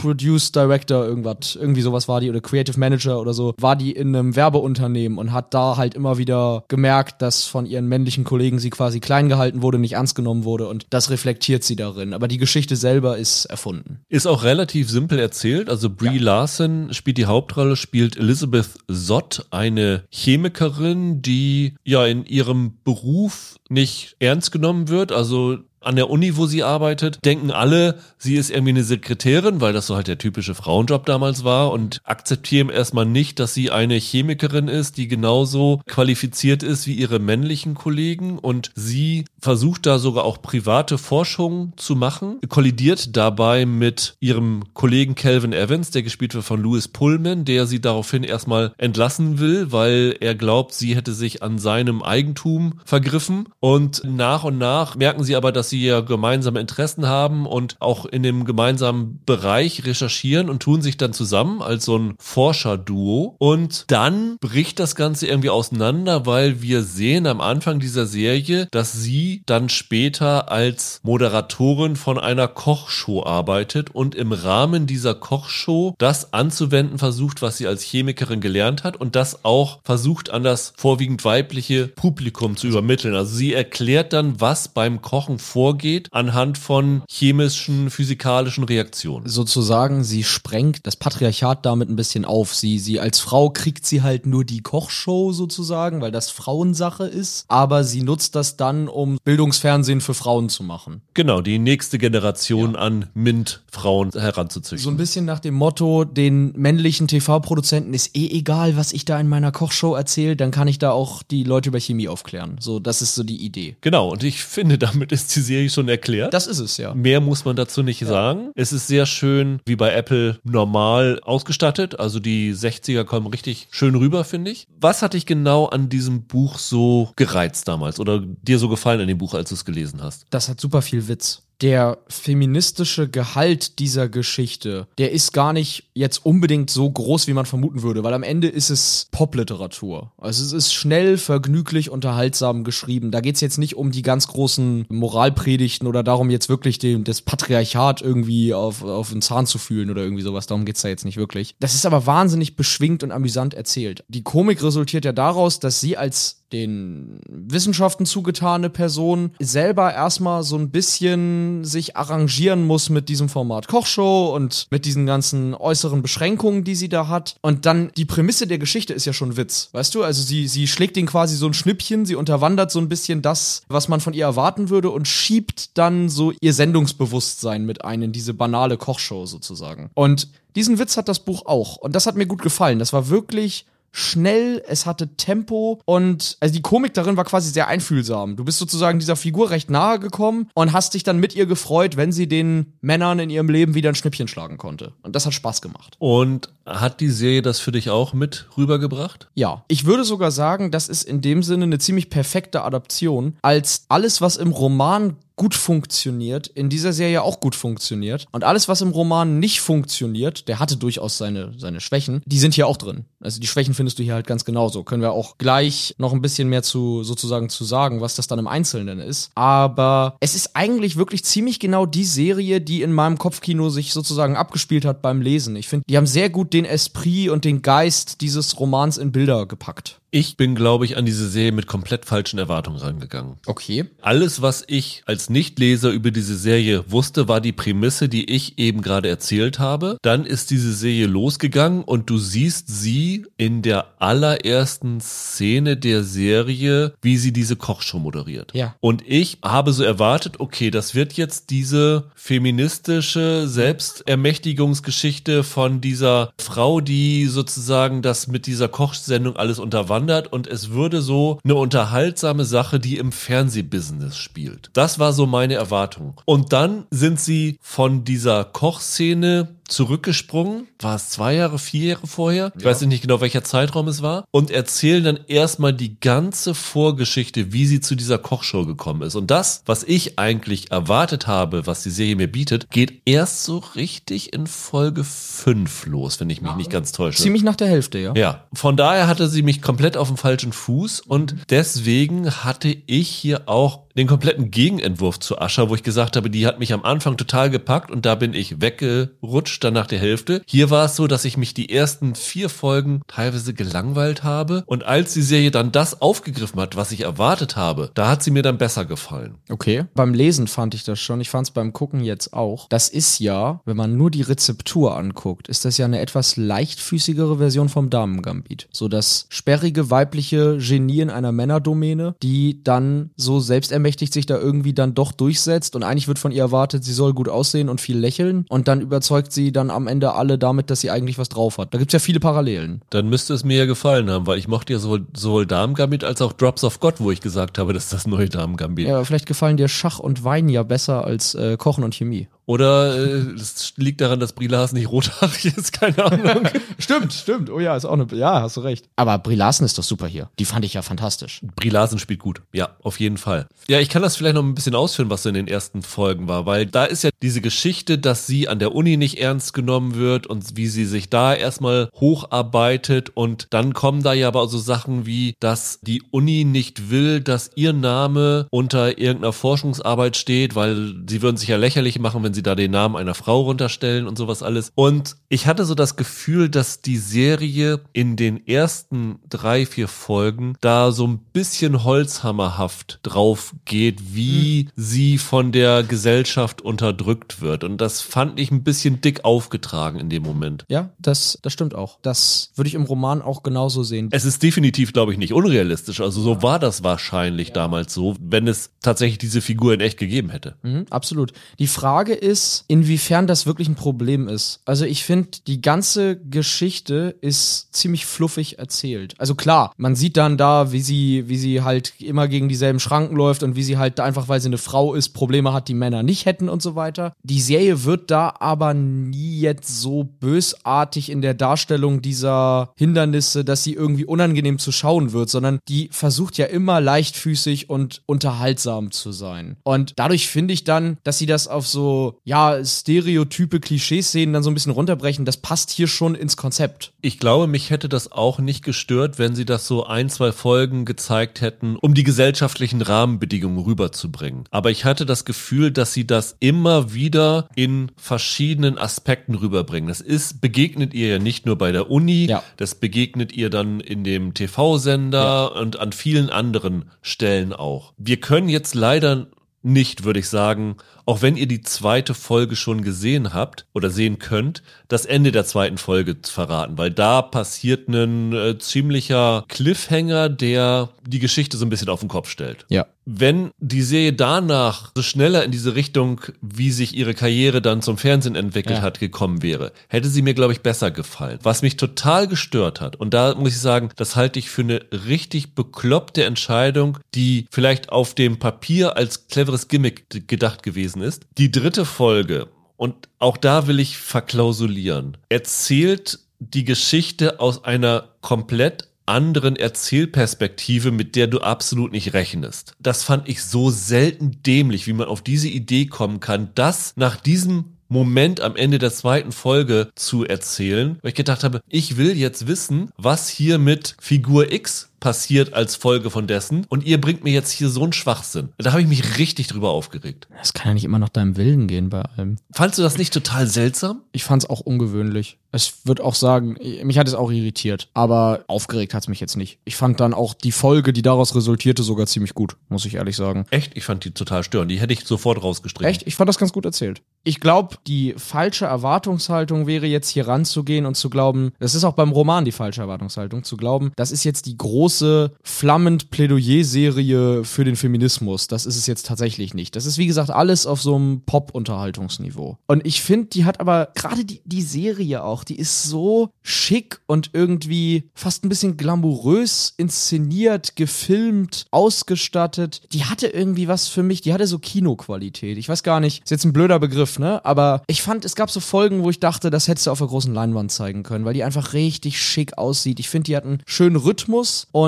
[0.00, 4.14] Produce Director, irgendwas, irgendwie sowas war die, oder Creative Manager oder so, war die in
[4.14, 8.70] einem Werbeunternehmen und hat da halt immer wieder gemerkt, dass von ihren männlichen Kollegen sie
[8.70, 12.14] quasi klein gehalten wurde, nicht ernst genommen wurde und das reflektiert sie darin.
[12.14, 14.00] Aber die Geschichte selber ist erfunden.
[14.08, 15.68] Ist auch relativ simpel erzählt.
[15.68, 16.22] Also Brie ja.
[16.22, 24.16] Larson spielt die Hauptrolle, spielt Elizabeth Sott, eine Chemikerin, die ja in ihrem Beruf nicht
[24.18, 25.12] ernst genommen wird.
[25.12, 29.72] Also an der Uni, wo sie arbeitet, denken alle, sie ist irgendwie eine Sekretärin, weil
[29.72, 33.94] das so halt der typische Frauenjob damals war und akzeptieren erstmal nicht, dass sie eine
[33.96, 40.24] Chemikerin ist, die genauso qualifiziert ist wie ihre männlichen Kollegen und sie versucht da sogar
[40.24, 46.44] auch private Forschung zu machen, kollidiert dabei mit ihrem Kollegen Calvin Evans, der gespielt wird
[46.44, 51.42] von Louis Pullman, der sie daraufhin erstmal entlassen will, weil er glaubt, sie hätte sich
[51.42, 53.48] an seinem Eigentum vergriffen.
[53.60, 58.06] Und nach und nach merken sie aber, dass sie ja gemeinsame Interessen haben und auch
[58.06, 63.34] in dem gemeinsamen Bereich recherchieren und tun sich dann zusammen als so ein Forscherduo.
[63.38, 68.92] Und dann bricht das Ganze irgendwie auseinander, weil wir sehen am Anfang dieser Serie, dass
[68.92, 76.32] sie dann später als Moderatorin von einer Kochshow arbeitet und im Rahmen dieser Kochshow das
[76.32, 81.24] anzuwenden versucht, was sie als Chemikerin gelernt hat und das auch versucht an das vorwiegend
[81.24, 83.14] weibliche Publikum zu übermitteln.
[83.14, 89.28] Also sie erklärt dann, was beim Kochen vor vorgeht anhand von chemischen, physikalischen Reaktionen.
[89.28, 89.61] Sozusagen,
[90.04, 92.54] sie sprengt das Patriarchat damit ein bisschen auf.
[92.54, 97.44] Sie, sie als Frau kriegt sie halt nur die Kochshow sozusagen, weil das Frauensache ist,
[97.48, 101.02] aber sie nutzt das dann, um Bildungsfernsehen für Frauen zu machen.
[101.14, 102.80] Genau, die nächste Generation ja.
[102.80, 104.84] an MINT-Frauen heranzuzüchten.
[104.84, 109.18] So ein bisschen nach dem Motto, den männlichen TV-Produzenten ist eh egal, was ich da
[109.20, 112.56] in meiner Kochshow erzähle, dann kann ich da auch die Leute über Chemie aufklären.
[112.60, 113.76] So, das ist so die Idee.
[113.80, 116.34] Genau, und ich finde, damit ist die Serie schon erklärt.
[116.34, 116.94] Das ist es, ja.
[116.94, 118.08] Mehr muss man dazu nicht ja.
[118.08, 118.50] sagen.
[118.54, 121.98] Es ist sehr schön, wie bei Apple, normal ausgestattet.
[121.98, 124.66] Also die 60er kommen richtig schön rüber, finde ich.
[124.80, 129.08] Was hat dich genau an diesem Buch so gereizt damals oder dir so gefallen an
[129.08, 130.26] dem Buch, als du es gelesen hast?
[130.30, 136.26] Das hat super viel Witz der feministische Gehalt dieser Geschichte, der ist gar nicht jetzt
[136.26, 140.12] unbedingt so groß, wie man vermuten würde, weil am Ende ist es Popliteratur.
[140.18, 143.12] Also es ist schnell, vergnüglich, unterhaltsam geschrieben.
[143.12, 147.04] Da geht es jetzt nicht um die ganz großen Moralpredigten oder darum, jetzt wirklich dem,
[147.04, 150.46] das Patriarchat irgendwie auf, auf den Zahn zu fühlen oder irgendwie sowas.
[150.46, 151.54] Darum geht es da jetzt nicht wirklich.
[151.60, 154.04] Das ist aber wahnsinnig beschwingt und amüsant erzählt.
[154.08, 160.56] Die Komik resultiert ja daraus, dass sie als den Wissenschaften zugetane Person selber erstmal so
[160.56, 166.64] ein bisschen sich arrangieren muss mit diesem Format Kochshow und mit diesen ganzen äußeren Beschränkungen,
[166.64, 167.36] die sie da hat.
[167.40, 170.02] Und dann die Prämisse der Geschichte ist ja schon Witz, weißt du?
[170.02, 173.62] Also sie, sie schlägt ihn quasi so ein Schnippchen, sie unterwandert so ein bisschen das,
[173.68, 178.12] was man von ihr erwarten würde und schiebt dann so ihr Sendungsbewusstsein mit ein in
[178.12, 179.90] diese banale Kochshow sozusagen.
[179.94, 181.76] Und diesen Witz hat das Buch auch.
[181.76, 182.78] Und das hat mir gut gefallen.
[182.78, 187.68] Das war wirklich schnell, es hatte Tempo und also die Komik darin war quasi sehr
[187.68, 188.36] einfühlsam.
[188.36, 191.96] Du bist sozusagen dieser Figur recht nahe gekommen und hast dich dann mit ihr gefreut,
[191.96, 194.94] wenn sie den Männern in ihrem Leben wieder ein Schnippchen schlagen konnte.
[195.02, 195.96] Und das hat Spaß gemacht.
[195.98, 199.28] Und hat die Serie das für dich auch mit rübergebracht?
[199.34, 199.64] Ja.
[199.68, 204.20] Ich würde sogar sagen, das ist in dem Sinne eine ziemlich perfekte Adaption, als alles,
[204.20, 208.26] was im Roman gut funktioniert, in dieser Serie auch gut funktioniert.
[208.32, 212.54] Und alles, was im Roman nicht funktioniert, der hatte durchaus seine, seine Schwächen, die sind
[212.54, 213.04] hier auch drin.
[213.20, 214.82] Also die Schwächen findest du hier halt ganz genauso.
[214.82, 218.38] Können wir auch gleich noch ein bisschen mehr zu sozusagen zu sagen, was das dann
[218.38, 219.30] im Einzelnen ist.
[219.34, 224.36] Aber es ist eigentlich wirklich ziemlich genau die Serie, die in meinem Kopfkino sich sozusagen
[224.36, 225.56] abgespielt hat beim Lesen.
[225.56, 229.46] Ich finde, die haben sehr gut den Esprit und den Geist dieses Romans in Bilder
[229.46, 230.01] gepackt.
[230.14, 233.36] Ich bin, glaube ich, an diese Serie mit komplett falschen Erwartungen rangegangen.
[233.46, 233.86] Okay.
[234.02, 238.82] Alles, was ich als Nichtleser über diese Serie wusste, war die Prämisse, die ich eben
[238.82, 239.96] gerade erzählt habe.
[240.02, 246.92] Dann ist diese Serie losgegangen und du siehst sie in der allerersten Szene der Serie,
[247.00, 248.52] wie sie diese Kochshow moderiert.
[248.52, 248.74] Ja.
[248.80, 256.82] Und ich habe so erwartet, okay, das wird jetzt diese feministische Selbstermächtigungsgeschichte von dieser Frau,
[256.82, 262.80] die sozusagen das mit dieser Kochsendung alles unterwandert und es würde so eine unterhaltsame Sache,
[262.80, 264.70] die im Fernsehbusiness spielt.
[264.72, 266.20] Das war war so meine Erwartung.
[266.26, 272.52] Und dann sind sie von dieser Kochszene zurückgesprungen, war es zwei Jahre, vier Jahre vorher,
[272.56, 277.52] ich weiß nicht genau, welcher Zeitraum es war, und erzählen dann erstmal die ganze Vorgeschichte,
[277.52, 279.14] wie sie zu dieser Kochshow gekommen ist.
[279.14, 283.58] Und das, was ich eigentlich erwartet habe, was die Serie mir bietet, geht erst so
[283.58, 287.22] richtig in Folge 5 los, wenn ich mich nicht ganz täusche.
[287.22, 288.14] Ziemlich nach der Hälfte, ja.
[288.14, 293.08] Ja, von daher hatte sie mich komplett auf dem falschen Fuß und deswegen hatte ich
[293.08, 296.84] hier auch den kompletten Gegenentwurf zu Ascher, wo ich gesagt habe, die hat mich am
[296.84, 300.42] Anfang total gepackt und da bin ich weggerutscht dann nach der Hälfte.
[300.46, 304.84] Hier war es so, dass ich mich die ersten vier Folgen teilweise gelangweilt habe und
[304.84, 308.42] als die Serie dann das aufgegriffen hat, was ich erwartet habe, da hat sie mir
[308.42, 309.36] dann besser gefallen.
[309.48, 309.84] Okay.
[309.94, 311.20] Beim Lesen fand ich das schon.
[311.20, 312.68] Ich fand es beim Gucken jetzt auch.
[312.68, 317.38] Das ist ja, wenn man nur die Rezeptur anguckt, ist das ja eine etwas leichtfüßigere
[317.38, 318.68] Version vom Damengambit.
[318.72, 324.72] So das sperrige weibliche Genie in einer Männerdomäne, die dann so selbstermächtigt sich da irgendwie
[324.72, 327.98] dann doch durchsetzt und eigentlich wird von ihr erwartet, sie soll gut aussehen und viel
[327.98, 331.58] lächeln und dann überzeugt sie dann am Ende alle damit, dass sie eigentlich was drauf
[331.58, 331.74] hat.
[331.74, 332.82] Da gibt's ja viele Parallelen.
[332.90, 336.22] Dann müsste es mir ja gefallen haben, weil ich mochte ja sowohl, sowohl Damen-Gambit als
[336.22, 338.86] auch Drops of God, wo ich gesagt habe, das ist das neue Damen-Gambit.
[338.86, 342.28] Ja, aber vielleicht gefallen dir Schach und Wein ja besser als äh, Kochen und Chemie.
[342.46, 346.48] Oder äh, es liegt daran, dass Brie Larson nicht rothaarig ist, keine Ahnung.
[346.78, 347.50] Stimmt, stimmt.
[347.50, 348.06] Oh ja, ist auch eine.
[348.12, 348.86] Ja, hast du recht.
[348.96, 350.30] Aber Brie Larson ist doch super hier.
[350.38, 351.40] Die fand ich ja fantastisch.
[351.54, 352.42] Brie Larson spielt gut.
[352.52, 353.46] Ja, auf jeden Fall.
[353.68, 356.28] Ja, ich kann das vielleicht noch ein bisschen ausführen, was so in den ersten Folgen
[356.28, 359.94] war, weil da ist ja diese Geschichte, dass sie an der Uni nicht ernst genommen
[359.94, 364.58] wird und wie sie sich da erstmal hocharbeitet und dann kommen da ja aber so
[364.58, 370.94] Sachen wie, dass die Uni nicht will, dass ihr Name unter irgendeiner Forschungsarbeit steht, weil
[371.08, 374.16] sie würden sich ja lächerlich machen, wenn sie da den Namen einer Frau runterstellen und
[374.18, 374.72] sowas alles.
[374.74, 380.54] Und ich hatte so das Gefühl, dass die Serie in den ersten drei, vier Folgen
[380.60, 387.64] da so ein bisschen holzhammerhaft drauf geht, wie sie von der Gesellschaft unterdrückt wird.
[387.64, 390.64] Und das fand ich ein bisschen dick aufgetragen in dem Moment.
[390.68, 391.98] Ja, das, das stimmt auch.
[392.02, 394.08] Das würde ich im Roman auch genauso sehen.
[394.10, 396.00] Es ist definitiv, glaube ich, nicht unrealistisch.
[396.00, 400.30] Also so war das wahrscheinlich damals so, wenn es tatsächlich diese Figur in echt gegeben
[400.30, 400.56] hätte.
[400.62, 401.32] Mhm, absolut.
[401.58, 404.60] Die Frage ist, inwiefern das wirklich ein Problem ist.
[404.64, 409.14] Also ich finde, die ganze Geschichte ist ziemlich fluffig erzählt.
[409.18, 413.16] Also klar, man sieht dann da, wie sie, wie sie halt immer gegen dieselben Schranken
[413.16, 416.02] läuft und wie sie halt einfach, weil sie eine Frau ist, Probleme hat, die Männer
[416.02, 417.12] nicht hätten und so weiter.
[417.22, 423.64] Die Serie wird da aber nie jetzt so bösartig in der Darstellung dieser Hindernisse, dass
[423.64, 429.12] sie irgendwie unangenehm zu schauen wird, sondern die versucht ja immer leichtfüßig und unterhaltsam zu
[429.12, 429.56] sein.
[429.64, 434.50] Und dadurch finde ich dann, dass sie das auf so, ja, Stereotype, Klischeeszenen dann so
[434.50, 436.92] ein bisschen runterbrechen, das passt hier schon ins Konzept.
[437.00, 440.84] Ich glaube, mich hätte das auch nicht gestört, wenn sie das so ein, zwei Folgen
[440.84, 444.44] gezeigt hätten, um die gesellschaftlichen Rahmenbedingungen rüberzubringen.
[444.50, 449.88] Aber ich hatte das Gefühl, dass sie das immer wieder in verschiedenen Aspekten rüberbringen.
[449.88, 452.42] Das ist, begegnet ihr ja nicht nur bei der Uni, Ja.
[452.56, 457.92] das begegnet ihr dann in dem TV-Sender und an vielen anderen Stellen auch.
[457.98, 459.28] Wir können jetzt leider
[459.62, 460.76] nicht, würde ich sagen,
[461.06, 465.44] auch wenn ihr die zweite Folge schon gesehen habt oder sehen könnt, das Ende der
[465.44, 471.70] zweiten Folge verraten, weil da passiert ein äh, ziemlicher Cliffhanger, der die Geschichte so ein
[471.70, 472.64] bisschen auf den Kopf stellt.
[472.68, 472.86] Ja.
[473.04, 477.98] Wenn die Serie danach so schneller in diese Richtung, wie sich ihre Karriere dann zum
[477.98, 478.82] Fernsehen entwickelt Ja.
[478.82, 481.40] hat, gekommen wäre, hätte sie mir, glaube ich, besser gefallen.
[481.42, 484.82] Was mich total gestört hat, und da muss ich sagen, das halte ich für eine
[485.08, 491.26] richtig bekloppte Entscheidung, die vielleicht auf dem Papier als cleveres Gimmick gedacht gewesen ist.
[491.38, 498.88] Die dritte Folge, und auch da will ich verklausulieren, erzählt die Geschichte aus einer komplett
[499.06, 502.74] anderen Erzählperspektive, mit der du absolut nicht rechnest.
[502.80, 507.16] Das fand ich so selten dämlich, wie man auf diese Idee kommen kann, das nach
[507.16, 512.16] diesem Moment am Ende der zweiten Folge zu erzählen, weil ich gedacht habe, ich will
[512.16, 517.24] jetzt wissen, was hier mit Figur X passiert als Folge von dessen und ihr bringt
[517.24, 518.50] mir jetzt hier so einen Schwachsinn.
[518.56, 520.28] Da habe ich mich richtig drüber aufgeregt.
[520.38, 522.36] Das kann ja nicht immer nach deinem Willen gehen bei allem.
[522.52, 524.02] Fandst du das nicht total seltsam?
[524.12, 525.38] Ich fand es auch ungewöhnlich.
[525.54, 529.36] Es wird auch sagen, mich hat es auch irritiert, aber aufgeregt hat es mich jetzt
[529.36, 529.58] nicht.
[529.64, 533.16] Ich fand dann auch die Folge, die daraus resultierte, sogar ziemlich gut, muss ich ehrlich
[533.16, 533.44] sagen.
[533.50, 533.76] Echt?
[533.76, 534.70] Ich fand die total störend.
[534.70, 535.90] Die hätte ich sofort rausgestrichen.
[535.90, 536.06] Echt?
[536.06, 537.02] Ich fand das ganz gut erzählt.
[537.24, 541.94] Ich glaube, die falsche Erwartungshaltung wäre jetzt hier ranzugehen und zu glauben, das ist auch
[541.94, 547.44] beim Roman die falsche Erwartungshaltung, zu glauben, das ist jetzt die große große, flammend Plädoyer-Serie
[547.44, 548.46] für den Feminismus.
[548.46, 549.74] Das ist es jetzt tatsächlich nicht.
[549.74, 552.58] Das ist, wie gesagt, alles auf so einem Pop-Unterhaltungsniveau.
[552.66, 557.00] Und ich finde, die hat aber gerade die, die Serie auch, die ist so schick
[557.06, 562.82] und irgendwie fast ein bisschen glamourös inszeniert, gefilmt, ausgestattet.
[562.92, 565.56] Die hatte irgendwie was für mich, die hatte so Kinoqualität.
[565.56, 567.44] Ich weiß gar nicht, ist jetzt ein blöder Begriff, ne?
[567.44, 570.08] Aber ich fand, es gab so Folgen, wo ich dachte, das hättest du auf der
[570.08, 573.00] großen Leinwand zeigen können, weil die einfach richtig schick aussieht.
[573.00, 574.81] Ich finde, die hat einen schönen Rhythmus und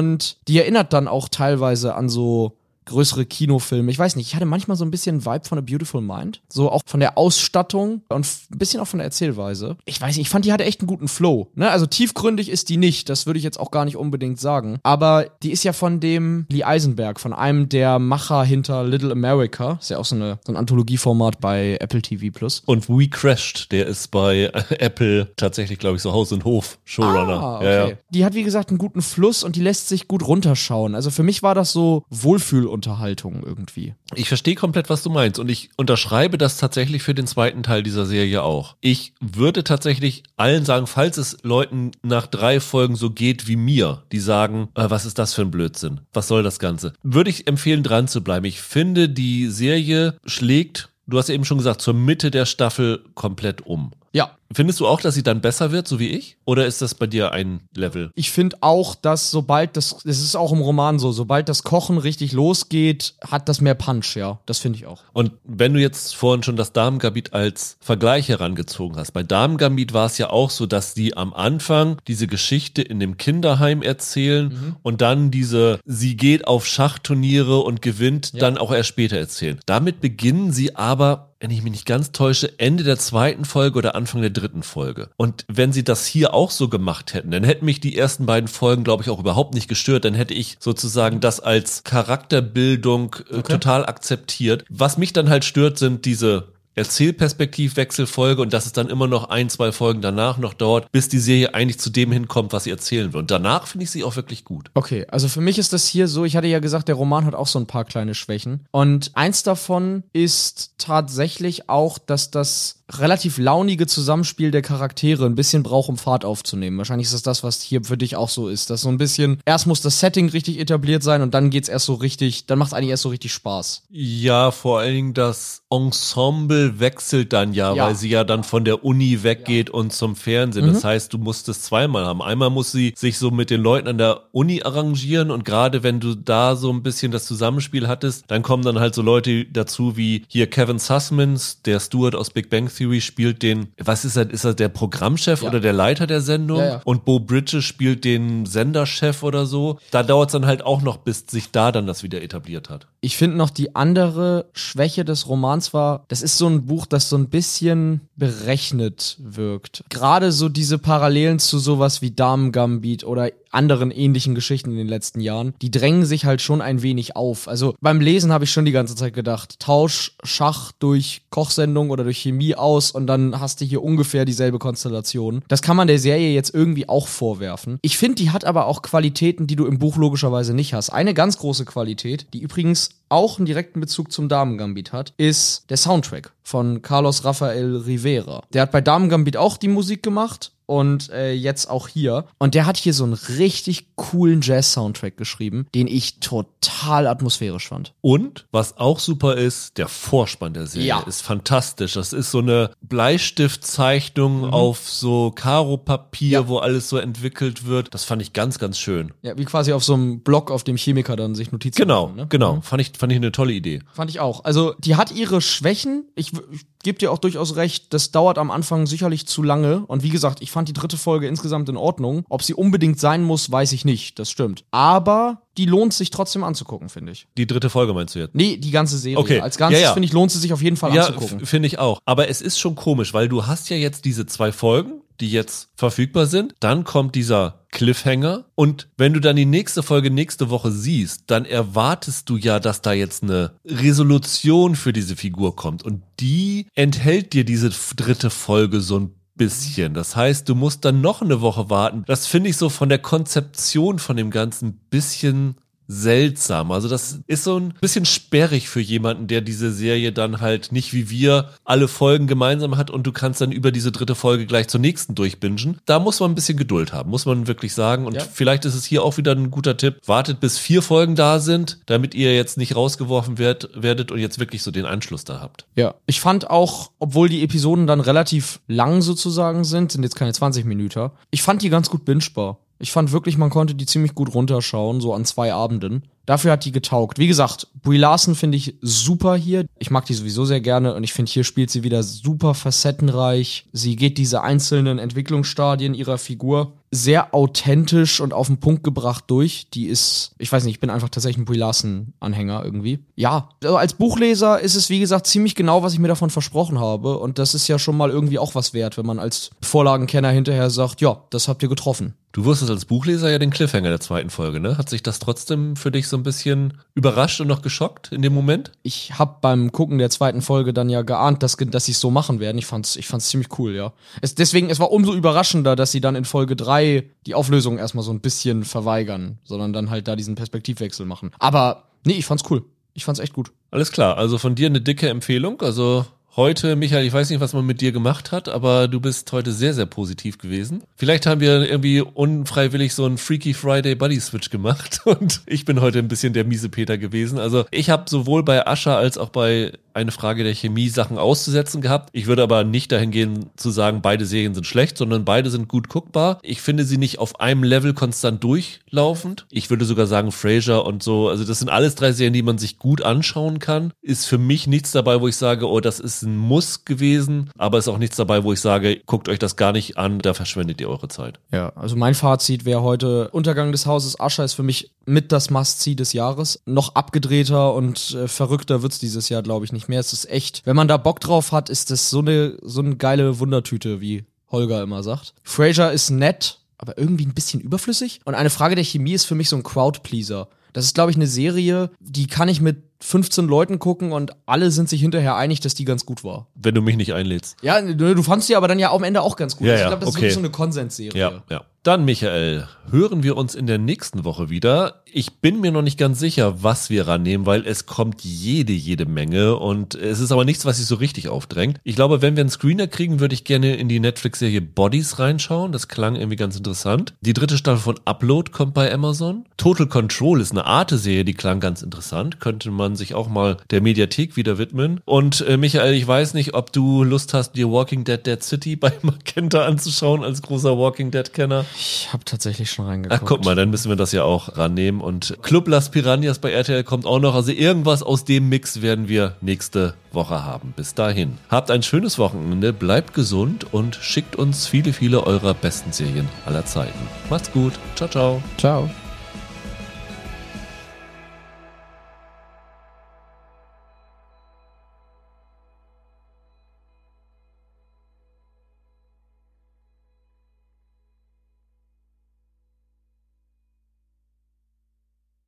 [0.49, 2.57] die erinnert dann auch teilweise an so
[2.87, 3.91] größere Kinofilme.
[3.91, 6.41] Ich weiß nicht, ich hatte manchmal so ein bisschen Vibe von A Beautiful Mind.
[6.49, 9.77] So auch von der Ausstattung und ein bisschen auch von der Erzählweise.
[9.85, 11.51] Ich weiß nicht, ich fand, die hatte echt einen guten Flow.
[11.55, 11.71] Ne?
[11.71, 14.79] Also tiefgründig ist die nicht, das würde ich jetzt auch gar nicht unbedingt sagen.
[14.83, 19.79] Aber die ist ja von dem Lee Eisenberg, von einem der Macher hinter Little America.
[19.81, 22.63] Ist ja auch so, eine, so ein Anthologieformat bei Apple TV Plus.
[22.67, 27.41] Und We Crashed, der ist bei Apple tatsächlich, glaube ich, so Haus und Hof Showrunner.
[27.41, 27.65] Ah, okay.
[27.65, 27.95] ja, ja.
[28.11, 30.95] Die hat, wie gesagt, einen guten Fluss und die lässt sich gut runterschauen.
[30.95, 33.95] Also für mich war das so Wohlfühl Unterhaltung irgendwie.
[34.15, 37.83] Ich verstehe komplett, was du meinst und ich unterschreibe das tatsächlich für den zweiten Teil
[37.83, 38.77] dieser Serie auch.
[38.81, 44.03] Ich würde tatsächlich allen sagen, falls es Leuten nach drei Folgen so geht wie mir,
[44.13, 46.01] die sagen, äh, was ist das für ein Blödsinn?
[46.13, 46.93] Was soll das Ganze?
[47.03, 48.45] Würde ich empfehlen, dran zu bleiben.
[48.45, 53.65] Ich finde, die Serie schlägt, du hast eben schon gesagt, zur Mitte der Staffel komplett
[53.67, 53.93] um.
[54.15, 56.37] Ja, Findest du auch, dass sie dann besser wird, so wie ich?
[56.45, 58.11] Oder ist das bei dir ein Level?
[58.15, 61.99] ich finde auch, dass sobald das, das ist auch im Roman so, sobald das Kochen
[61.99, 64.39] richtig losgeht, hat das mehr Punch, ja.
[64.47, 65.03] Das finde ich auch.
[65.13, 70.07] Und wenn du jetzt vorhin schon das Damengambit als Vergleich herangezogen hast, bei Damengambit war
[70.07, 75.01] es ja auch so, dass die am Anfang diese Geschichte in dem Kinderheim erzählen und
[75.01, 79.59] dann diese, sie geht auf Schachturniere und gewinnt, dann auch erst später erzählen.
[79.67, 83.95] Damit beginnen sie aber wenn ich mich nicht ganz täusche, Ende der zweiten Folge oder
[83.95, 85.11] Anfang der dritten Folge.
[85.19, 88.49] Und wenn sie das hier auch so gemacht hätten, dann hätten mich die ersten beiden
[88.49, 90.07] Folgen, glaube ich, auch überhaupt nicht gestört.
[90.07, 94.65] Dann hätte ich sozusagen das als Charakterbildung äh, total akzeptiert.
[94.71, 99.49] Was mich dann halt stört, sind diese Erzählperspektivwechselfolge und dass es dann immer noch ein,
[99.49, 103.13] zwei Folgen danach noch dauert, bis die Serie eigentlich zu dem hinkommt, was sie erzählen
[103.13, 103.21] will.
[103.21, 104.71] Und danach finde ich sie auch wirklich gut.
[104.75, 107.35] Okay, also für mich ist das hier so, ich hatte ja gesagt, der Roman hat
[107.35, 108.67] auch so ein paar kleine Schwächen.
[108.71, 115.63] Und eins davon ist tatsächlich auch, dass das relativ launige Zusammenspiel der Charaktere ein bisschen
[115.63, 116.77] braucht, um Fahrt aufzunehmen.
[116.79, 118.71] Wahrscheinlich ist das das, was hier für dich auch so ist.
[118.71, 121.87] Dass so ein bisschen, erst muss das Setting richtig etabliert sein und dann geht's erst
[121.87, 123.83] so richtig, dann macht es eigentlich erst so richtig Spaß.
[123.91, 127.87] Ja, vor allen Dingen das Ensemble wechselt dann ja, Ja.
[127.87, 130.67] weil sie ja dann von der Uni weggeht und zum Fernsehen.
[130.67, 132.23] Das heißt, du musst es zweimal haben.
[132.23, 136.01] Einmal muss sie sich so mit den Leuten an der Uni arrangieren und gerade wenn
[136.01, 139.97] du da so ein bisschen das Zusammenspiel hattest, dann kommen dann halt so Leute dazu
[139.97, 144.31] wie hier Kevin Sussmans, der Stewart aus Big Bang Theory spielt den, was ist er,
[144.31, 145.49] ist er der Programmchef Ja.
[145.49, 146.59] oder der Leiter der Sendung?
[146.59, 146.81] Ja, ja.
[146.85, 149.79] Und Bo Bridges spielt den Senderchef oder so.
[149.91, 152.87] Da dauert es dann halt auch noch, bis sich da dann das wieder etabliert hat.
[153.01, 157.09] Ich finde noch die andere Schwäche des Romans war, das ist so ein Buch, das
[157.09, 159.85] so ein bisschen berechnet wirkt.
[159.91, 164.89] Gerade so diese Parallelen zu sowas wie Damen Gambit oder anderen ähnlichen Geschichten in den
[164.89, 167.49] letzten Jahren, die drängen sich halt schon ein wenig auf.
[167.49, 172.05] Also beim Lesen habe ich schon die ganze Zeit gedacht, tausch Schach durch Kochsendung oder
[172.05, 175.43] durch Chemie aus und dann hast du hier ungefähr dieselbe Konstellation.
[175.49, 177.79] Das kann man der Serie jetzt irgendwie auch vorwerfen.
[177.83, 180.91] Ich finde, die hat aber auch Qualitäten, die du im Buch logischerweise nicht hast.
[180.91, 185.77] Eine ganz große Qualität, die übrigens auch einen direkten Bezug zum Damengambit hat, ist der
[185.77, 188.43] Soundtrack von Carlos Rafael Rivera.
[188.53, 192.25] Der hat bei Damengambit auch die Musik gemacht und äh, jetzt auch hier.
[192.39, 197.93] Und der hat hier so einen richtig coolen Jazz-Soundtrack geschrieben, den ich total atmosphärisch fand.
[198.01, 201.01] Und was auch super ist, der Vorspann der Serie Ja.
[201.01, 201.95] ist fantastisch.
[201.95, 206.33] Das ist so eine Bleistiftzeichnung auf so Karo-Papier, Mhm.
[206.45, 206.49] Ja.
[206.49, 207.93] wo alles so entwickelt wird.
[207.95, 209.13] Das fand ich ganz, ganz schön.
[209.23, 212.17] Ja, wie quasi auf so einem Block, auf dem Chemiker dann sich Notizen Genau, machen,
[212.17, 212.27] ne?
[212.29, 212.61] genau.
[212.63, 213.81] Fand ich, fand ich eine tolle Idee.
[213.93, 214.45] Fand ich auch.
[214.45, 216.05] Also, die hat ihre Schwächen.
[216.15, 219.85] Ich, ich gebe dir auch durchaus recht, das dauert am Anfang sicherlich zu lange.
[219.87, 222.25] Und wie gesagt, ich fand die dritte Folge insgesamt in Ordnung.
[222.29, 224.19] Ob sie unbedingt sein muss, weiß ich nicht.
[224.21, 224.65] Das stimmt.
[224.71, 227.27] Aber die lohnt sich trotzdem anzugucken, finde ich.
[227.37, 228.35] Die dritte Folge meinst du jetzt?
[228.35, 229.19] Nee, die ganze Serie.
[229.19, 229.41] Okay.
[229.41, 229.93] Als Ganzes, Ja, ja.
[229.95, 231.45] finde ich, lohnt sie sich auf jeden Fall Ja, anzugucken.
[231.47, 231.99] finde ich auch.
[232.05, 235.69] Aber es ist schon komisch, weil du hast ja jetzt diese zwei Folgen, die jetzt
[235.77, 236.55] verfügbar sind.
[236.61, 238.45] Dann kommt dieser Cliffhanger.
[238.55, 242.83] Und wenn du dann die nächste Folge nächste Woche siehst, dann erwartest du ja, dass
[242.83, 245.83] da jetzt eine Resolution für diese Figur kommt.
[245.83, 249.95] Und die enthält dir diese dritte Folge so ein bisschen.
[249.95, 252.05] Das heißt, du musst dann noch eine Woche warten.
[252.07, 256.71] Das finde ich so von der Konzeption von dem Ganzen bisschen seltsam.
[256.73, 260.93] Also das ist so ein bisschen sperrig für jemanden, der diese Serie dann halt nicht
[260.93, 264.69] wie wir alle Folgen gemeinsam hat und du kannst dann über diese dritte Folge gleich
[264.69, 265.79] zur nächsten durchbingen.
[265.87, 268.07] Da muss man ein bisschen Geduld haben, muss man wirklich sagen.
[268.07, 268.23] Und Ja.
[268.23, 269.97] vielleicht ist es hier auch wieder ein guter Tipp.
[270.07, 274.39] Wartet bis vier Folgen da sind, damit ihr jetzt nicht rausgeworfen werd, werdet und jetzt
[274.39, 275.67] wirklich so den Anschluss da habt.
[275.77, 280.33] Ja, ich fand auch, obwohl die Episoden dann relativ lang sozusagen sind, sind jetzt keine
[280.33, 282.59] 20 Minuten, ich fand die ganz gut bingebar.
[282.85, 286.03] Ich fand wirklich, man konnte die ziemlich gut runterschauen, so an zwei Abenden.
[286.27, 287.19] Dafür hat die getaugt.
[287.19, 289.65] Wie gesagt, Brie Larson finde ich super hier.
[289.79, 293.65] Ich mag die sowieso sehr gerne und ich finde, hier spielt sie wieder super facettenreich.
[293.73, 299.71] Sie geht diese einzelnen Entwicklungsstadien ihrer Figur sehr authentisch und auf den Punkt gebracht durch.
[299.73, 302.99] Die ist, ich weiß nicht, ich bin einfach tatsächlich ein Brie Larson-Anhänger irgendwie.
[303.17, 306.79] Ja, also als Buchleser ist es, wie gesagt, ziemlich genau, was ich mir davon versprochen
[306.79, 307.19] habe.
[307.19, 310.69] Und das ist ja schon mal irgendwie auch was wert, wenn man als Vorlagenkenner hinterher
[310.69, 312.15] sagt, ja, das habt ihr getroffen.
[312.35, 314.77] Du wusstest als Buchleser ja den Cliffhanger der zweiten Folge, ne?
[314.77, 318.35] Hat sich das trotzdem für dich so ein bisschen überrascht und noch geschockt in dem
[318.35, 318.73] Moment?
[318.83, 322.11] Ich habe beim Gucken der zweiten Folge dann ja geahnt, dass, dass sie es so
[322.11, 322.59] machen werden.
[322.59, 323.93] Ich fand's, ich fand's ziemlich cool, ja.
[324.21, 328.03] Es, deswegen, es war umso überraschender, dass sie dann in Folge drei die Auflösung erstmal
[328.03, 331.31] so ein bisschen verweigern, sondern dann halt da diesen Perspektivwechsel machen.
[331.39, 332.65] Aber nee, ich fand's cool.
[332.95, 333.53] Ich fand's echt gut.
[333.71, 335.63] Alles klar, also von dir eine dicke Empfehlung.
[335.63, 336.05] Also
[336.37, 339.53] heute, Michael, ich weiß nicht, was man mit dir gemacht hat, aber du bist heute
[339.53, 340.83] sehr, sehr positiv gewesen.
[340.97, 345.81] Vielleicht haben wir irgendwie unfreiwillig so einen Freaky Friday Buddy Switch gemacht und ich bin
[345.81, 347.39] heute ein bisschen der miese Peter gewesen.
[347.39, 351.81] Also ich habe sowohl bei Ascha als auch bei eine Frage der Chemie Sachen auszusetzen
[351.81, 352.11] gehabt.
[352.13, 355.69] Ich würde aber nicht dahin gehen zu sagen, beide Serien sind schlecht, sondern beide sind
[355.69, 356.39] gut guckbar.
[356.43, 359.47] Ich finde sie nicht auf einem Level konstant durchlaufend.
[359.51, 362.59] Ich würde sogar sagen, Frasier und so, also das sind alles drei Serien, die man
[362.59, 363.93] sich gut anschauen kann.
[364.03, 367.79] Ist für mich nichts dabei, wo ich sage, oh, das ist ein Muss gewesen, aber
[367.79, 370.81] ist auch nichts dabei, wo ich sage, guckt euch das gar nicht an, da verschwendet
[370.81, 371.39] ihr eure Zeit.
[371.53, 375.51] Ja, also mein Fazit wäre heute, Untergang des Hauses Ascher ist für mich mit das
[375.51, 376.63] Must-See des Jahres.
[376.67, 380.01] Noch abgedrehter und äh, verrückter wird's dieses Jahr, glaube ich, nicht mehr.
[380.01, 382.97] Es ist echt, wenn man da Bock drauf hat, ist das so eine, so eine
[382.97, 385.35] geile Wundertüte, wie Holger immer sagt.
[385.43, 388.21] Frasier ist nett, aber irgendwie ein bisschen überflüssig.
[388.25, 390.49] Und eine Frage der Chemie ist für mich so ein Crowd-Pleaser.
[390.73, 394.71] Das ist, glaube ich, eine Serie, die kann ich mit 15 Leuten gucken und alle
[394.71, 396.49] sind sich hinterher einig, dass die ganz gut war.
[396.55, 397.57] Wenn du mich nicht einlädst.
[397.63, 399.67] Ja, du fandst die aber dann ja am Ende auch ganz gut.
[399.67, 400.23] Ja, Also ich glaube, das ist okay.
[400.23, 401.21] wirklich so eine Konsensserie.
[401.21, 401.65] Ja, ja.
[401.85, 405.03] Dann, Michael, hören wir uns in der nächsten Woche wieder.
[405.05, 409.05] Ich bin mir noch nicht ganz sicher, was wir rannehmen, weil es kommt jede, jede
[409.05, 411.79] Menge und es ist aber nichts, was sich so richtig aufdrängt.
[411.85, 415.73] Ich glaube, wenn wir einen Screener kriegen, würde ich gerne in die Netflix-Serie Bodies reinschauen.
[415.73, 417.13] Das klang irgendwie ganz interessant.
[417.21, 419.45] Die dritte Staffel von Upload kommt bei Amazon.
[419.59, 422.41] Total Control ist eine Arte-Serie, die klang ganz interessant.
[422.41, 425.03] Könnte man sich auch mal der Mediathek wieder widmen.
[425.05, 428.75] Und äh, Michael, ich weiß nicht, ob du Lust hast, dir Walking Dead Dead City
[428.75, 431.67] bei Magenta anzuschauen als großer Walking Dead-Kenner.
[431.77, 433.23] Ich habe tatsächlich schon reingeguckt.
[433.23, 435.01] Ach, guck mal, dann müssen wir das ja auch rannehmen.
[435.01, 437.35] Und Club Las Piranhas bei RTL kommt auch noch.
[437.35, 440.73] Also irgendwas aus dem Mix werden wir nächste Woche haben.
[440.77, 441.39] Bis dahin.
[441.49, 446.65] Habt ein schönes Wochenende, bleibt gesund und schickt uns viele, viele eurer besten Serien aller
[446.65, 446.99] Zeiten.
[447.29, 447.73] Macht's gut.
[447.97, 448.43] Ciao, ciao.
[448.57, 448.89] Ciao.